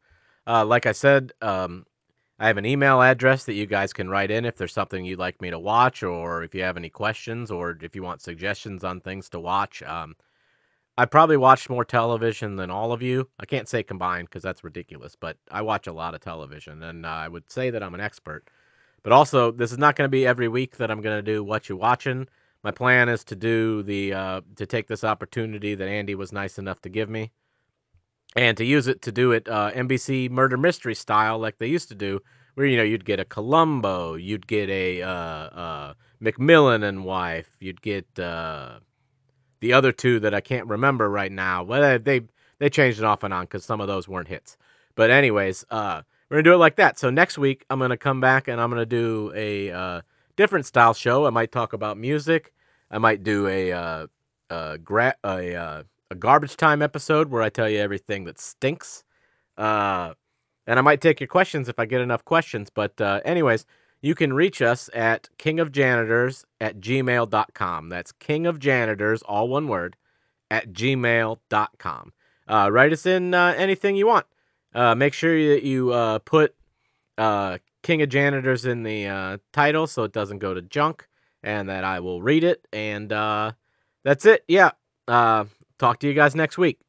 Uh, 0.45 0.65
like 0.65 0.85
I 0.85 0.91
said, 0.91 1.33
um, 1.41 1.85
I 2.39 2.47
have 2.47 2.57
an 2.57 2.65
email 2.65 3.01
address 3.01 3.45
that 3.45 3.53
you 3.53 3.65
guys 3.65 3.93
can 3.93 4.09
write 4.09 4.31
in 4.31 4.45
if 4.45 4.57
there's 4.57 4.73
something 4.73 5.05
you'd 5.05 5.19
like 5.19 5.41
me 5.41 5.49
to 5.49 5.59
watch, 5.59 6.03
or 6.03 6.43
if 6.43 6.55
you 6.55 6.61
have 6.63 6.77
any 6.77 6.89
questions, 6.89 7.51
or 7.51 7.77
if 7.81 7.95
you 7.95 8.03
want 8.03 8.21
suggestions 8.21 8.83
on 8.83 9.01
things 9.01 9.29
to 9.29 9.39
watch. 9.39 9.81
Um, 9.83 10.15
I 10.97 11.05
probably 11.05 11.37
watched 11.37 11.69
more 11.69 11.85
television 11.85 12.55
than 12.55 12.71
all 12.71 12.91
of 12.91 13.03
you. 13.03 13.29
I 13.39 13.45
can't 13.45 13.67
say 13.69 13.83
combined 13.83 14.29
because 14.29 14.41
that's 14.41 14.63
ridiculous, 14.63 15.15
but 15.15 15.37
I 15.51 15.61
watch 15.61 15.85
a 15.85 15.93
lot 15.93 16.15
of 16.15 16.21
television, 16.21 16.81
and 16.81 17.05
uh, 17.05 17.09
I 17.09 17.27
would 17.27 17.51
say 17.51 17.69
that 17.69 17.83
I'm 17.83 17.93
an 17.93 18.01
expert. 18.01 18.49
But 19.03 19.13
also, 19.13 19.51
this 19.51 19.71
is 19.71 19.77
not 19.77 19.95
going 19.95 20.07
to 20.07 20.11
be 20.11 20.25
every 20.25 20.47
week 20.47 20.77
that 20.77 20.89
I'm 20.89 21.01
going 21.01 21.17
to 21.17 21.21
do 21.21 21.43
what 21.43 21.69
you're 21.69 21.77
watching. 21.77 22.27
My 22.63 22.71
plan 22.71 23.09
is 23.09 23.23
to 23.25 23.35
do 23.35 23.83
the 23.83 24.13
uh, 24.13 24.41
to 24.55 24.65
take 24.65 24.87
this 24.87 25.03
opportunity 25.03 25.75
that 25.75 25.87
Andy 25.87 26.15
was 26.15 26.31
nice 26.31 26.57
enough 26.57 26.81
to 26.81 26.89
give 26.89 27.09
me, 27.09 27.31
and 28.35 28.57
to 28.57 28.65
use 28.65 28.87
it 28.87 29.03
to 29.03 29.11
do 29.11 29.31
it 29.31 29.47
uh, 29.47 29.71
NBC 29.71 30.31
murder 30.31 30.57
mystery 30.57 30.95
style, 30.95 31.37
like 31.37 31.59
they 31.59 31.67
used 31.67 31.89
to 31.89 31.95
do, 31.95 32.21
where 32.55 32.65
you 32.65 32.75
know 32.75 32.83
you'd 32.83 33.05
get 33.05 33.19
a 33.19 33.25
Columbo, 33.25 34.15
you'd 34.15 34.47
get 34.47 34.67
a 34.71 35.03
uh, 35.03 35.09
uh, 35.09 35.93
McMillan 36.19 36.83
and 36.83 37.05
wife, 37.05 37.55
you'd 37.59 37.83
get 37.83 38.07
uh, 38.17 38.79
the 39.59 39.73
other 39.73 39.91
two 39.91 40.19
that 40.21 40.33
I 40.33 40.41
can't 40.41 40.67
remember 40.67 41.09
right 41.09 41.31
now. 41.31 41.63
Well, 41.63 41.99
they 41.99 42.21
they 42.59 42.69
changed 42.69 42.99
it 42.99 43.05
off 43.05 43.23
and 43.23 43.33
on 43.33 43.45
because 43.45 43.65
some 43.65 43.81
of 43.81 43.87
those 43.87 44.07
weren't 44.07 44.27
hits. 44.27 44.57
But 44.95 45.09
anyways, 45.11 45.65
uh, 45.69 46.01
we're 46.29 46.37
gonna 46.37 46.43
do 46.43 46.53
it 46.53 46.57
like 46.57 46.75
that. 46.77 46.97
So 46.99 47.09
next 47.09 47.37
week 47.37 47.65
I'm 47.69 47.79
gonna 47.79 47.97
come 47.97 48.19
back 48.19 48.47
and 48.47 48.59
I'm 48.59 48.69
gonna 48.69 48.85
do 48.85 49.31
a 49.35 49.71
uh, 49.71 50.01
different 50.35 50.65
style 50.65 50.93
show. 50.93 51.25
I 51.25 51.29
might 51.29 51.51
talk 51.51 51.73
about 51.73 51.97
music. 51.97 52.53
I 52.89 52.97
might 52.97 53.23
do 53.23 53.47
a 53.47 53.71
uh, 53.71 54.07
a, 54.49 54.77
gra- 54.77 55.15
a, 55.23 55.55
uh, 55.55 55.83
a 56.09 56.15
garbage 56.15 56.57
time 56.57 56.81
episode 56.81 57.29
where 57.29 57.41
I 57.41 57.49
tell 57.49 57.69
you 57.69 57.79
everything 57.79 58.23
that 58.25 58.39
stinks. 58.39 59.03
Uh, 59.57 60.13
and 60.65 60.77
I 60.77 60.81
might 60.81 61.01
take 61.01 61.19
your 61.19 61.27
questions 61.27 61.69
if 61.69 61.79
I 61.79 61.85
get 61.85 62.01
enough 62.01 62.25
questions. 62.25 62.69
But 62.69 62.99
uh, 62.99 63.21
anyways, 63.25 63.65
you 64.01 64.15
can 64.15 64.33
reach 64.33 64.61
us 64.61 64.89
at 64.93 65.29
kingofjanitors 65.37 66.45
at 66.61 66.79
gmail.com. 66.79 67.89
That's 67.89 68.11
kingofjanitors, 68.13 69.21
all 69.25 69.47
one 69.47 69.67
word, 69.67 69.95
at 70.49 70.71
gmail.com. 70.71 72.13
Uh, 72.47 72.69
write 72.71 72.93
us 72.93 73.05
in 73.05 73.33
uh, 73.33 73.53
anything 73.57 73.95
you 73.95 74.07
want. 74.07 74.25
Uh, 74.73 74.95
make 74.95 75.13
sure 75.13 75.35
that 75.49 75.63
you 75.63 75.91
uh, 75.91 76.19
put 76.19 76.55
uh, 77.17 77.57
King 77.83 78.01
of 78.01 78.09
Janitors 78.09 78.65
in 78.65 78.83
the 78.83 79.07
uh, 79.07 79.37
title 79.51 79.87
so 79.87 80.03
it 80.03 80.13
doesn't 80.13 80.39
go 80.39 80.53
to 80.53 80.61
junk 80.61 81.07
and 81.43 81.69
that 81.69 81.83
I 81.83 81.99
will 81.99 82.21
read 82.21 82.43
it. 82.43 82.67
And 82.71 83.11
uh, 83.11 83.53
that's 84.03 84.25
it. 84.25 84.43
Yeah. 84.47 84.71
Talk 85.07 85.99
to 85.99 86.07
you 86.07 86.13
guys 86.13 86.35
next 86.35 86.57
week. 86.57 86.79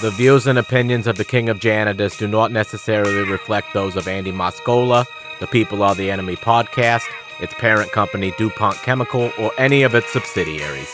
The 0.00 0.10
views 0.10 0.46
and 0.46 0.58
opinions 0.58 1.06
of 1.06 1.18
the 1.18 1.26
King 1.26 1.50
of 1.50 1.58
Janitors 1.58 2.16
do 2.16 2.26
not 2.26 2.50
necessarily 2.50 3.30
reflect 3.30 3.74
those 3.74 3.96
of 3.96 4.08
Andy 4.08 4.32
Moscola, 4.32 5.04
the 5.40 5.46
People 5.46 5.82
Are 5.82 5.94
the 5.94 6.10
Enemy 6.10 6.36
podcast, 6.36 7.02
its 7.38 7.52
parent 7.52 7.92
company 7.92 8.32
DuPont 8.38 8.76
Chemical, 8.76 9.30
or 9.38 9.52
any 9.58 9.82
of 9.82 9.94
its 9.94 10.10
subsidiaries. 10.10 10.90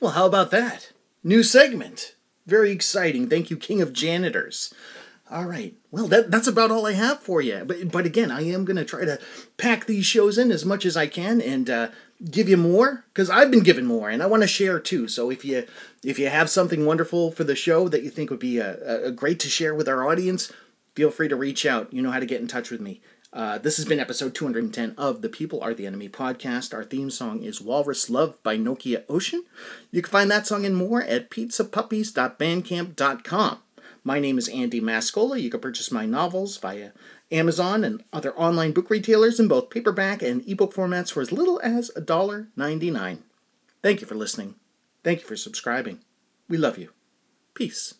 Well, 0.00 0.12
how 0.12 0.26
about 0.26 0.52
that? 0.52 0.92
New 1.24 1.42
segment. 1.42 2.14
Very 2.46 2.70
exciting. 2.70 3.28
Thank 3.28 3.50
you, 3.50 3.56
King 3.56 3.82
of 3.82 3.92
Janitors. 3.92 4.72
All 5.30 5.44
right. 5.44 5.76
Well, 5.92 6.08
that, 6.08 6.32
that's 6.32 6.48
about 6.48 6.72
all 6.72 6.86
I 6.86 6.92
have 6.92 7.20
for 7.20 7.40
you. 7.40 7.62
But 7.64 7.92
but 7.92 8.04
again, 8.04 8.32
I 8.32 8.42
am 8.42 8.64
going 8.64 8.76
to 8.76 8.84
try 8.84 9.04
to 9.04 9.20
pack 9.58 9.86
these 9.86 10.04
shows 10.04 10.38
in 10.38 10.50
as 10.50 10.64
much 10.64 10.84
as 10.84 10.96
I 10.96 11.06
can 11.06 11.40
and 11.40 11.70
uh, 11.70 11.88
give 12.28 12.48
you 12.48 12.56
more 12.56 13.04
because 13.14 13.30
I've 13.30 13.50
been 13.50 13.62
given 13.62 13.86
more 13.86 14.10
and 14.10 14.24
I 14.24 14.26
want 14.26 14.42
to 14.42 14.48
share 14.48 14.80
too. 14.80 15.06
So 15.06 15.30
if 15.30 15.44
you 15.44 15.66
if 16.02 16.18
you 16.18 16.28
have 16.28 16.50
something 16.50 16.84
wonderful 16.84 17.30
for 17.30 17.44
the 17.44 17.54
show 17.54 17.88
that 17.88 18.02
you 18.02 18.10
think 18.10 18.30
would 18.30 18.40
be 18.40 18.58
a, 18.58 19.06
a 19.06 19.12
great 19.12 19.38
to 19.40 19.48
share 19.48 19.74
with 19.74 19.88
our 19.88 20.08
audience, 20.08 20.52
feel 20.96 21.12
free 21.12 21.28
to 21.28 21.36
reach 21.36 21.64
out. 21.64 21.92
You 21.92 22.02
know 22.02 22.10
how 22.10 22.18
to 22.18 22.26
get 22.26 22.40
in 22.40 22.48
touch 22.48 22.70
with 22.70 22.80
me. 22.80 23.00
Uh, 23.32 23.58
this 23.58 23.76
has 23.76 23.86
been 23.86 24.00
episode 24.00 24.34
210 24.34 24.96
of 24.98 25.22
the 25.22 25.28
People 25.28 25.60
Are 25.60 25.72
the 25.72 25.86
Enemy 25.86 26.08
podcast. 26.08 26.74
Our 26.74 26.82
theme 26.82 27.10
song 27.10 27.44
is 27.44 27.60
Walrus 27.60 28.10
Love 28.10 28.42
by 28.42 28.58
Nokia 28.58 29.04
Ocean. 29.08 29.44
You 29.92 30.02
can 30.02 30.10
find 30.10 30.28
that 30.32 30.48
song 30.48 30.66
and 30.66 30.76
more 30.76 31.04
at 31.04 31.30
pizzapuppies.bandcamp.com. 31.30 33.58
My 34.02 34.18
name 34.18 34.38
is 34.38 34.48
Andy 34.48 34.80
Mascola. 34.80 35.40
You 35.40 35.50
can 35.50 35.60
purchase 35.60 35.92
my 35.92 36.06
novels 36.06 36.56
via 36.56 36.92
Amazon 37.30 37.84
and 37.84 38.02
other 38.12 38.34
online 38.34 38.72
book 38.72 38.88
retailers 38.88 39.38
in 39.38 39.48
both 39.48 39.70
paperback 39.70 40.22
and 40.22 40.46
ebook 40.48 40.74
formats 40.74 41.12
for 41.12 41.20
as 41.20 41.32
little 41.32 41.60
as 41.62 41.90
$1.99. 41.96 43.18
Thank 43.82 44.00
you 44.00 44.06
for 44.06 44.14
listening. 44.14 44.54
Thank 45.04 45.20
you 45.20 45.26
for 45.26 45.36
subscribing. 45.36 46.00
We 46.48 46.56
love 46.56 46.78
you. 46.78 46.90
Peace. 47.54 47.94